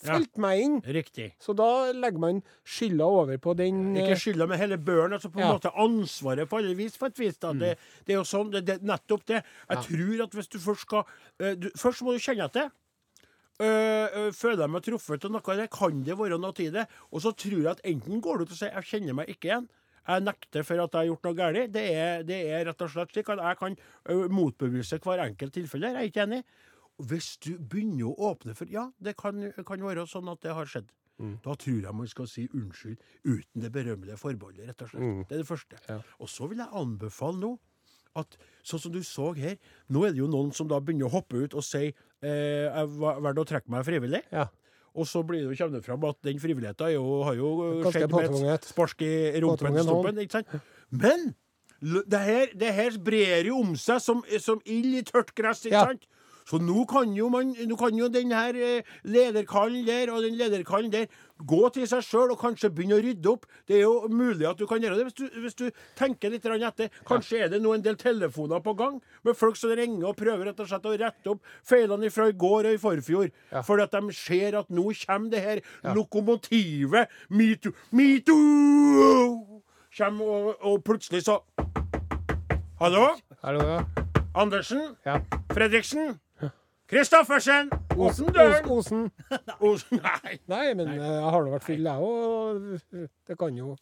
Ja. 0.04 0.20
meg 0.36 0.60
inn. 0.62 0.80
Riktig. 0.82 1.32
Så 1.40 1.56
da 1.56 1.90
legger 1.90 2.20
man 2.22 2.42
skylda 2.64 3.02
over 3.02 3.36
på 3.38 3.56
den 3.56 3.96
Ikke 3.96 4.14
eh, 4.14 4.16
skylda, 4.16 4.46
men 4.46 4.58
hele 4.60 4.78
børen. 4.78 5.12
Altså 5.12 5.28
på 5.28 5.40
en 5.40 5.48
Ja. 5.48 5.58
måte 5.58 5.74
ansvaret 5.74 6.48
på 6.48 6.58
alle 6.58 6.76
vis, 6.76 6.96
på 6.96 7.06
et 7.06 7.18
vis. 7.18 7.36
da. 7.38 7.52
Det, 7.52 7.76
det 8.06 8.14
er 8.14 8.18
jo 8.18 8.22
sånn, 8.24 8.52
det, 8.52 8.64
det, 8.64 8.82
nettopp 8.82 9.26
det. 9.26 9.42
Jeg 9.68 9.76
Ja. 9.76 9.82
tror 9.82 10.22
at 10.22 10.30
hvis 10.30 10.48
du 10.48 10.58
først 10.58 10.80
skal 10.86 11.04
eh, 11.40 11.54
du, 11.54 11.68
Først 11.70 12.02
må 12.02 12.12
du 12.12 12.18
kjenne 12.20 12.44
etter. 12.44 12.70
Uh, 13.60 14.06
uh, 14.14 14.30
føler 14.30 14.60
jeg 14.62 14.70
meg 14.70 14.84
truffet 14.86 15.24
av 15.26 15.32
noe, 15.34 15.54
det 15.58 15.64
kan 15.74 16.04
det 16.06 16.14
være 16.16 16.38
noe 16.38 16.54
i 16.62 16.70
det. 16.70 16.84
Og 17.10 17.24
så 17.24 17.32
tror 17.34 17.58
jeg 17.58 17.66
at 17.72 17.80
enten 17.82 18.20
går 18.22 18.38
du 18.38 18.44
til 18.44 18.54
å 18.54 18.58
si 18.58 18.66
'jeg 18.66 18.84
kjenner 18.86 19.14
meg 19.18 19.26
ikke 19.26 19.48
igjen', 19.50 19.68
jeg 20.08 20.24
nekter 20.24 20.64
for 20.64 20.80
at 20.82 20.94
jeg 20.94 21.02
har 21.02 21.10
gjort 21.10 21.28
noe 21.28 21.36
galt. 21.38 21.72
Det 21.74 21.84
det 22.28 22.38
er 22.48 22.64
rett 22.70 22.84
og 22.84 22.92
slett 22.92 23.12
slik 23.12 23.28
at 23.34 23.42
jeg 23.44 23.60
kan 23.60 23.76
motbevise 24.32 24.98
hver 25.04 25.24
enkelt 25.26 25.54
tilfelle. 25.54 25.92
Jeg 25.92 26.00
er 26.00 26.10
ikke 26.12 26.24
enig. 26.24 26.42
Hvis 26.98 27.36
du 27.44 27.52
begynner 27.60 28.08
å 28.10 28.32
åpne 28.32 28.56
for 28.58 28.66
Ja, 28.72 28.88
det 28.98 29.14
kan, 29.20 29.52
kan 29.66 29.84
være 29.84 30.06
sånn 30.10 30.30
at 30.32 30.40
det 30.42 30.56
har 30.56 30.66
skjedd. 30.66 30.88
Da 31.42 31.54
tror 31.58 31.80
jeg 31.82 31.94
man 31.98 32.06
skal 32.10 32.28
si 32.30 32.44
unnskyld 32.54 32.98
uten 33.26 33.62
det 33.64 33.72
berømmelige 33.74 34.18
forbeholdet, 34.20 34.68
rett 34.70 34.82
og 34.86 34.92
slett. 34.92 35.24
Det 35.28 35.34
er 35.34 35.42
det 35.42 35.48
første. 35.48 35.80
Ja. 35.88 35.96
Og 36.22 36.30
så 36.30 36.46
vil 36.50 36.62
jeg 36.62 36.70
anbefale 36.78 37.40
nå 37.42 37.56
at 38.18 38.36
sånn 38.66 38.80
som 38.82 38.92
du 38.94 39.00
så 39.06 39.32
her, 39.36 39.58
nå 39.90 40.04
er 40.06 40.14
det 40.14 40.22
jo 40.22 40.28
noen 40.30 40.52
som 40.54 40.68
da 40.70 40.78
begynner 40.82 41.06
å 41.10 41.12
hoppe 41.18 41.42
ut 41.44 41.54
og 41.58 41.62
si 41.66 41.84
eh, 41.90 42.64
jeg 42.66 42.88
valgte 42.98 43.42
å 43.44 43.48
trekke 43.50 43.70
meg 43.74 43.84
frivillig. 43.86 44.22
Ja. 44.34 44.46
Og 44.94 45.06
så 45.06 45.22
blir 45.26 45.44
det 45.44 45.52
jo 45.52 45.58
kommer 45.64 45.78
det 45.78 45.84
fram 45.86 46.04
at 46.08 46.16
den 46.24 46.38
frivilligheten 46.40 46.94
jo, 46.94 47.04
har 47.26 47.34
jo 47.38 47.50
eh, 47.82 47.90
skjedd 47.92 48.12
med 48.14 48.54
et 48.54 48.64
spark 48.70 49.02
i 49.04 49.12
rumpen. 49.44 50.22
Ikke 50.24 50.38
sant? 50.40 50.54
Men 50.90 51.34
det 51.80 52.20
her, 52.20 52.46
det 52.58 52.72
her 52.74 52.96
brer 53.04 53.46
jo 53.46 53.60
om 53.62 53.76
seg 53.78 54.00
som, 54.02 54.22
som 54.42 54.62
ild 54.66 54.96
i 54.98 55.02
tørt 55.06 55.34
gress, 55.38 55.64
ikke 55.66 55.76
Ja. 55.76 55.84
sant? 55.92 56.08
Så 56.48 56.58
nå 56.62 56.84
kan 56.88 57.12
jo, 57.12 57.28
man, 57.32 57.50
nå 57.52 57.76
kan 57.76 57.96
jo 57.96 58.08
den 58.12 58.32
her 58.32 58.56
eh, 58.56 58.86
lederkallen 59.04 59.84
der 59.86 60.12
og 60.14 60.22
den 60.24 60.38
lederkallen 60.38 60.92
der 60.92 61.08
gå 61.46 61.68
til 61.74 61.84
seg 61.86 62.02
sjøl 62.02 62.32
og 62.32 62.40
kanskje 62.40 62.70
begynne 62.72 62.96
å 62.96 63.02
rydde 63.04 63.30
opp. 63.30 63.44
Det 63.68 63.76
er 63.76 63.82
jo 63.84 64.08
mulig 64.08 64.46
at 64.48 64.58
du 64.58 64.64
kan 64.66 64.80
gjøre 64.82 64.96
det 64.96 65.04
hvis 65.10 65.18
du, 65.18 65.26
hvis 65.42 65.58
du 65.58 65.66
tenker 65.98 66.32
litt 66.32 66.46
etter. 66.48 66.88
Kanskje 67.06 67.44
er 67.44 67.52
det 67.52 67.60
nå 67.62 67.74
en 67.76 67.84
del 67.84 67.98
telefoner 68.00 68.62
på 68.64 68.74
gang 68.78 68.96
med 69.26 69.36
folk 69.36 69.58
som 69.60 69.74
ringer 69.76 70.08
og 70.08 70.16
prøver 70.18 70.48
rett 70.48 70.62
og 70.64 70.70
slett 70.70 70.88
å 70.88 70.96
rette 70.96 71.34
opp 71.34 71.44
feilene 71.68 72.10
fra 72.10 72.28
i 72.30 72.36
går 72.36 72.70
og 72.70 72.78
i 72.78 72.80
forfjor. 72.80 73.28
Ja. 73.52 73.62
Fordi 73.62 73.84
at 73.84 73.98
de 73.98 74.16
ser 74.16 74.58
at 74.62 74.72
nå 74.72 74.88
kommer 75.04 75.34
det 75.34 75.44
her 75.44 75.60
lokomotivet 75.94 77.12
metoo 77.28 77.74
Metoo! 77.92 79.60
Kjem 79.94 80.20
og, 80.24 80.54
og 80.64 80.80
plutselig 80.86 81.24
så 81.26 81.40
Hallo? 82.78 83.10
Hallo, 83.42 83.64
ja. 83.66 83.82
Andersen? 84.38 84.94
ja. 85.04 85.18
Fredriksen? 85.50 86.16
Kristoffersen! 86.88 87.68
Åpne 87.92 88.06
Osen. 88.08 88.26
døren! 88.34 88.68
Osen. 88.72 89.10
Osen. 89.68 90.00
Nei. 90.02 90.38
Nei, 90.48 90.74
men 90.74 90.86
Nei. 90.88 90.96
jeg 91.02 91.30
har 91.34 91.44
nå 91.44 91.52
vært 91.52 91.66
full, 91.66 91.84
jeg 91.84 92.08
òg. 92.08 93.10
Det 93.28 93.36
kan 93.38 93.58
jo 93.58 93.76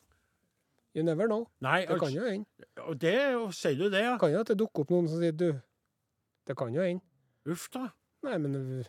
You 0.97 1.03
never 1.05 1.27
know. 1.29 1.43
Nei, 1.61 1.83
Det 1.87 1.99
kan 2.01 2.09
jo 2.15 2.25
hende. 2.25 2.47
og 2.81 2.97
det 3.01 3.15
sier 3.53 3.77
du 3.77 3.91
det, 3.93 4.01
ja. 4.01 4.15
Kan 4.19 4.33
jo 4.33 4.41
at 4.41 4.49
det 4.49 4.57
dukker 4.59 4.87
opp 4.87 4.91
noen 4.95 5.09
som 5.13 5.21
sier 5.21 5.35
du 5.37 5.51
Det 6.49 6.57
kan 6.57 6.73
jo 6.75 6.81
hende. 6.83 7.05
Uff 7.47 7.69
da. 7.75 7.91
Nei, 8.25 8.39
men 8.43 8.55
eh, 8.81 8.87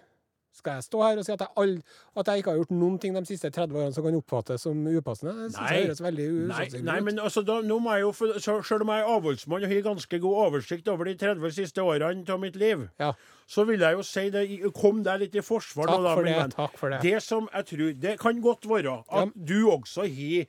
Skal 0.53 0.73
jeg 0.79 0.83
stå 0.87 1.01
her 1.03 1.17
og 1.21 1.25
si 1.25 1.31
at 1.31 1.39
jeg, 1.43 1.49
all, 1.57 1.73
at 2.17 2.27
jeg 2.31 2.37
ikke 2.41 2.49
har 2.49 2.57
gjort 2.57 2.71
noen 2.73 2.95
ting 2.99 3.13
de 3.13 3.21
siste 3.29 3.49
30 3.53 3.75
årene 3.77 3.93
som 3.93 4.03
kan 4.07 4.15
oppfattes 4.17 4.63
som 4.65 4.79
upassende? 4.89 5.33
Det 5.43 5.51
synes 5.53 5.69
jeg 5.71 5.85
høres 5.85 6.01
veldig 6.01 6.27
nei, 6.49 6.65
nei, 6.87 6.99
men 7.05 7.19
altså, 7.21 7.43
da, 7.45 7.59
nå 7.61 7.77
må 7.83 7.93
jeg 7.93 8.01
jo, 8.01 8.11
så- 8.39 8.63
Selv 8.65 8.81
om 8.81 8.89
jeg 8.89 9.03
er 9.03 9.11
avholdsmann 9.17 9.63
og 9.63 9.69
har 9.69 9.81
ganske 9.85 10.19
god 10.19 10.35
oversikt 10.47 10.87
over 10.87 11.05
de 11.05 11.13
30 11.15 11.51
siste 11.53 11.77
årene 11.83 12.25
av 12.29 12.39
mitt 12.39 12.55
liv, 12.55 12.87
Ja, 12.99 13.11
så 13.47 13.65
vil 13.67 13.79
jeg 13.79 13.93
jo 13.93 14.01
si 14.01 14.29
det, 14.29 14.73
kom 14.73 15.03
deg 15.03 15.19
litt 15.19 15.35
i 15.35 15.41
forsvar 15.45 15.87
takk 15.87 16.03
da, 16.03 16.15
for 16.15 16.23
det. 16.23 16.51
Takk 16.55 16.77
for 16.77 16.89
det. 16.89 17.01
Det 17.01 17.21
som 17.23 17.49
jeg 17.53 17.65
tror 17.65 17.93
Det 18.01 18.19
kan 18.19 18.41
godt 18.41 18.65
være 18.67 19.03
at 19.11 19.27
Ja. 19.27 19.31
du 19.35 19.69
også 19.69 20.07
har 20.09 20.45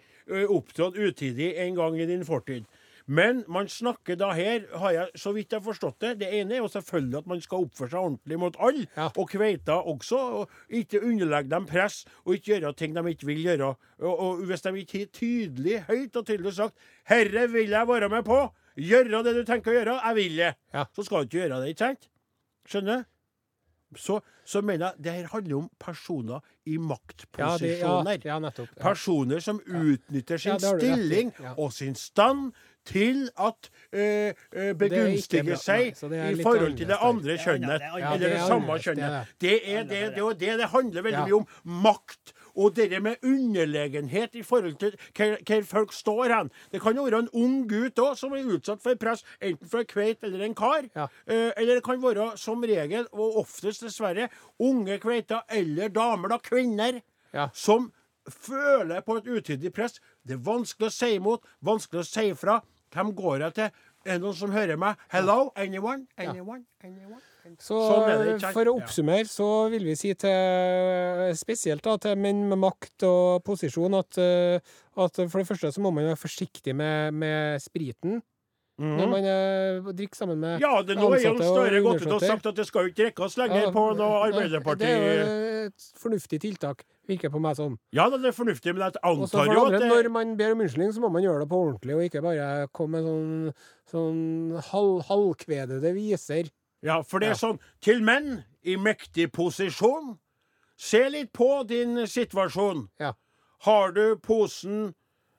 opptrådt 0.48 0.96
utidig 0.96 1.52
en 1.58 1.74
gang 1.74 2.00
i 2.00 2.06
din 2.06 2.24
fortid. 2.24 2.64
Men 3.08 3.38
man 3.48 3.68
snakker 3.72 4.18
da 4.20 4.26
her, 4.36 4.66
har 4.76 4.92
jeg 4.92 5.08
så 5.16 5.32
vidt 5.32 5.52
jeg 5.54 5.62
har 5.62 5.64
forstått 5.64 5.96
det 6.04 6.10
Det 6.20 6.28
ene 6.40 6.58
er 6.58 6.60
jo 6.60 6.68
selvfølgelig 6.68 7.18
at 7.22 7.26
man 7.30 7.40
skal 7.40 7.64
oppføre 7.64 7.88
seg 7.94 7.98
ordentlig 8.02 8.38
mot 8.42 8.56
alle, 8.60 8.84
Ja. 8.96 9.06
og 9.16 9.30
kveita 9.32 9.78
også. 9.80 10.18
Og 10.42 10.50
ikke 10.68 11.00
underlegge 11.02 11.48
dem 11.50 11.66
press, 11.66 12.04
og 12.26 12.34
ikke 12.36 12.58
gjøre 12.60 12.74
ting 12.76 12.94
de 12.94 13.04
ikke 13.14 13.26
vil 13.30 13.42
gjøre. 13.46 13.70
Og, 14.00 14.14
og 14.20 14.44
hvis 14.44 14.60
de 14.66 14.74
ikke 14.82 14.98
har 14.98 15.12
tydelig, 15.12 15.80
høyt 15.88 16.16
og 16.20 16.26
tydelig 16.26 16.52
sagt 16.54 16.74
'Herre 17.08 17.48
vil 17.52 17.70
jeg 17.70 17.88
være 17.88 18.08
med 18.08 18.22
på', 18.28 18.52
gjøre 18.76 19.22
det 19.24 19.34
du 19.36 19.44
tenker 19.44 19.72
å 19.72 19.74
gjøre, 19.80 20.00
jeg 20.04 20.14
vil 20.16 20.36
det, 20.36 20.54
Ja. 20.74 20.84
så 20.94 21.02
skal 21.04 21.16
du 21.16 21.22
ikke 21.24 21.48
gjøre 21.48 21.60
det, 21.62 21.68
ikke 21.68 21.78
sant? 21.78 22.08
Skjønner? 22.68 23.04
Så, 23.96 24.20
så 24.44 24.60
mener 24.60 24.86
jeg 24.92 25.04
det 25.04 25.12
her 25.12 25.26
handler 25.32 25.56
om 25.56 25.70
personer 25.80 26.40
i 26.66 26.74
Ja, 26.76 27.56
det, 27.56 27.78
ja, 27.80 27.98
maktposisjoner. 28.04 28.18
ja, 28.24 28.38
nettopp. 28.38 28.68
Personer 28.76 29.40
som 29.40 29.60
utnytter 29.64 30.36
sin 30.36 30.58
stilling 30.60 31.32
og 31.56 31.72
sin 31.72 31.94
stand 31.94 32.52
til 32.88 33.28
at 33.36 33.68
ikke 33.92 34.74
begunstige 34.80 35.56
seg 35.60 35.92
Nei, 36.10 36.32
i 36.32 36.42
forhold 36.42 36.74
til 36.80 36.88
det 36.90 36.98
andre 37.04 37.36
kjønnet. 37.40 37.84
Ja, 37.84 38.14
eller 38.14 38.34
det 38.34 38.42
samme 38.48 38.78
kjønnet. 38.82 39.30
det. 39.40 39.54
Er 39.68 39.86
det, 39.88 40.02
det, 40.16 40.26
det 40.40 40.56
det 40.62 40.68
handler 40.72 41.06
veldig 41.06 41.24
mye 41.28 41.40
om. 41.42 41.48
Makt. 41.84 42.34
Og 42.58 42.74
det 42.74 43.02
med 43.02 43.16
underlegenhet 43.22 44.34
i 44.34 44.42
forhold 44.42 44.74
til 44.80 44.96
hvor, 45.14 45.62
folk 45.68 45.92
står 45.94 46.32
hen. 46.34 46.50
Det 46.72 46.80
kan 46.82 46.96
jo 46.96 47.04
være 47.06 47.20
en 47.26 47.30
ung 47.38 47.60
gutt 47.70 48.00
òg 48.02 48.16
som 48.18 48.34
er 48.34 48.48
utsatt 48.56 48.82
for 48.82 48.98
press, 48.98 49.22
enten 49.40 49.70
fra 49.70 49.84
kveit 49.86 50.24
eller 50.26 50.42
en 50.48 50.56
kar. 50.58 50.88
Ja. 50.96 51.06
Eh, 51.26 51.52
eller 51.56 51.78
det 51.78 51.84
kan 51.86 52.02
være, 52.02 52.32
som 52.40 52.64
regel, 52.66 53.06
og 53.12 53.38
oftest 53.44 53.84
dessverre, 53.86 54.28
unge 54.58 54.98
kveiter 55.02 55.44
eller 55.54 55.88
damer, 55.94 56.34
da, 56.34 56.40
kvinner, 56.42 57.00
Ja. 57.34 57.50
som 57.52 57.92
føler 58.28 59.00
på 59.04 59.16
et 59.18 59.26
utidig 59.28 59.72
press. 59.72 60.00
Det 60.26 60.34
er 60.38 60.42
vanskelig 60.44 60.88
å 60.88 60.92
si 60.92 61.14
imot, 61.16 61.44
vanskelig 61.64 62.00
å 62.02 62.08
si 62.08 62.26
ifra. 62.32 62.58
Hvem 62.94 63.14
går 63.16 63.44
jeg 63.46 63.56
til? 63.58 63.82
Er 64.06 64.16
det 64.16 64.22
noen 64.22 64.36
som 64.38 64.52
hører 64.54 64.78
meg? 64.80 65.00
Hello? 65.12 65.50
Anyone? 65.58 66.06
Anyone? 66.20 66.64
Anyone? 66.84 67.20
Så 67.62 67.78
Sånn 67.80 68.42
for 68.52 68.68
å 68.68 68.74
oppsummere 68.76 69.28
så 69.28 69.48
vil 69.72 69.86
vi 69.88 69.94
si 69.96 70.12
til 70.20 71.32
spesielt 71.38 71.84
da, 71.84 71.94
til 72.00 72.18
menn 72.20 72.42
med 72.50 72.60
makt 72.60 73.06
og 73.08 73.44
posisjon 73.46 73.96
at, 73.96 74.18
eh, 74.20 74.60
at 75.00 75.20
for 75.22 75.40
det 75.40 75.48
første 75.48 75.70
så 75.72 75.84
må 75.84 75.92
man 75.94 76.10
være 76.10 76.20
forsiktig 76.20 76.74
med, 76.76 77.16
med 77.16 77.62
spriten 77.64 78.20
når 78.78 79.08
man 79.10 79.24
eh, 79.26 79.88
drikker 79.92 80.14
sammen 80.20 80.38
med 80.38 80.58
Mhm. 80.58 80.62
Ja, 80.62 80.82
det, 80.86 80.96
nå 80.96 81.08
er 81.14 81.22
Jon 81.24 81.40
Støre 81.42 81.80
gått 81.82 82.02
ut 82.06 82.12
og 82.14 82.20
sagt 82.22 82.46
at 82.46 82.54
det 82.54 82.66
skal 82.68 82.84
jo 82.86 82.92
ikke 82.92 83.08
drikkes 83.08 83.36
lenger 83.40 83.62
Ja, 83.66 83.70
på 83.74 83.82
noe 83.98 84.20
Arbeiderparti... 84.28 84.78
Det 84.78 84.88
er 84.88 85.08
jo 85.08 85.66
et 85.68 85.86
fornuftig 85.98 86.38
tiltak, 86.40 86.84
virker 87.10 87.28
på 87.34 87.40
meg 87.42 87.56
som. 87.58 87.74
Ja, 87.92 88.06
det 88.08 88.22
er 88.24 88.32
fornuftig, 88.36 88.72
men 88.76 88.84
jeg 88.86 89.00
antar 89.02 89.50
jo 89.50 89.64
at 89.66 89.74
det 89.80 89.88
når 89.90 90.08
man 90.14 90.36
ber 90.38 90.52
om 90.54 90.62
unnskyldning, 90.62 90.94
så 90.94 91.02
må 91.02 91.10
man 91.12 91.22
gjøre 91.26 91.42
det 91.42 91.48
på 91.50 91.58
ordentlig, 91.66 91.96
og 91.98 92.04
ikke 92.06 92.22
bare 92.22 92.68
komme 92.72 93.02
med 93.02 93.08
sånn, 93.10 93.52
sånn 93.90 94.62
halv, 94.70 95.02
halvkvedede 95.10 95.92
viser. 95.98 96.48
Ja, 96.86 97.00
for 97.02 97.18
det 97.18 97.32
er 97.32 97.34
Ja. 97.34 97.42
sånn 97.42 97.58
Til 97.82 98.00
menn 98.06 98.44
i 98.62 98.76
mektig 98.76 99.32
posisjon, 99.34 100.18
se 100.78 101.02
litt 101.10 101.32
på 101.32 101.66
din 101.66 102.06
situasjon. 102.06 102.86
Ja. 103.00 103.12
Har 103.66 103.90
du 103.90 104.16
posen 104.22 104.94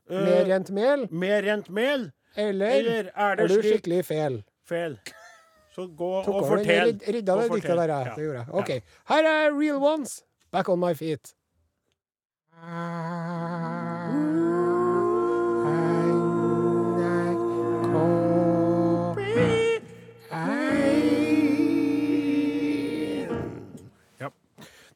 eh, 0.10 0.20
Med 0.26 0.48
rent 0.50 0.70
mel, 0.76 1.08
med 1.10 1.44
rent 1.46 1.70
mel, 1.70 2.12
eller, 2.40 2.78
eller 2.80 3.10
er 3.16 3.36
det 3.36 3.46
er 3.46 3.54
du 3.54 3.62
skikkelig 3.66 4.04
fel? 4.08 4.40
Fel. 4.70 5.00
Så 5.76 5.88
gå 5.98 6.12
og 6.20 6.48
fortell. 6.48 6.96
Rydda 7.08 7.36
det 7.42 7.50
diktet 7.56 7.78
der, 7.78 7.92
ja. 7.94 8.16
Det 8.16 8.24
gjorde 8.24 8.40
jeg. 8.40 8.48
OK. 8.54 8.96
Her 9.12 9.30
er 9.34 9.60
Real 9.60 9.84
Ones. 9.84 10.24
Back 10.52 10.70
on 10.70 10.80
my 10.80 10.94
feet. 10.94 11.34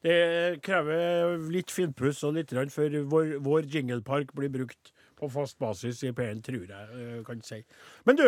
Det 0.04 0.60
krever 0.60 1.38
litt 1.48 1.70
finpuss 1.72 2.18
og 2.28 2.34
litt 2.36 2.50
før 2.52 2.98
vår, 3.08 3.38
vår 3.40 3.70
jinglepark 3.72 4.34
blir 4.36 4.50
brukt 4.52 4.92
på 5.16 5.30
fast 5.32 5.58
basis 5.62 6.02
i 6.04 6.12
P1, 6.12 6.42
tror 6.46 6.66
jeg 6.66 6.98
eh, 7.00 7.22
kan 7.26 7.40
si. 7.46 7.60
Men 8.06 8.16
du, 8.20 8.26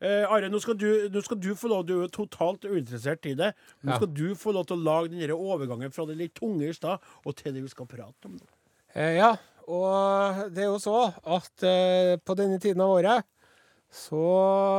eh, 0.00 0.24
Are, 0.30 0.48
nå 0.52 0.60
skal 0.62 0.76
du, 0.80 0.88
nå 1.12 1.22
skal 1.24 1.40
du 1.40 1.50
få 1.58 1.68
lov, 1.72 1.86
du 1.88 1.96
er 2.04 2.08
totalt 2.14 2.64
uinteressert 2.68 3.26
i 3.26 3.34
det. 3.38 3.52
Nå 3.82 3.92
Ja. 3.94 3.96
skal 4.00 4.12
du 4.14 4.34
få 4.34 4.52
lov 4.56 4.66
til 4.70 4.76
å 4.78 4.84
lage 4.84 5.10
den 5.14 5.30
overgangen 5.36 5.92
fra 5.92 6.06
det 6.06 6.16
litt 6.20 6.34
tunge 6.38 6.68
i 6.68 6.72
stad 6.76 6.98
og 7.24 7.36
til 7.36 7.52
det 7.54 7.62
vi 7.62 7.72
skal 7.72 7.86
prate 7.90 8.26
om 8.30 8.36
nå. 8.38 8.46
Eh, 8.94 9.16
ja, 9.20 9.36
og 9.70 10.48
det 10.54 10.64
er 10.64 10.72
jo 10.72 10.78
så 10.82 10.96
at 11.24 11.62
eh, 11.62 12.16
på 12.18 12.34
denne 12.38 12.58
tiden 12.58 12.80
av 12.82 12.90
året 12.96 13.24
så 13.90 14.22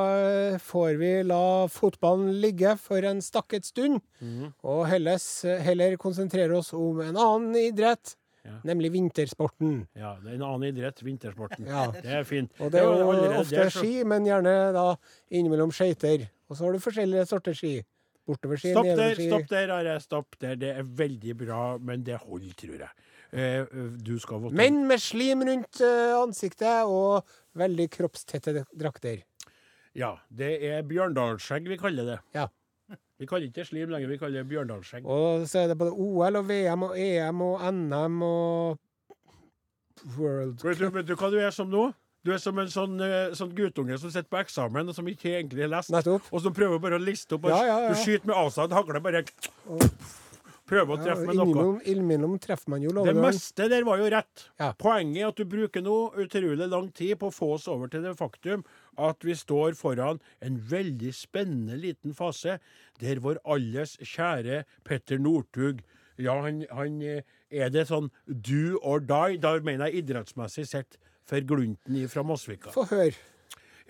eh, 0.07 0.57
får 0.63 0.95
vi 0.99 1.11
la 1.27 1.67
fotballen 1.67 2.29
ligge 2.39 2.77
for 2.79 3.03
en 3.03 3.19
stakket 3.23 3.65
stund, 3.67 3.99
og 4.63 4.85
helles, 4.87 5.25
heller 5.65 5.97
konsentrere 5.99 6.55
oss 6.55 6.71
om 6.77 7.01
en 7.03 7.17
annen 7.19 7.55
idrett, 7.59 8.13
Ja. 8.43 8.55
nemlig 8.65 8.89
vintersporten. 8.91 9.87
Ja, 9.93 10.15
det 10.23 10.31
er 10.31 10.35
en 10.39 10.43
annen 10.47 10.63
idrett, 10.71 11.01
vintersporten. 11.05 11.67
Ja. 11.69 11.83
Det 11.93 12.05
er 12.09 12.23
fint. 12.25 12.51
Og 12.59 12.71
det 12.73 12.79
er 12.81 12.87
jo 12.87 13.09
allerede 13.11 13.39
ofte 13.43 13.59
er 13.61 13.69
ski, 13.69 14.03
men 14.03 14.25
gjerne 14.25 14.53
da 14.73 14.85
innimellom 15.29 15.69
skøyter. 15.71 16.23
Og 16.49 16.57
så 16.57 16.65
har 16.65 16.73
du 16.73 16.79
forskjellige 16.81 17.25
sorter 17.29 17.53
ski. 17.53 17.75
Bortoverski, 18.27 18.71
Stopp 18.73 18.85
der, 18.85 18.95
nedoverski. 18.95 19.27
stopp 19.29 19.47
der, 19.49 19.71
Are. 19.75 19.93
Stopp 19.99 20.35
der. 20.41 20.55
Det 20.61 20.69
er 20.77 20.83
veldig 20.83 21.35
bra, 21.37 21.61
men 21.81 22.03
det 22.05 22.17
holder, 22.21 22.53
tror 22.57 22.77
jeg. 22.85 22.89
Eh, 23.31 23.65
du 24.03 24.17
skal 24.19 24.41
vote 24.43 24.55
Menn 24.57 24.81
med 24.89 24.99
slim 25.01 25.41
rundt 25.47 25.79
ansiktet 26.17 26.83
og 26.85 27.23
veldig 27.57 27.87
kroppstette 27.93 28.65
drakter. 28.77 29.21
Ja, 29.97 30.13
det 30.31 30.51
er 30.69 30.81
bjørndalsskjegg 30.87 31.67
vi 31.67 31.77
kaller 31.81 32.05
det. 32.13 32.17
Ja. 32.37 32.45
Vi 33.21 33.27
kaller 33.29 33.51
ikke 33.51 33.67
slim 33.67 33.91
lenger, 33.93 34.09
vi 34.09 34.17
kaller 34.17 34.41
det 34.41 34.49
bjørndalsskjegg. 34.49 35.05
Og 35.05 35.43
så 35.49 35.59
er 35.61 35.67
det 35.69 35.77
både 35.77 35.93
OL 35.93 36.39
og 36.39 36.47
VM 36.47 36.85
og 36.87 36.95
EM 36.97 37.43
og 37.45 37.65
NM 37.77 38.15
og 38.25 38.79
World 40.17 40.63
Vet 40.65 40.79
du, 40.79 40.87
vet 40.89 41.05
du 41.05 41.13
hva 41.13 41.29
du 41.29 41.37
er 41.37 41.53
som 41.53 41.69
nå? 41.69 41.91
Du 42.25 42.31
er 42.33 42.41
som 42.41 42.57
en 42.61 42.69
sånn, 42.69 42.95
eh, 43.01 43.35
sånn 43.37 43.53
guttunge 43.57 43.97
som 44.01 44.09
sitter 44.13 44.29
på 44.29 44.39
eksamen 44.41 44.89
og 44.89 44.97
som 44.97 45.05
ikke 45.09 45.35
egentlig 45.39 45.67
har 45.67 45.71
lest. 45.73 45.93
Nettopp. 45.93 46.27
Og 46.33 46.41
som 46.41 46.53
prøver 46.53 46.81
bare 46.81 46.97
å 46.97 47.01
liste 47.01 47.37
opp. 47.37 47.45
og 47.45 47.53
Ja, 47.53 47.61
ja, 47.65 47.77
ja. 47.85 47.93
Du 47.93 48.01
skyter 48.01 48.29
med 48.29 48.37
avstand 48.37 48.73
hagle, 48.73 49.01
bare 49.01 49.23
prøver 50.71 50.95
å 50.95 50.99
treffe 51.01 51.25
med 51.27 51.37
noe. 51.41 51.79
innimellom, 51.81 52.37
treffer 52.41 52.73
man 52.73 52.81
jo 52.85 52.93
Det 52.93 53.15
meste 53.17 53.67
der 53.69 53.85
var 53.85 54.01
jo 54.01 54.09
rett. 54.13 54.45
Ja. 54.61 54.71
Poenget 54.73 55.21
er 55.21 55.27
at 55.29 55.41
du 55.41 55.45
bruker 55.45 55.81
nå 55.85 55.97
utrolig 56.21 56.69
lang 56.69 56.89
tid 56.91 57.19
på 57.21 57.29
å 57.29 57.35
få 57.35 57.53
oss 57.57 57.67
over 57.67 57.91
til 57.91 58.05
det 58.05 58.17
faktum 58.17 58.63
at 58.99 59.23
vi 59.23 59.35
står 59.37 59.77
foran 59.79 60.19
en 60.43 60.59
veldig 60.71 61.13
spennende 61.15 61.77
liten 61.79 62.15
fase 62.17 62.57
der 63.01 63.21
vår 63.23 63.39
alles 63.45 63.97
kjære 64.01 64.63
Petter 64.87 65.21
Northug 65.21 65.83
Ja, 66.21 66.35
han, 66.43 66.65
han 66.69 66.99
eh, 67.01 67.23
er 67.49 67.71
det 67.73 67.87
sånn 67.89 68.11
do 68.27 68.77
or 68.85 69.01
die. 69.01 69.39
Da 69.41 69.55
mener 69.63 69.89
jeg 69.89 70.03
idrettsmessig 70.03 70.67
sett 70.69 70.99
for 71.25 71.41
Glunten 71.47 71.97
fra 72.11 72.21
Mosvika. 72.27 72.73
Få 72.75 72.85
høre. 72.91 73.15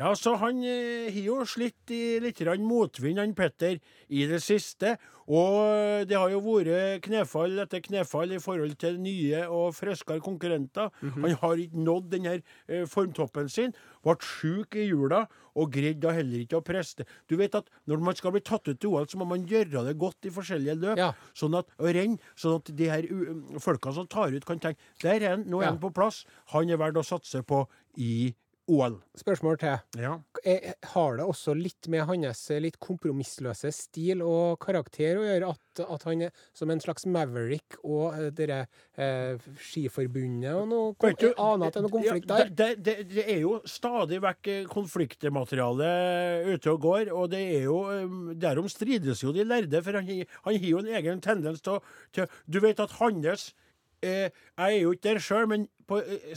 Ja, 0.01 0.15
så 0.17 0.33
han 0.41 0.63
eh, 0.65 1.11
har 1.13 1.25
jo 1.27 1.35
slitt 1.45 1.91
i 1.93 2.17
litt 2.23 2.39
motvind, 2.57 3.19
han 3.21 3.35
Petter, 3.37 3.77
i 4.09 4.25
det 4.25 4.39
siste. 4.41 4.95
Og 5.29 6.07
det 6.09 6.17
har 6.17 6.31
jo 6.33 6.39
vært 6.41 7.03
knefall 7.05 7.59
etter 7.61 7.83
knefall 7.85 8.33
i 8.33 8.39
forhold 8.41 8.73
til 8.81 8.97
nye 8.99 9.43
og 9.47 9.75
friskere 9.77 10.19
konkurrenter. 10.23 10.89
Han 11.21 11.37
har 11.43 11.61
ikke 11.61 11.85
nådd 11.85 12.09
den 12.15 12.25
her 12.25 12.41
eh, 12.67 12.87
formtoppen 12.89 13.47
sin. 13.47 13.75
Ble 14.01 14.17
sjuk 14.25 14.75
i 14.75 14.87
jula 14.89 15.27
og 15.53 15.71
greide 15.75 16.01
da 16.01 16.15
heller 16.15 16.41
ikke 16.41 16.59
å 16.59 16.65
preste. 16.65 17.05
Du 17.29 17.37
vet 17.37 17.53
at 17.55 17.69
når 17.85 18.01
man 18.01 18.17
skal 18.17 18.33
bli 18.33 18.41
tatt 18.41 18.67
ut 18.71 18.79
til 18.81 18.95
OL, 18.95 19.05
så 19.11 19.21
må 19.21 19.27
man 19.29 19.45
gjøre 19.45 19.85
det 19.85 19.97
godt 20.01 20.25
i 20.25 20.33
forskjellige 20.33 20.79
løp. 20.81 20.97
Ja. 20.99 21.11
Sånn 21.37 21.55
at, 21.59 21.69
og 21.77 21.93
renne, 21.93 22.17
sånn 22.39 22.57
at 22.57 22.73
de 22.81 22.89
her 22.89 23.07
folka 23.61 23.93
som 23.95 24.09
tar 24.09 24.33
ut, 24.33 24.47
kan 24.47 24.59
tenke 24.63 24.79
Der 25.03 25.21
er 25.21 25.35
han, 25.35 25.45
nå 25.45 25.61
er 25.61 25.69
Ja. 25.69 25.73
han 25.75 25.83
på 25.83 25.93
plass. 25.93 26.23
Han 26.55 26.69
er 26.71 26.81
verdt 26.81 26.97
å 26.97 27.05
satse 27.05 27.43
på 27.45 27.67
i 28.01 28.33
OL. 28.71 28.95
Spørsmål 29.19 29.57
til. 29.59 29.79
Ja. 29.99 30.13
Eh, 30.47 30.71
Har 30.93 31.17
det 31.19 31.25
også 31.27 31.53
litt 31.57 31.89
med 31.91 32.05
hans 32.07 32.43
eh, 32.53 32.61
litt 32.63 32.77
kompromissløse 32.81 33.71
stil 33.75 34.23
og 34.23 34.61
karakter 34.63 35.19
å 35.19 35.25
gjøre 35.25 35.49
at, 35.51 35.81
at 35.83 36.05
han 36.07 36.23
er 36.27 36.43
som 36.57 36.71
en 36.71 36.81
slags 36.83 37.05
maverick 37.11 37.75
og 37.81 38.15
eh, 38.15 38.29
dere 38.35 38.61
eh, 38.95 39.41
Skiforbundet 39.59 40.55
og 40.55 40.69
noe 40.71 41.13
du, 41.19 41.27
aner 41.35 41.67
at 41.67 41.75
det 41.75 41.81
er 41.81 41.87
noe 41.87 41.95
konflikt 41.97 42.29
ja, 42.29 42.37
der. 42.37 42.53
Det, 42.61 42.69
det, 42.85 42.95
det 43.11 43.25
er 43.27 43.41
jo 43.43 43.57
stadig 43.67 44.21
vekk 44.23 44.51
konfliktmateriale 44.71 45.91
ute 46.53 46.71
og 46.71 46.85
går, 46.87 47.11
og 47.15 47.31
det 47.33 47.41
er 47.57 47.67
jo 47.67 47.79
Derom 48.39 48.69
strides 48.71 49.25
jo 49.25 49.33
de 49.35 49.43
lærde, 49.45 49.83
for 49.83 49.99
han, 49.99 50.07
han 50.45 50.61
har 50.63 50.69
jo 50.71 50.79
en 50.79 50.93
egen 51.01 51.23
tendens 51.23 51.63
til 51.65 51.77
å 51.77 52.29
Du 52.47 52.61
vet 52.63 52.79
at 52.79 52.95
hans 53.01 53.51
Jeg 54.01 54.31
er 54.57 54.81
jo 54.81 54.91
ikke 54.95 55.03
der 55.13 55.19
sjøl, 55.19 55.47
men 55.47 55.67
på 55.87 55.99
eh, 56.01 56.33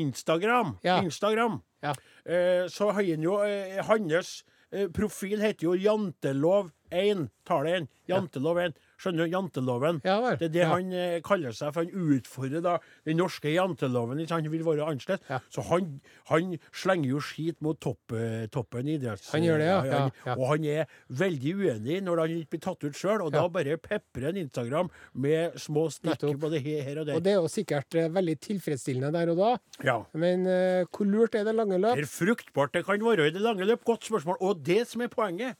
Instagram, 0.00 0.76
Ja. 0.84 1.00
Instagram 1.02 1.60
Ja. 1.82 1.92
eh, 2.26 2.66
så 2.68 2.90
har 2.92 3.02
han 3.02 3.22
jo 3.22 3.38
eh, 3.42 3.80
Hans 3.84 4.44
eh, 4.72 4.88
profil 4.88 5.40
heter 5.40 5.64
jo 5.68 5.74
Jantelov 5.74 6.70
1. 6.92 7.28
Tar 7.46 7.64
det 7.64 7.76
inn. 7.80 7.88
Jantelov 8.08 8.58
1. 8.58 8.74
Skjønner 9.00 9.24
du? 9.26 9.32
Janteloven. 9.32 10.00
Ja. 10.04 10.18
Det 10.36 10.50
er 10.50 10.54
det 10.54 10.60
Ja. 10.62 10.68
han 10.74 10.92
eh, 10.92 11.20
kaller 11.24 11.54
seg, 11.56 11.72
for 11.72 11.84
han 11.86 12.10
utfordrer 12.18 12.60
da 12.64 12.76
den 13.08 13.16
norske 13.16 13.48
janteloven. 13.54 14.20
ikke? 14.20 14.36
Han 14.38 14.50
vil 14.52 14.64
være 14.66 14.84
annerledes. 14.86 15.24
Ja. 15.30 15.38
Så 15.50 15.64
han, 15.70 16.00
han 16.28 16.54
slenger 16.72 17.08
jo 17.14 17.20
skit 17.24 17.60
mot 17.64 17.80
topp, 17.80 18.00
toppen 18.12 18.48
toppen 18.60 18.88
idretts... 18.92 19.30
Han 19.32 19.42
gjør 19.46 19.58
det, 19.58 19.66
ja. 19.70 19.80
han-. 20.24 20.36
Og 20.38 20.44
han 20.52 20.64
er 20.68 20.84
veldig 21.08 21.54
uenig 21.56 21.96
når 22.04 22.20
han 22.22 22.34
ikke 22.36 22.50
blir 22.54 22.60
tatt 22.66 22.84
ut 22.84 22.98
sjøl, 23.00 23.22
og 23.24 23.32
da 23.32 23.46
bare 23.48 23.78
peprer 23.80 24.28
han 24.30 24.36
Instagram 24.42 24.90
med 25.14 25.56
små 25.60 25.86
stikk 25.90 26.22
både 26.40 26.60
he- 26.60 26.82
her 26.84 27.00
og 27.00 27.08
der. 27.08 27.16
Og 27.16 27.24
det 27.24 27.32
er 27.32 27.40
jo 27.40 27.48
sikkert 27.50 27.96
eh, 27.96 28.10
veldig 28.12 28.36
tilfredsstillende 28.44 29.12
der 29.16 29.32
og 29.32 29.40
da. 29.40 29.50
ja. 29.86 29.96
Men 30.12 30.44
eh, 30.46 30.84
hvor 30.92 31.08
lurt 31.08 31.34
er 31.40 31.44
det 31.48 31.54
lange 31.56 31.78
løp? 31.80 31.96
Hvor 32.02 32.12
fruktbart 32.20 32.74
det 32.76 32.84
kan 32.86 33.00
være 33.00 33.30
i 33.30 33.34
det 33.34 33.40
lange 33.40 33.64
løp. 33.64 33.82
Godt 33.88 34.04
spørsmål. 34.10 34.36
Og 34.44 34.60
det 34.66 34.82
som 34.90 35.00
er 35.00 35.08
poenget, 35.08 35.56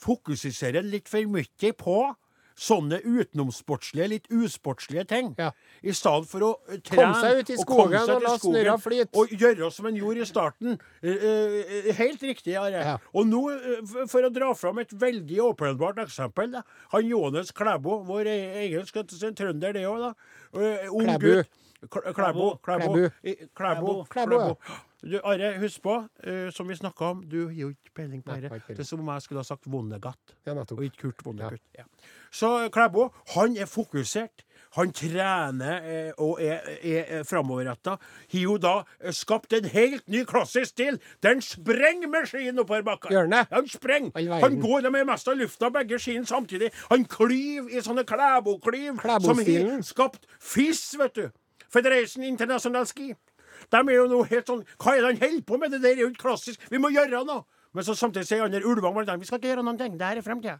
fokuserer 0.00 0.84
litt 0.84 1.08
for 1.10 1.24
mye 1.32 1.72
på 1.76 1.96
sånne 2.56 3.02
utenomsportslige, 3.04 4.08
litt 4.14 4.30
usportslige 4.32 5.04
ting. 5.08 5.34
Ja. 5.38 5.50
I 5.84 5.92
stedet 5.96 6.28
for 6.30 6.46
å 6.46 6.50
trene 6.86 7.10
komme 7.12 7.20
seg 7.20 7.42
ut 7.42 7.52
i 7.52 7.58
skogen 7.60 7.98
og, 8.00 8.12
og 8.14 8.24
la 8.24 8.32
snørra 8.40 8.76
flyte. 8.80 9.10
Og 9.20 9.34
gjøre 9.36 9.68
som 9.74 9.90
en 9.90 9.98
gjorde 10.00 10.24
i 10.24 10.28
starten. 10.28 10.78
Eh, 11.02 11.26
eh, 11.60 11.90
helt 11.98 12.24
riktig, 12.24 12.56
Are. 12.60 12.72
Ja. 12.72 12.96
Og 13.12 13.28
nå, 13.28 13.42
eh, 13.52 13.92
for 14.08 14.24
å 14.24 14.32
dra 14.32 14.54
fram 14.56 14.80
et 14.80 14.96
veldig 14.96 15.42
åpenbart 15.50 16.00
eksempel 16.06 16.56
da. 16.56 16.64
Han 16.94 17.06
Johannes 17.06 17.52
Klæbo, 17.52 18.00
vår 18.08 18.32
e- 18.32 18.64
egen 18.64 18.88
trønder, 19.36 19.76
det 19.76 19.84
òg, 19.84 20.08
da. 20.08 20.12
Eh, 20.56 20.88
ung 20.88 21.12
gutt. 21.20 21.52
Klæbo. 21.86 22.56
Klæbo. 22.64 23.10
Klæbo. 23.54 23.54
Klæbo. 23.54 24.04
Klæbo. 24.08 24.56
Du, 25.02 25.18
Are, 25.24 25.52
husk 25.60 25.82
på, 25.84 25.96
uh, 26.26 26.48
som 26.50 26.68
vi 26.68 26.76
snakka 26.78 27.12
om, 27.12 27.22
du 27.28 27.46
har 27.46 27.54
jo 27.54 27.68
ikke 27.74 27.94
peiling 28.00 28.22
på 28.24 28.36
dette. 28.40 28.60
Det 28.68 28.80
er 28.80 28.88
som 28.88 29.00
om 29.00 29.12
jeg 29.12 29.22
skulle 29.26 29.42
ha 29.42 29.46
sagt 29.46 29.68
Vonnegatt, 29.70 30.36
Ja, 30.46 30.54
og 30.56 30.84
ikke 30.84 31.08
Kurt 31.08 31.24
Vonnegut. 31.24 31.60
Så 32.30 32.64
eh, 32.64 32.70
Klæbo, 32.70 33.08
han 33.34 33.56
er 33.56 33.66
fokusert. 33.66 34.44
Han 34.76 34.92
trener 34.92 35.76
eh, 35.84 36.12
og 36.18 36.42
er, 36.42 36.58
er, 36.82 37.04
er 37.08 37.22
framoverretta. 37.24 37.96
Har 38.32 38.40
jo 38.40 38.56
da 38.60 38.74
eh, 39.00 39.12
skapt 39.12 39.52
en 39.56 39.64
helt 39.72 40.08
ny 40.08 40.24
klassisk 40.28 40.74
stil. 40.74 41.00
Den 41.22 41.40
sprenger 41.42 42.10
med 42.12 42.28
skien 42.28 42.58
oppover 42.58 42.82
bakken. 42.82 43.32
Han 43.52 43.68
sprenger. 43.68 44.40
Han 44.42 44.60
går 44.60 44.90
med 44.90 45.06
mest 45.08 45.28
av 45.28 45.38
lufta, 45.40 45.70
begge 45.72 45.98
skiene 46.02 46.26
samtidig. 46.26 46.70
Han 46.90 47.04
klyver 47.04 47.72
i 47.72 47.84
sånne 47.84 48.04
Klæbo-klyv. 48.04 49.00
Som 49.24 49.40
har 49.40 49.82
skapt 49.86 50.28
FIS, 50.40 50.90
vet 51.00 51.16
du. 51.16 51.26
Federation 51.72 52.24
International 52.24 52.86
Ski. 52.86 53.14
De 53.72 53.82
er 53.82 53.96
jo 53.96 54.06
noe 54.10 54.26
helt 54.30 54.48
sånn 54.50 54.64
Hva 54.76 54.94
er 54.94 55.02
det 55.02 55.12
han 55.12 55.22
holder 55.24 55.44
på 55.48 55.60
med? 55.60 55.74
Det 55.74 55.82
der 55.82 55.96
er 55.96 56.04
jo 56.06 56.10
ikke 56.12 56.26
klassisk. 56.28 56.62
Vi 56.70 56.80
må 56.82 56.92
gjøre 56.94 57.24
noe! 57.26 57.44
Men 57.76 57.84
så 57.84 57.92
samtidig 57.98 58.28
sier 58.28 58.44
andre 58.44 58.62
Ulvang 58.64 58.94
blant 58.96 59.10
annet, 59.12 59.26
vi 59.26 59.28
skal 59.28 59.40
ikke 59.40 59.50
gjøre 59.50 59.64
noen 59.66 59.78
ting. 59.80 59.98
Det 60.00 60.06
her 60.08 60.20
er 60.20 60.24
fremtida. 60.24 60.56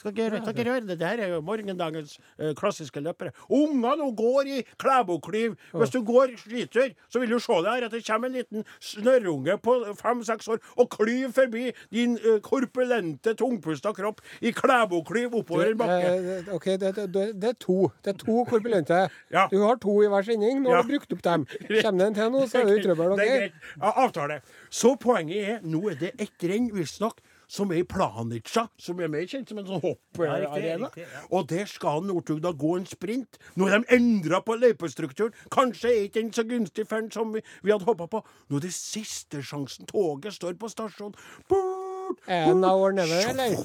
Skal 0.00 0.14
ikke 0.16 0.28
skal 0.40 0.54
ikke 0.54 0.64
gjøre 0.64 0.80
det. 0.88 0.96
Det 1.00 1.06
her 1.08 1.20
er 1.26 1.32
jo 1.34 1.40
morgendagens 1.44 2.14
eh, 2.40 2.54
klassiske 2.56 3.00
løpere. 3.04 3.34
Ungene 3.52 4.06
går 4.16 4.48
i 4.48 4.62
Klæbo-klyv. 4.80 5.56
Hvis 5.76 5.90
du 5.92 6.00
går 6.08 6.32
skitur, 6.40 6.88
så 7.12 7.20
vil 7.20 7.34
du 7.34 7.38
se 7.38 7.52
det 7.66 7.74
her 7.74 7.84
at 7.84 7.92
det 7.92 8.00
kommer 8.06 8.30
en 8.30 8.38
liten 8.38 8.64
snørrunge 8.80 9.58
på 9.60 9.74
fem-seks 10.00 10.48
år 10.54 10.58
og 10.80 10.88
klyver 10.96 11.32
forbi 11.36 11.66
din 11.92 12.16
eh, 12.16 12.38
korpulente, 12.40 13.34
tungpusta 13.36 13.92
kropp 13.96 14.20
i 14.40 14.52
Klæbo-klyv 14.56 15.34
oppover 15.42 15.70
en 15.74 15.78
bakke. 15.78 16.14
Eh, 16.38 16.54
OK, 16.54 16.64
det, 16.80 16.94
det, 16.96 17.06
det, 17.14 17.26
det 17.42 17.48
er 17.52 17.58
to. 17.60 17.78
Det 18.04 18.14
er 18.14 18.18
to 18.24 18.44
korpulente. 18.50 19.02
Ja. 19.32 19.46
Du 19.52 19.60
har 19.66 19.76
to 19.82 19.98
i 20.02 20.08
hver 20.08 20.22
sending. 20.26 20.62
Nå 20.64 20.70
har 20.72 20.80
Ja. 20.80 20.82
du 20.82 20.88
brukt 20.94 21.12
opp 21.12 21.22
dem. 21.28 21.46
Kommer 21.84 21.98
det 21.98 22.06
en 22.08 22.14
til 22.14 22.30
nå, 22.32 22.46
så 22.48 22.62
er 22.62 22.70
du 22.70 22.76
i 22.78 22.82
trøbbel. 22.84 23.16
Det 23.20 23.26
er 23.28 23.36
greit. 23.44 23.60
Ja, 23.76 23.92
avtale. 24.06 24.40
Så 24.70 24.94
poenget 25.00 25.48
er, 25.56 25.60
nå 25.62 25.82
er 25.92 26.00
det 26.00 26.14
ett 26.20 26.48
renn, 26.48 26.70
visstnok, 26.74 27.20
som 27.50 27.72
er 27.74 27.82
i 27.82 27.86
Planica, 27.88 28.66
som 28.78 29.00
er 29.02 29.10
mer 29.10 29.26
kjent 29.26 29.50
som 29.50 29.58
en 29.58 29.66
sånn 29.66 29.82
hopparena. 29.82 30.90
ja. 30.96 31.24
Og 31.34 31.48
der 31.50 31.66
skal 31.70 32.04
Northug 32.06 32.42
da 32.44 32.52
gå 32.54 32.76
en 32.78 32.86
sprint. 32.86 33.40
Nå 33.58 33.68
har 33.68 33.82
de 33.82 33.96
endra 33.96 34.42
på 34.46 34.54
løypestrukturen. 34.60 35.34
Kanskje 35.50 35.90
er 35.90 36.06
ikke 36.06 36.20
den 36.22 36.32
så 36.36 36.46
gunstig 36.46 36.86
for 36.86 37.02
den 37.02 37.10
som 37.14 37.34
vi, 37.34 37.42
vi 37.66 37.74
hadde 37.74 37.88
håpa 37.88 38.06
på. 38.12 38.22
Nå 38.50 38.60
er 38.60 38.68
det 38.68 38.74
siste 38.76 39.42
sjansen. 39.42 39.90
Toget 39.90 40.38
står 40.38 40.58
på 40.60 40.70
stasjonen. 40.70 41.18
Burt, 42.10 42.24
Er 42.28 42.44
han 42.50 42.60
now 42.60 42.76
or 42.82 42.92
never, 42.92 43.22
eller? 43.30 43.56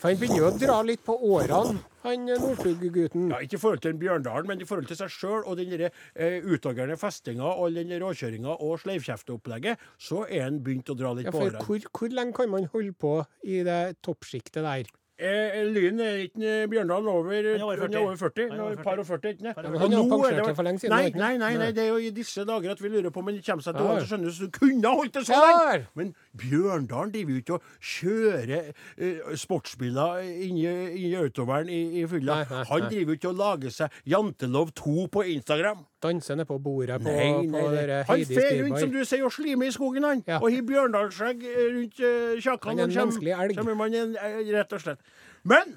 For 0.00 0.08
han 0.08 0.20
begynner 0.20 0.40
jo 0.40 0.50
å 0.50 0.58
dra 0.60 0.76
litt 0.86 1.02
på 1.04 1.16
årene, 1.16 1.80
han 2.04 2.22
Northug-gutten. 2.30 3.26
Ja, 3.32 3.40
Ikke 3.44 3.58
i 3.58 3.60
forhold 3.60 3.82
til 3.84 3.96
Bjørndalen, 4.00 4.48
men 4.48 4.60
i 4.62 4.68
forhold 4.68 4.88
til 4.88 4.96
seg 5.00 5.12
sjøl 5.12 5.42
og 5.44 5.58
den 5.60 5.74
eh, 5.88 6.38
utagerende 6.46 6.96
festinga 7.00 7.50
og 7.56 7.74
den 7.76 7.92
råkjøringa 8.00 8.56
og 8.60 8.78
sleivkjefteopplegget, 8.84 9.82
så 10.00 10.24
er 10.28 10.46
han 10.48 10.62
begynt 10.64 10.88
å 10.92 10.96
dra 10.96 11.12
litt 11.16 11.28
Ja, 11.28 11.34
på 11.34 11.44
årene. 11.48 11.66
hvor, 11.66 11.90
hvor 11.98 12.16
lenge 12.16 12.36
kan 12.40 12.48
man 12.52 12.70
holde 12.72 12.96
på 12.96 13.18
i 13.44 13.60
det 13.66 13.82
toppsjiktet 14.06 14.64
der? 14.64 14.88
Eh, 15.20 15.66
Lyn 15.68 15.98
er 16.00 16.22
ikke 16.24 16.40
eh, 16.48 16.66
Bjørndalen 16.72 17.08
over, 17.12 17.34
er 17.36 17.60
over 17.60 17.82
han 17.82 17.92
er 17.92 18.00
over 18.00 18.16
40. 18.16 18.46
Han 18.48 18.56
er 18.56 18.62
over 18.64 18.78
er 18.78 18.86
par 18.86 19.00
og 19.02 19.04
40, 19.04 19.34
ikke 19.34 19.50
sant? 19.52 19.66
Han 19.82 19.92
jo 19.92 19.98
pensjonert 20.08 20.46
det- 20.46 20.54
for 20.56 20.64
lenge 20.64 20.80
siden, 20.80 20.94
Nei, 20.96 21.10
nei, 21.12 21.36
nei, 21.36 21.50
nei, 21.60 21.66
det 21.76 21.82
er 21.84 21.88
jo 21.90 21.98
i 22.00 22.08
disse 22.16 22.44
dager 22.48 22.72
at 22.72 22.80
vi 22.80 22.88
lurer 22.88 23.12
på 23.12 23.20
om 23.20 23.28
han 23.28 23.36
kommer 23.44 23.66
seg 23.66 23.76
til 23.76 23.84
å 23.84 23.98
skjønne 24.00 24.00
Så 24.00 24.08
skjønner 24.14 24.38
du, 24.38 24.46
du 24.46 24.56
kunne 24.56 24.94
holdt 24.96 25.12
det 25.18 25.26
så 25.28 25.36
lenge! 25.44 25.86
Men 26.00 26.14
Bjørndalen 26.38 27.10
driver 27.10 27.32
jo 27.32 27.40
ikke 27.42 27.54
og 27.56 27.62
kjører 27.82 28.68
eh, 28.70 29.30
sportsbiler 29.34 30.20
inni, 30.22 30.62
inni 30.94 31.16
autovernet 31.18 31.72
i, 31.74 32.00
i 32.00 32.06
fylla. 32.06 32.36
Han 32.70 32.86
driver 32.86 33.14
jo 33.14 33.18
ikke 33.18 33.32
og 33.32 33.40
lager 33.40 33.74
seg 33.74 33.96
Jantelov 34.06 34.70
2 34.78 35.06
på 35.10 35.24
Instagram. 35.34 35.82
Danse 36.02 36.36
nede 36.36 36.46
på 36.46 36.58
bordet 36.62 37.00
på, 37.02 37.10
Nei, 37.10 37.32
nei, 37.32 37.46
nei. 37.50 37.64
dere 37.74 38.02
Han 38.08 38.24
fer 38.30 38.62
rundt, 38.62 38.78
som 38.80 38.92
du 38.94 39.00
sier, 39.04 39.24
og 39.26 39.34
slimer 39.34 39.68
i 39.68 39.74
skogen, 39.74 40.06
han. 40.06 40.22
Ja. 40.28 40.38
Og 40.38 40.54
har 40.54 40.66
bjørndalsskjegg 40.70 41.42
eh, 41.50 41.62
rundt 41.74 42.02
uh, 42.04 42.36
kjakan. 42.38 42.70
Han 42.70 42.78
er 42.78 42.84
en 42.84 42.90
og 42.90 43.00
menneskelig 43.00 43.34
elg. 43.36 43.56
Kommer 43.58 43.78
man 43.80 43.96
en, 43.98 44.14
eh, 44.16 44.42
rett 44.54 44.76
og 44.78 44.84
slett. 44.84 45.02
Men 45.42 45.74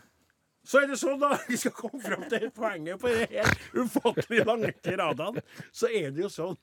så 0.63 0.83
er 0.83 0.91
det 0.91 0.99
sånn, 1.01 1.17
da, 1.19 1.33
vi 1.49 1.57
skal 1.59 1.73
komme 1.75 2.03
fram 2.03 2.27
til 2.29 2.45
poenget 2.55 3.01
på 3.01 3.09
de 3.09 3.25
her 3.33 3.49
ufattelig 3.73 4.45
lange 4.45 4.69
tiradene. 4.85 5.43
Så 5.73 5.89
er 5.89 6.13
det 6.13 6.27
jo 6.27 6.29
sånn 6.31 6.59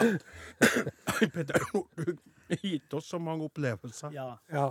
Petter 1.32 1.64
Northug 1.72 2.20
gitt 2.62 2.94
oss 2.94 3.06
så 3.10 3.18
mange 3.20 3.44
opplevelser 3.48 4.12
Ja. 4.12 4.36
Ja. 4.52 4.68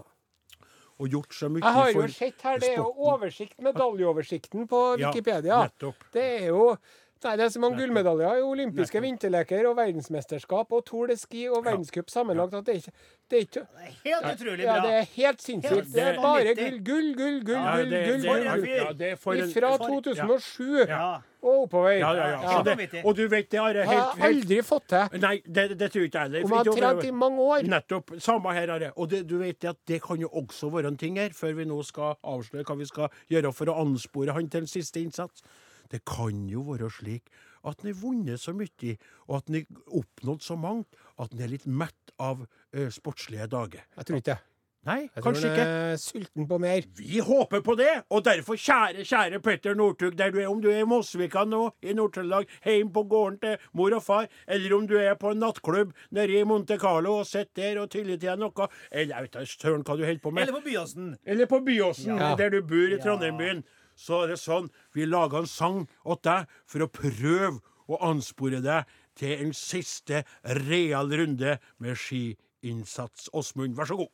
og 1.00 1.08
gjort 1.10 1.34
så 1.34 1.50
mye 1.50 1.62
Jeg 1.64 1.74
har 1.74 1.92
jo 1.94 2.08
sett 2.08 2.42
her, 2.42 2.58
det 2.60 2.70
er 2.74 2.76
jo 2.82 2.94
oversikt, 2.98 3.60
medaljeoversikten 3.62 4.68
på 4.68 4.98
Ja, 5.00 5.12
Wikipedia. 5.12 5.62
nettopp. 5.70 5.96
Det 6.14 6.26
er 6.42 6.48
jo 6.48 6.78
Nei, 7.22 7.34
det 7.36 7.44
er 7.44 7.50
så 7.52 7.60
mange 7.60 7.76
gullmedaljer 7.76 8.38
i 8.40 8.44
olympiske 8.48 8.96
Nettopp. 8.96 9.04
vinterleker 9.04 9.66
og 9.68 9.76
verdensmesterskap 9.76 10.72
og 10.72 10.86
Tour 10.86 11.08
de 11.08 11.18
Ski 11.20 11.50
og 11.50 11.66
verdenscup 11.66 12.08
sammenlagt 12.10 12.54
at 12.56 12.64
det 12.64 12.76
er 12.76 12.80
ikke 12.80 12.94
det 13.30 13.36
er 13.36 13.44
ikke, 13.44 13.64
Helt 14.06 14.24
utrolig 14.40 14.64
bra. 14.64 14.76
ja, 14.76 14.82
det 14.86 14.94
er 15.02 15.04
helt 15.18 15.42
sinnssykt. 15.44 15.76
Helt 15.76 15.94
Det 15.94 16.02
er 16.02 16.16
bare 16.16 16.56
gull, 16.56 16.80
gull, 16.80 16.80
gull, 16.80 17.14
gull, 17.20 17.44
gull, 17.44 17.56
Ja, 17.60 17.76
gull, 17.76 17.90
det- 17.90 18.06
gull, 18.08 18.22
det- 18.22 18.30
gull, 18.30 18.44
ja, 18.46 19.12
er 19.12 19.16
Fra 19.18 19.78
for- 19.78 20.02
2007 20.02 20.88
Ja. 20.88 21.20
Og 21.42 21.64
oppover. 21.66 21.92
Ja, 21.98 22.12
ja, 22.18 22.28
ja. 22.34 22.40
Ja. 22.44 22.76
Det, 22.76 23.04
og 23.04 23.16
du 23.16 23.24
vet 23.32 23.50
det, 23.52 23.60
har 23.60 23.78
jeg 23.78 23.88
helt 23.88 24.24
aldri 24.30 24.60
fått 24.66 24.90
til. 24.92 25.20
Nei, 25.24 25.36
det, 25.46 25.66
det 25.80 25.92
tror 25.94 26.08
ikke 26.08 26.20
jeg 26.20 26.30
heller. 26.30 26.46
Om 26.48 26.56
jeg 26.56 26.60
har 26.60 26.82
trent 26.82 27.08
i 27.08 27.14
mange 27.16 27.46
år. 27.46 27.70
Nettopp. 27.76 28.14
Samme 28.24 28.54
her, 28.58 28.74
Are. 28.76 28.92
Og 29.00 29.10
det, 29.14 29.24
du 29.30 29.38
vet 29.42 29.70
at 29.72 29.80
det 29.88 30.02
kan 30.04 30.20
jo 30.22 30.32
også 30.42 30.72
være 30.74 30.92
en 30.94 31.00
ting 31.00 31.20
her, 31.22 31.32
før 31.36 31.56
vi 31.60 31.68
nå 31.70 31.80
skal 31.88 32.18
avsløre 32.28 32.68
hva 32.68 32.78
vi 32.82 32.90
skal 32.90 33.22
gjøre 33.32 33.54
for 33.56 33.72
å 33.72 33.78
anspore 33.86 34.36
han 34.36 34.52
til 34.52 34.66
en 34.66 34.72
siste 34.72 35.02
innsats. 35.04 35.46
Det 35.90 36.04
kan 36.06 36.44
jo 36.52 36.68
være 36.68 36.92
slik 36.94 37.32
at 37.68 37.82
han 37.82 37.90
har 37.92 37.98
vunnet 38.00 38.40
så 38.40 38.54
mye, 38.56 38.96
og 39.28 39.40
at 39.40 39.50
han 39.50 39.60
har 39.60 39.98
oppnådd 40.00 40.46
så 40.46 40.56
mangt, 40.60 41.00
at 41.20 41.34
han 41.34 41.44
er 41.44 41.52
litt 41.56 41.66
mett 41.68 42.14
av 42.20 42.46
eh, 42.72 42.88
sportslige 42.94 43.50
dager. 43.52 43.84
Jeg 43.98 44.08
tror 44.08 44.22
ikke 44.22 44.36
det. 44.36 44.49
Nei, 44.88 45.02
Jeg 45.02 45.12
tror 45.12 45.24
kanskje 45.26 45.50
han 45.50 45.58
ikke. 45.58 45.64
er 45.92 45.98
sulten 46.00 46.46
på 46.48 46.58
mer. 46.64 46.86
Vi 46.96 47.20
håper 47.20 47.62
på 47.62 47.74
det, 47.78 48.04
og 48.16 48.24
derfor, 48.24 48.56
kjære, 48.56 49.04
kjære 49.04 49.42
Petter 49.44 49.76
Northug, 49.76 50.16
der 50.18 50.32
du 50.32 50.40
er, 50.40 50.48
om 50.48 50.62
du 50.64 50.70
er 50.72 50.80
i 50.82 50.88
Mosvika 50.88 51.44
nå, 51.46 51.66
i 51.84 51.92
Nord-Trøndelag, 51.94 52.48
hjemme 52.64 52.94
på 52.96 53.04
gården 53.12 53.40
til 53.44 53.58
mor 53.76 53.92
og 53.98 54.04
far, 54.06 54.28
eller 54.48 54.76
om 54.78 54.88
du 54.88 54.96
er 54.98 55.16
på 55.20 55.32
en 55.34 55.40
nattklubb 55.44 55.92
nede 56.16 56.40
i 56.40 56.44
Monte 56.48 56.78
Carlo 56.80 57.18
og 57.20 57.28
sitter 57.28 57.74
der 57.74 57.82
og 57.84 57.90
tyller 57.92 58.16
til 58.16 58.30
deg 58.30 58.40
noe, 58.40 58.70
eller 58.92 59.16
jeg 59.16 59.26
vet 59.28 59.36
da 59.36 59.44
søren 59.52 59.84
hva 59.84 59.98
du 60.00 60.06
holder 60.08 60.24
på 60.24 60.32
med, 60.32 60.44
Eller 60.48 60.60
på 60.62 60.66
Byåsen. 60.70 61.10
eller 61.26 61.46
på 61.46 61.60
Byåsen, 61.68 62.16
Ja. 62.18 62.36
der 62.36 62.50
du 62.50 62.62
bor 62.62 62.88
i 62.88 62.96
Ja. 62.96 63.04
Trondheim-byen, 63.04 63.64
så 63.98 64.24
er 64.24 64.28
det 64.28 64.38
sånn, 64.40 64.70
vi 64.96 65.06
lager 65.06 65.40
en 65.40 65.46
sang 65.46 65.90
åt 66.06 66.22
deg 66.24 66.48
for 66.66 66.80
å 66.80 66.88
prøve 66.88 67.60
å 67.90 68.00
anspore 68.02 68.62
deg 68.64 68.86
til 69.16 69.36
en 69.44 69.52
siste 69.52 70.24
real 70.46 71.10
runde 71.12 71.60
med 71.80 71.98
skiinnsats. 71.98 73.28
Åsmund, 73.34 73.76
vær 73.76 73.86
så 73.86 73.98
god. 73.98 74.08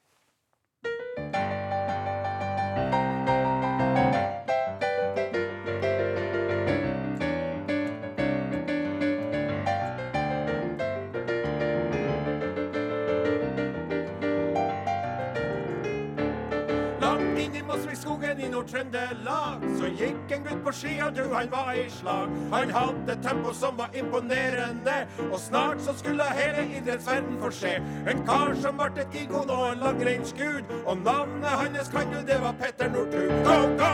Inn 18.05 18.39
i 18.39 18.49
Nord-Trøndelag 18.49 19.63
så 19.79 19.89
gikk 19.97 20.31
en 20.35 20.43
gutt 20.45 20.61
på 20.65 20.71
ski, 20.75 20.93
og 21.05 21.15
du, 21.15 21.23
han 21.33 21.49
var 21.51 21.73
i 21.73 21.85
slag. 21.89 22.29
Han 22.51 22.71
hadde 22.73 23.17
tempo 23.23 23.53
som 23.53 23.77
var 23.77 23.89
imponerende, 23.97 24.97
og 25.31 25.39
snart 25.39 25.81
så 25.81 25.93
skulle 25.97 26.27
hele 26.37 26.65
idrettsverden 26.77 27.39
få 27.41 27.51
se. 27.51 27.75
En 28.11 28.23
kar 28.27 28.55
som 28.61 28.77
ble 28.79 29.03
et 29.03 29.19
ikon 29.23 29.49
og 29.49 29.65
en 29.71 29.83
langrennsgud, 29.83 30.73
og 30.85 30.97
navnet 31.03 31.49
hans 31.49 31.91
kan 31.93 32.13
du, 32.13 32.19
det 32.27 32.39
var 32.41 32.55
Petter 32.61 32.89
Northug. 32.93 33.35
Go, 33.49 33.59
go! 33.81 33.93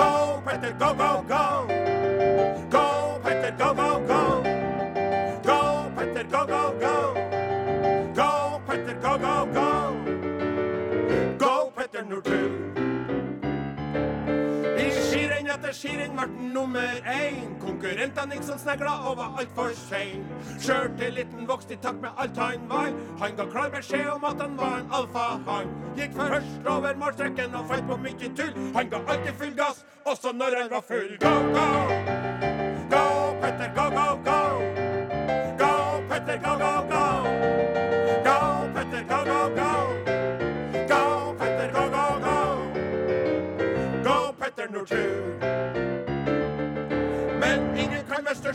Go, 0.00 0.12
Petter, 0.46 0.74
go, 0.78 0.92
go, 1.02 1.12
go! 1.30 1.44
Go, 2.70 2.86
Petter, 3.24 3.54
go, 3.58 3.74
go, 3.74 3.90
go! 4.12 4.22
Go, 5.44 5.60
Petter, 5.96 6.24
go, 6.30 6.46
go! 6.46 6.64
Go, 6.80 7.29
Petter 12.10 12.16
Northug. 12.16 12.52
I 14.80 14.90
skirenn 14.90 15.50
etter 15.50 15.74
skirenn 15.74 16.16
ble 16.16 16.24
han 16.26 16.52
nummer 16.54 17.02
én. 17.06 17.54
Konkurrentene 17.62 18.34
gikk 18.36 18.46
som 18.48 18.58
snegler 18.58 19.06
og 19.08 19.18
var 19.20 19.38
altfor 19.40 19.74
sein. 19.78 20.24
Sjøltilliten 20.58 21.46
vokste 21.48 21.76
i 21.76 21.80
takt 21.82 22.00
med 22.02 22.10
alt 22.16 22.36
han 22.40 22.66
var. 22.70 22.90
Han 23.20 23.36
ga 23.36 23.46
klar 23.52 23.70
beskjed 23.76 24.08
om 24.14 24.24
at 24.24 24.42
han 24.42 24.56
var 24.58 24.80
en 24.80 24.90
alfahann. 25.00 25.70
Gikk 25.98 26.16
først 26.18 26.72
over 26.74 26.98
målstreken 27.04 27.54
og 27.54 27.70
fant 27.70 27.86
på 27.90 28.00
mye 28.08 28.34
tull. 28.42 28.58
Han 28.74 28.90
ga 28.90 29.04
alltid 29.06 29.38
full 29.38 29.54
gass, 29.62 29.84
også 30.04 30.34
når 30.34 30.62
han 30.62 30.74
var 30.74 30.86
full. 30.86 31.16
Go! 31.20 31.34
Go, 31.54 32.29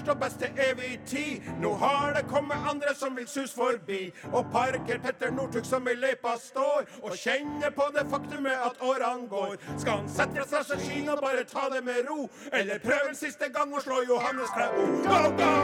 kan 0.06 0.16
størst 0.16 0.36
og 0.36 0.40
til 0.40 0.50
evig 0.72 1.00
tid. 1.06 1.42
Nå 1.62 1.74
har 1.74 2.14
det 2.16 2.28
kommet 2.28 2.58
andre 2.70 2.96
som 2.96 3.18
vil 3.18 3.28
sus 3.28 3.54
forbi. 3.54 4.14
Og 4.32 4.46
parker 4.52 5.00
Petter 5.00 5.32
Northug 5.32 5.66
som 5.66 5.88
i 5.88 5.94
løypa 5.94 6.36
står, 6.40 6.86
og 7.02 7.12
kjenner 7.18 7.70
på 7.70 7.84
det 7.96 8.08
faktumet 8.10 8.52
at 8.52 8.82
årene 8.82 9.28
går. 9.30 9.56
Skal 9.78 9.92
han 9.92 10.10
sette 10.10 10.48
seg 10.50 10.66
seg 10.66 10.80
skien 10.80 11.10
og 11.10 11.22
bare 11.22 11.44
ta 11.44 11.70
det 11.74 11.84
med 11.84 12.06
ro, 12.10 12.30
eller 12.54 12.80
prøve 12.80 13.10
en 13.10 13.16
siste 13.16 13.50
gang 13.50 13.74
å 13.74 13.82
slå 13.82 14.04
Johannes 14.08 14.50
Klæbo? 14.56 14.86
Go, 15.06 15.22
go! 15.40 15.56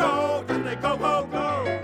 Go, 0.00 0.44
go, 0.48 0.96
go, 0.96 0.96
go! 0.96 1.14
Go, 1.30 1.79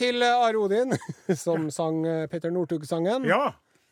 til 0.00 0.22
Are 0.26 0.56
Odin, 0.64 0.96
som 1.44 1.68
sang 1.74 2.02
eh, 2.08 2.24
Petter 2.32 2.52
Northug-sangen. 2.56 3.28
Ja, 3.30 3.50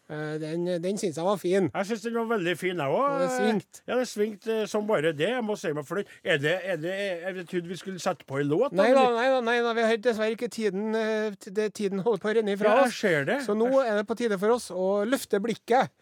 Eh, 0.09 0.39
Den, 0.41 0.63
den 0.81 0.97
syns 0.97 1.19
jeg 1.21 1.25
var 1.27 1.37
fin. 1.37 1.67
jeg 1.69 1.85
syns 1.85 2.01
den 2.07 2.15
var 2.17 2.25
veldig 2.31 2.55
fin, 2.57 2.79
jeg 2.81 2.93
òg. 2.97 3.19
det 3.21 3.27
svingt. 3.35 3.81
Ja, 3.85 3.97
det 3.99 4.07
svingte 4.09 4.55
eh, 4.63 4.67
som 4.73 4.87
bare 4.89 5.11
det. 5.13 5.27
Jeg 5.35 5.43
må 5.45 5.53
si 5.61 5.69
meg 5.77 5.85
fornøyd. 5.85 6.09
Er 6.25 6.39
det, 6.41 6.55
er 6.65 6.79
det 6.81 6.95
Jeg 6.97 7.45
trodde 7.51 7.69
vi 7.69 7.77
skulle 7.77 8.01
sette 8.01 8.25
på 8.25 8.39
en 8.41 8.49
låt. 8.49 8.73
Nei 8.73 8.87
da, 8.97 9.03
nei 9.13 9.27
da, 9.35 9.43
nei 9.45 9.59
da, 9.67 9.75
vi 9.77 9.85
har 9.85 10.01
dessverre 10.07 10.33
ikke 10.33 10.49
tiden 10.49 10.97
det, 10.97 11.67
Tiden 11.77 12.01
holder 12.07 12.23
på 12.25 12.31
å 12.33 12.35
renne 12.39 12.55
ifra 12.57 12.73
Ja, 12.73 12.79
jeg 12.87 12.95
oss. 12.95 13.03
ser 13.05 13.29
det. 13.29 13.37
Så 13.45 13.53
nå 13.61 13.69
er 13.83 14.01
det 14.01 14.07
på 14.09 14.17
tide 14.23 14.41
for 14.41 14.55
oss 14.57 14.71
å 14.73 14.89
løfte 15.05 15.43
blikket 15.45 15.93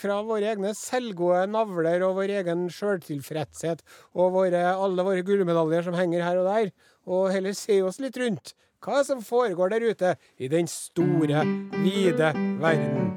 fra 0.00 0.16
våre 0.24 0.48
egne 0.54 0.72
selvgode 0.76 1.44
navler 1.52 2.06
og 2.08 2.16
vår 2.22 2.32
egen 2.40 2.64
sjøltilfredshet 2.72 3.84
og 4.16 4.32
våre, 4.34 4.64
alle 4.80 5.04
våre 5.06 5.22
gullmedaljer 5.28 5.84
som 5.90 5.96
henger 6.00 6.24
her 6.24 6.40
og 6.40 6.48
der, 6.48 6.72
og 7.04 7.28
heller 7.36 7.52
se 7.56 7.82
oss 7.84 8.00
litt 8.00 8.16
rundt. 8.20 8.54
Hva 8.82 9.02
som 9.06 9.20
foregår 9.22 9.70
der 9.70 9.84
ute 9.92 10.14
i 10.42 10.48
den 10.50 10.66
store, 10.70 11.44
vide 11.84 12.32
verden? 12.62 13.12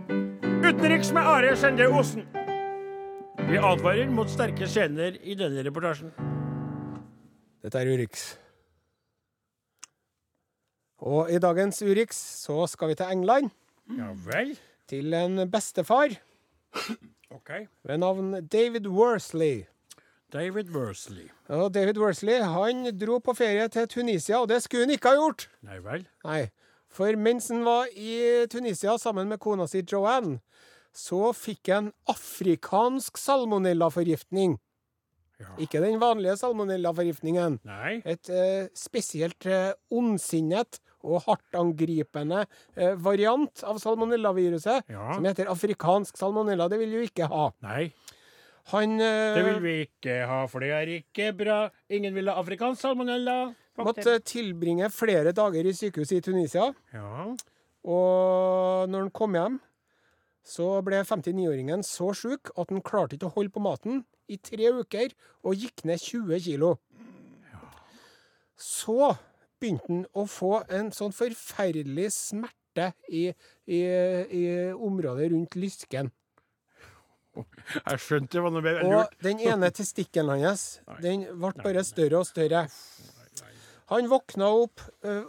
Utenriks 0.66 1.12
med 1.16 1.26
Are 1.26 1.56
Sende 1.58 1.88
Osen. 1.90 2.26
Vi 3.50 3.58
advarer 3.62 4.10
mot 4.14 4.30
sterke 4.32 4.68
scener 4.70 5.18
i 5.22 5.36
denne 5.38 5.64
reportasjen. 5.66 6.14
Dette 7.66 7.82
er 7.82 7.90
Urix. 7.96 8.26
Og 11.06 11.30
i 11.34 11.40
dagens 11.42 11.82
Urix 11.86 12.18
så 12.46 12.66
skal 12.70 12.94
vi 12.94 12.98
til 13.02 13.12
England, 13.12 13.50
Ja 13.98 14.14
vel. 14.26 14.56
til 14.90 15.14
en 15.14 15.44
bestefar 15.52 16.14
OK. 17.30 17.50
ved 17.84 17.98
navn 18.02 18.48
David 18.48 18.88
Worsley. 18.88 19.66
David 20.36 20.70
Worsley. 20.76 21.30
Ja, 21.50 21.70
David 21.72 21.98
Worsley 22.02 22.42
han 22.44 22.84
dro 23.00 23.20
på 23.24 23.36
ferie 23.38 23.68
til 23.72 23.88
Tunisia, 23.88 24.42
og 24.44 24.50
det 24.52 24.62
skulle 24.66 24.84
han 24.88 24.96
ikke 24.98 25.14
ha 25.14 25.20
gjort. 25.22 25.48
Nei 25.66 25.80
vel. 25.86 26.04
Nei, 26.28 26.42
For 26.96 27.16
mens 27.20 27.50
han 27.52 27.64
var 27.68 27.90
i 27.96 28.46
Tunisia 28.52 28.98
sammen 29.02 29.28
med 29.32 29.40
kona 29.44 29.66
si 29.68 29.82
Joanne, 29.84 30.38
så 30.96 31.32
fikk 31.36 31.72
han 31.74 31.90
afrikansk 32.12 33.18
salmonellaforgiftning. 33.20 34.58
Ja. 35.40 35.50
Ikke 35.60 35.82
den 35.84 35.98
vanlige 36.00 36.38
salmonellaforgiftningen. 36.40 37.58
Nei. 37.68 37.98
Et 38.08 38.30
eh, 38.32 38.70
spesielt 38.80 39.44
eh, 39.52 39.74
ondsinnet 39.92 40.80
og 41.04 41.26
hardtangripende 41.28 42.46
eh, 42.80 42.96
variant 43.04 43.64
av 43.68 43.82
salmonellaviruset, 43.84 44.88
Ja. 44.90 45.10
som 45.18 45.28
heter 45.28 45.52
afrikansk 45.52 46.16
salmonella. 46.18 46.70
Det 46.72 46.80
vil 46.80 46.96
du 46.96 47.02
ikke 47.04 47.28
ha. 47.28 47.50
Nei. 47.68 47.90
Han 48.74 48.98
eh, 48.98 49.36
Det 49.36 49.44
vil 49.46 49.62
vi 49.62 49.76
ikke 49.86 50.16
ha, 50.26 50.40
for 50.50 50.66
det 50.66 50.72
er 50.74 50.92
ikke 50.98 51.30
bra. 51.38 51.60
Ingen 51.94 52.16
vil 52.16 52.32
ha 52.32 52.40
afrikansk 52.42 52.82
salmonella. 52.82 53.54
måtte 53.78 54.18
tilbringe 54.26 54.90
flere 54.90 55.36
dager 55.36 55.68
i 55.68 55.74
sykehus 55.76 56.16
i 56.16 56.22
Tunisia. 56.22 56.72
Ja. 56.94 57.28
Og 57.86 58.90
når 58.90 59.06
han 59.06 59.14
kom 59.14 59.38
hjem, 59.38 59.60
så 60.46 60.80
ble 60.86 61.02
59-åringen 61.02 61.86
så 61.86 62.12
sjuk 62.18 62.50
at 62.58 62.74
han 62.74 62.82
klarte 62.86 63.18
ikke 63.18 63.30
å 63.30 63.36
holde 63.38 63.54
på 63.54 63.64
maten 63.66 64.04
i 64.30 64.38
tre 64.42 64.72
uker, 64.74 65.14
og 65.46 65.62
gikk 65.62 65.86
ned 65.86 66.02
20 66.02 66.42
kilo. 66.48 66.76
Så 68.58 69.14
begynte 69.62 69.90
han 69.92 70.06
å 70.18 70.26
få 70.30 70.64
en 70.74 70.90
sånn 70.96 71.14
forferdelig 71.14 72.10
smerte 72.16 72.92
i, 73.10 73.28
i, 73.70 73.82
i 73.82 74.46
området 74.74 75.30
rundt 75.34 75.58
lysken. 75.60 76.10
Jeg 77.90 78.00
skjønte 78.04 78.38
det 78.38 78.44
var 78.46 78.54
noe 78.56 78.64
mer 78.66 78.80
Og 78.86 78.94
lurt. 78.94 79.18
den 79.26 79.42
ene 79.44 79.72
testikkelen 79.76 80.46
hans, 80.46 80.66
den 81.06 81.28
ble 81.34 81.52
bare 81.62 81.84
større 81.88 82.22
og 82.22 82.30
større. 82.30 82.66
Han 83.92 84.08
våkna 84.10 84.48
opp 84.64 84.82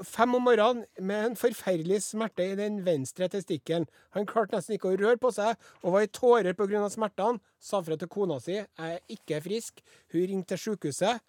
fem 0.09 0.32
om 0.38 0.46
morgenen 0.48 0.86
med 1.04 1.26
en 1.26 1.34
forferdelig 1.36 1.98
smerte 2.07 2.46
i 2.46 2.54
den 2.57 2.78
venstre 2.86 3.28
testikkelen. 3.28 3.84
Han 4.16 4.24
klarte 4.24 4.57
nesten 4.57 4.78
ikke 4.78 4.94
å 4.94 4.96
røre 4.96 5.20
på 5.20 5.28
seg, 5.36 5.59
og 5.82 5.92
var 5.92 6.07
i 6.07 6.09
tårer 6.09 6.57
pga. 6.57 6.86
smertene. 6.88 7.42
Sa 7.61 7.82
fra 7.84 7.98
til 8.00 8.09
kona 8.09 8.38
si 8.40 8.54
jeg 8.54 8.64
er 8.80 9.02
ikke 9.12 9.42
frisk. 9.44 9.82
Hun 10.14 10.24
ringte 10.30 10.57
til 10.57 10.62
sykehuset. 10.72 11.20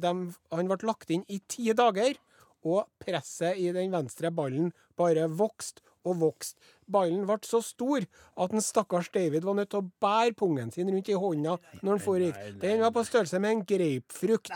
De, 0.00 0.14
han 0.52 0.72
ble 0.72 0.88
lagt 0.88 1.12
inn 1.12 1.26
i 1.28 1.42
ti 1.44 1.68
dager, 1.76 2.16
og 2.64 2.88
presset 3.04 3.60
i 3.60 3.68
den 3.76 3.92
venstre 3.92 4.32
ballen 4.32 4.72
bare 4.96 5.28
vokste 5.28 5.84
og 6.06 6.20
vokste. 6.22 6.60
Ballen 6.86 7.24
ble 7.26 7.36
så 7.42 7.58
stor 7.66 8.04
at 8.38 8.52
en 8.54 8.62
stakkars 8.62 9.10
David 9.14 9.46
var 9.46 9.56
nødt 9.58 9.72
til 9.74 9.82
å 9.82 9.88
bære 10.02 10.36
pungen 10.38 10.70
sin 10.74 10.90
rundt 10.92 11.10
i 11.10 11.18
hånda 11.18 11.56
når 11.80 11.90
han 11.90 12.02
for 12.04 12.22
gikk. 12.22 12.38
Den 12.62 12.84
var 12.84 12.92
på 12.94 13.04
størrelse 13.08 13.40
med 13.42 13.56
en 13.56 13.64
grapefrukt. 13.72 14.52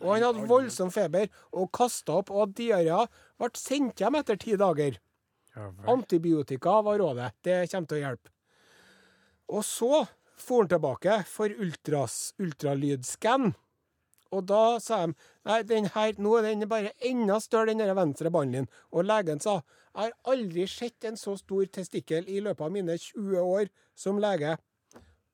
Og 0.00 0.08
han 0.14 0.24
hadde 0.24 0.46
voldsom 0.48 0.92
feber 0.94 1.28
og 1.52 1.68
kasta 1.76 2.20
opp, 2.22 2.32
og 2.32 2.56
diaré 2.56 3.02
ble 3.36 3.52
sendt 3.60 4.00
hjem 4.00 4.16
etter 4.22 4.40
ti 4.40 4.56
dager. 4.56 4.96
Antibiotika 5.88 6.80
var 6.84 7.00
rådet. 7.00 7.32
Det 7.44 7.60
kommer 7.72 7.92
til 7.92 8.00
å 8.00 8.04
hjelpe. 8.06 8.32
Og 9.56 9.62
så 9.64 10.06
for 10.36 10.62
han 10.62 10.68
tilbake 10.68 11.22
for 11.28 11.52
ultras, 11.64 12.34
ultralydskann. 12.42 13.54
Og 14.34 14.46
da 14.48 14.78
sa 14.82 15.04
de 15.06 15.14
nei, 15.46 15.60
den 15.68 15.90
her, 15.94 16.14
nå 16.18 16.36
er 16.38 16.48
den 16.48 16.68
bare 16.70 16.94
enda 17.04 17.38
større, 17.42 17.70
den 17.70 17.84
der 17.84 17.94
venstre 17.96 18.32
ballen 18.34 18.54
din. 18.54 18.70
Og 18.92 19.06
legen 19.06 19.42
sa 19.42 19.60
jeg 19.96 20.10
har 20.10 20.32
aldri 20.34 20.66
sett 20.68 21.06
en 21.08 21.16
så 21.16 21.38
stor 21.40 21.64
testikkel 21.72 22.26
i 22.28 22.42
løpet 22.44 22.66
av 22.66 22.72
mine 22.74 22.98
20 23.00 23.38
år 23.40 23.70
som 23.96 24.18
lege. 24.20 24.58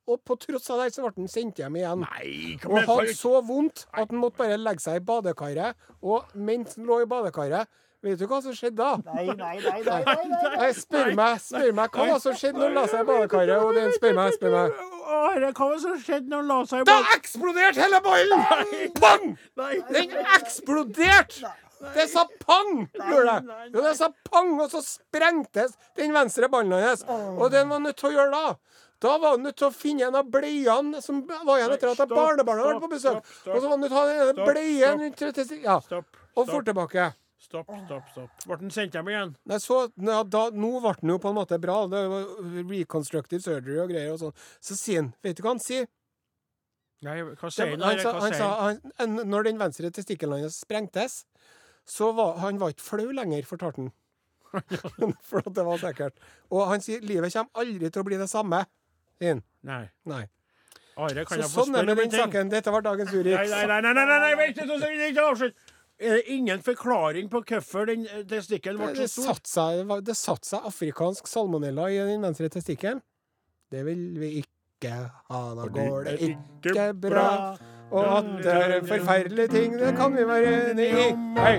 Og 0.07 0.21
på 0.27 0.37
tross 0.39 0.71
av 0.71 0.83
det 0.83 0.93
så 0.95 1.03
ble 1.03 1.13
han 1.17 1.31
sendt 1.31 1.59
hjem 1.59 1.79
igjen. 1.81 2.05
Nei, 2.05 2.59
Og 2.69 2.79
hadde 2.87 3.15
så 3.19 3.41
vondt 3.47 3.85
at 3.91 4.11
han 4.11 4.21
måtte 4.23 4.39
bare 4.43 4.59
legge 4.61 4.85
seg 4.85 5.01
i 5.01 5.05
badekaret. 5.07 5.79
Og 6.03 6.31
mens 6.35 6.77
han 6.79 6.87
lå 6.87 7.01
i 7.03 7.09
badekaret, 7.11 7.71
vet 8.03 8.19
du 8.19 8.27
hva 8.31 8.41
som 8.43 8.55
skjedde 8.57 8.79
da? 8.79 8.97
Nei, 9.15 9.27
nei, 9.31 9.57
nei, 9.63 9.81
nei, 9.87 10.03
nei, 10.07 10.53
nei. 10.57 10.71
Spør 10.77 11.13
meg, 11.19 11.41
spør 11.43 11.75
meg 11.79 11.97
hva 11.97 12.07
var 12.13 12.23
som 12.23 12.37
skjedde 12.39 12.59
når 12.59 12.69
han 12.69 12.79
la 12.81 12.85
seg 12.91 13.05
i 13.05 13.09
badekaret. 13.11 13.63
Og 13.63 13.79
den 13.79 13.93
spør 13.97 14.17
meg, 14.19 14.37
spør 14.37 14.57
meg. 14.57 14.79
Hva 15.13 15.19
var 15.33 15.75
det 15.77 15.83
som 15.85 15.99
skjedde 16.03 16.33
når 16.33 16.43
han 16.43 16.51
la 16.53 16.61
seg 16.71 16.85
i 16.85 16.89
Da 16.91 16.99
eksploderte 17.17 17.85
hele 17.85 18.01
ballen! 18.05 18.47
Bang! 19.01 19.27
Den 19.93 20.17
eksploderte! 20.39 21.53
Det 21.93 22.07
sa 22.11 22.23
pang! 22.45 22.85
Gjorde 22.95 23.39
det. 23.43 23.57
Jo, 23.73 23.83
det 23.83 23.97
sa 23.99 24.13
pang, 24.31 24.53
og 24.63 24.71
så 24.71 24.83
sprengtes 24.87 25.75
den 25.99 26.15
venstre 26.15 26.51
ballen 26.51 26.77
hans. 26.79 27.03
Og 27.09 27.49
det 27.51 27.65
han 27.65 27.73
var 27.75 27.83
nødt 27.83 27.99
til 27.99 28.13
å 28.13 28.17
gjøre 28.19 28.33
da 28.37 28.57
da 29.03 29.17
var 29.19 29.33
han 29.35 29.43
nødt 29.43 29.57
til 29.59 29.67
å 29.67 29.75
finne 29.75 30.07
en 30.07 30.15
av 30.15 30.29
bleiene 30.31 31.01
som 31.03 31.25
var 31.27 31.57
igjen 31.59 31.73
etter 31.75 31.91
at 31.91 32.03
barnebarna 32.07 32.69
hadde 32.69 32.77
var 32.77 32.85
på 32.85 32.91
besøk. 32.93 33.33
Og 33.51 33.57
så 33.57 33.65
var 33.65 33.73
han 33.73 33.83
nødt 33.83 33.91
til 33.91 33.99
å 33.99 34.03
ha 34.05 34.29
en 34.29 34.43
bleie 34.47 34.93
rundt 34.93 35.65
Ja. 35.65 35.81
Og 36.39 36.47
fort 36.49 36.69
tilbake. 36.71 37.09
Stopp, 37.43 37.71
stopp, 37.87 38.11
stopp. 38.13 38.45
Ble 38.47 38.57
han 38.61 38.71
sendt 38.71 38.95
hjem 38.95 39.09
igjen? 39.11 39.33
Nei, 39.51 39.57
så, 39.61 39.81
ja, 39.99 40.21
da, 40.23 40.45
nå 40.55 40.69
ble 40.85 40.93
den 41.01 41.11
jo 41.11 41.17
på 41.23 41.33
en 41.33 41.39
måte 41.41 41.59
bra. 41.63 41.81
Det 41.91 42.03
var 42.13 42.29
reconstructive 42.71 43.43
surgery 43.43 43.81
og 43.83 43.91
greier 43.91 44.13
og 44.15 44.21
sånn. 44.21 44.37
Så 44.63 44.79
sier 44.79 45.03
han 45.03 45.11
Vet 45.27 45.41
du 45.41 45.43
hva 45.43 45.57
han 45.57 45.63
sier? 45.63 45.89
Nei, 47.03 47.17
hva 47.27 47.51
sier 47.51 47.75
han? 47.75 47.99
sa, 47.99 48.13
han 48.23 48.37
sa 48.39 48.51
han? 48.61 48.79
han, 49.01 49.19
Når 49.27 49.49
den 49.49 49.59
venstre 49.59 49.91
testikkelen 49.91 50.45
hans 50.45 50.61
sprengtes, 50.63 51.25
så 51.83 52.13
var 52.15 52.39
han 52.45 52.63
var 52.63 52.77
ikke 52.77 52.87
flau 52.87 53.09
lenger, 53.11 53.43
fortalte 53.51 53.89
han. 53.89 53.91
For 55.29 55.43
at 55.43 55.51
det 55.59 55.67
var 55.67 55.83
sikkert. 55.83 56.23
Og 56.55 56.63
han 56.71 56.85
sier 56.85 57.03
livet 57.03 57.35
kommer 57.35 57.67
aldri 57.67 57.91
til 57.91 58.05
å 58.05 58.07
bli 58.07 58.23
det 58.23 58.31
samme. 58.31 58.63
Han. 59.23 59.43
Nei. 59.67 59.83
Nei. 60.07 60.23
Are, 60.95 61.27
kan 61.27 61.43
Så 61.43 61.65
sånn 61.65 61.75
er 61.75 61.89
det 61.89 61.99
med 61.99 62.07
en 62.07 62.15
den 62.15 62.23
saken. 62.23 62.55
Dette 62.55 62.71
var 62.71 62.87
dagens 62.87 63.11
Nei, 63.11 63.19
Urix. 63.19 63.51
nei, 63.51 63.67
nei, 63.67 63.81
nei, 63.83 63.93
nei, 63.99 64.07
nei, 64.07 64.07
nei, 64.07 64.19
nei, 64.23 64.47
nei, 64.47 64.51
nei, 64.55 64.83
nei, 64.87 64.99
nei, 65.03 65.15
nei 65.17 65.25
avslutte. 65.27 65.72
Er 66.03 66.17
det 66.19 66.25
ingen 66.35 66.63
forklaring 66.67 67.29
på 67.31 67.41
hvorfor 67.47 67.87
den 67.87 68.07
eh, 68.11 68.25
testikkelen 68.27 68.81
ble 68.83 68.95
Det 68.97 69.07
så 69.11 69.23
stor? 69.23 69.35
satte 69.37 69.51
seg, 69.53 69.93
det 70.09 70.17
satt 70.19 70.49
seg 70.49 70.67
afrikansk 70.67 71.29
salmonella 71.31 71.87
i 71.95 72.01
den 72.11 72.25
venstre 72.27 72.49
testikkelen. 72.51 72.99
Det 73.71 73.85
vil 73.87 74.03
vi 74.19 74.33
ikke 74.43 74.97
ha. 75.31 75.43
Da 75.57 75.69
går 75.71 76.09
det 76.11 76.17
ikke 76.33 76.89
bra. 77.07 77.29
Og 77.93 78.09
at 78.17 78.29
det 78.43 78.53
er 78.57 78.85
forferdelige 78.89 79.49
ting, 79.53 79.75
det 79.79 79.93
kan 79.99 80.15
vi 80.17 80.25
være 80.27 80.53
enig 80.73 80.89
i. 80.91 81.07
Hei. 81.37 81.57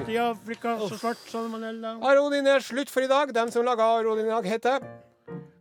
Arodin 2.02 2.48
er 2.50 2.60
slutt 2.66 2.89
for 2.89 3.06
i 3.06 3.10
dag. 3.12 3.32
Dem 3.36 3.52
som 3.54 3.66
laga 3.66 3.86
Arodin 4.00 4.26
i 4.26 4.34
dag, 4.34 4.48
heter 4.50 4.80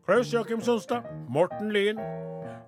Klaus 0.07 0.33
Jakim 0.33 0.62
Sonstad, 0.64 1.05
Morten 1.30 1.70
Lyn, 1.70 2.01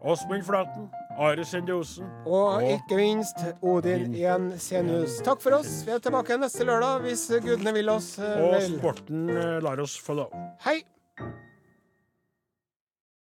Åsmund 0.04 0.44
Flaten, 0.44 0.88
Are 1.18 1.44
Sendiosen. 1.48 2.04
Og 2.28 2.60
ikke 2.68 2.96
minst 2.98 3.38
Odin 3.64 4.12
Jensenius. 4.18 5.16
Takk 5.24 5.40
for 5.40 5.56
oss. 5.56 5.78
Vi 5.86 5.94
er 5.94 6.02
tilbake 6.04 6.36
neste 6.42 6.66
lørdag 6.68 7.00
hvis 7.06 7.22
gudene 7.40 7.72
vil 7.72 7.88
oss 7.88 8.18
eh, 8.20 8.34
Og 8.44 8.52
vel. 8.58 8.66
sporten 8.76 9.30
eh, 9.32 9.54
lar 9.64 9.80
oss 9.80 9.96
få 10.04 10.18
lov. 10.20 10.34
Hei! 10.66 10.82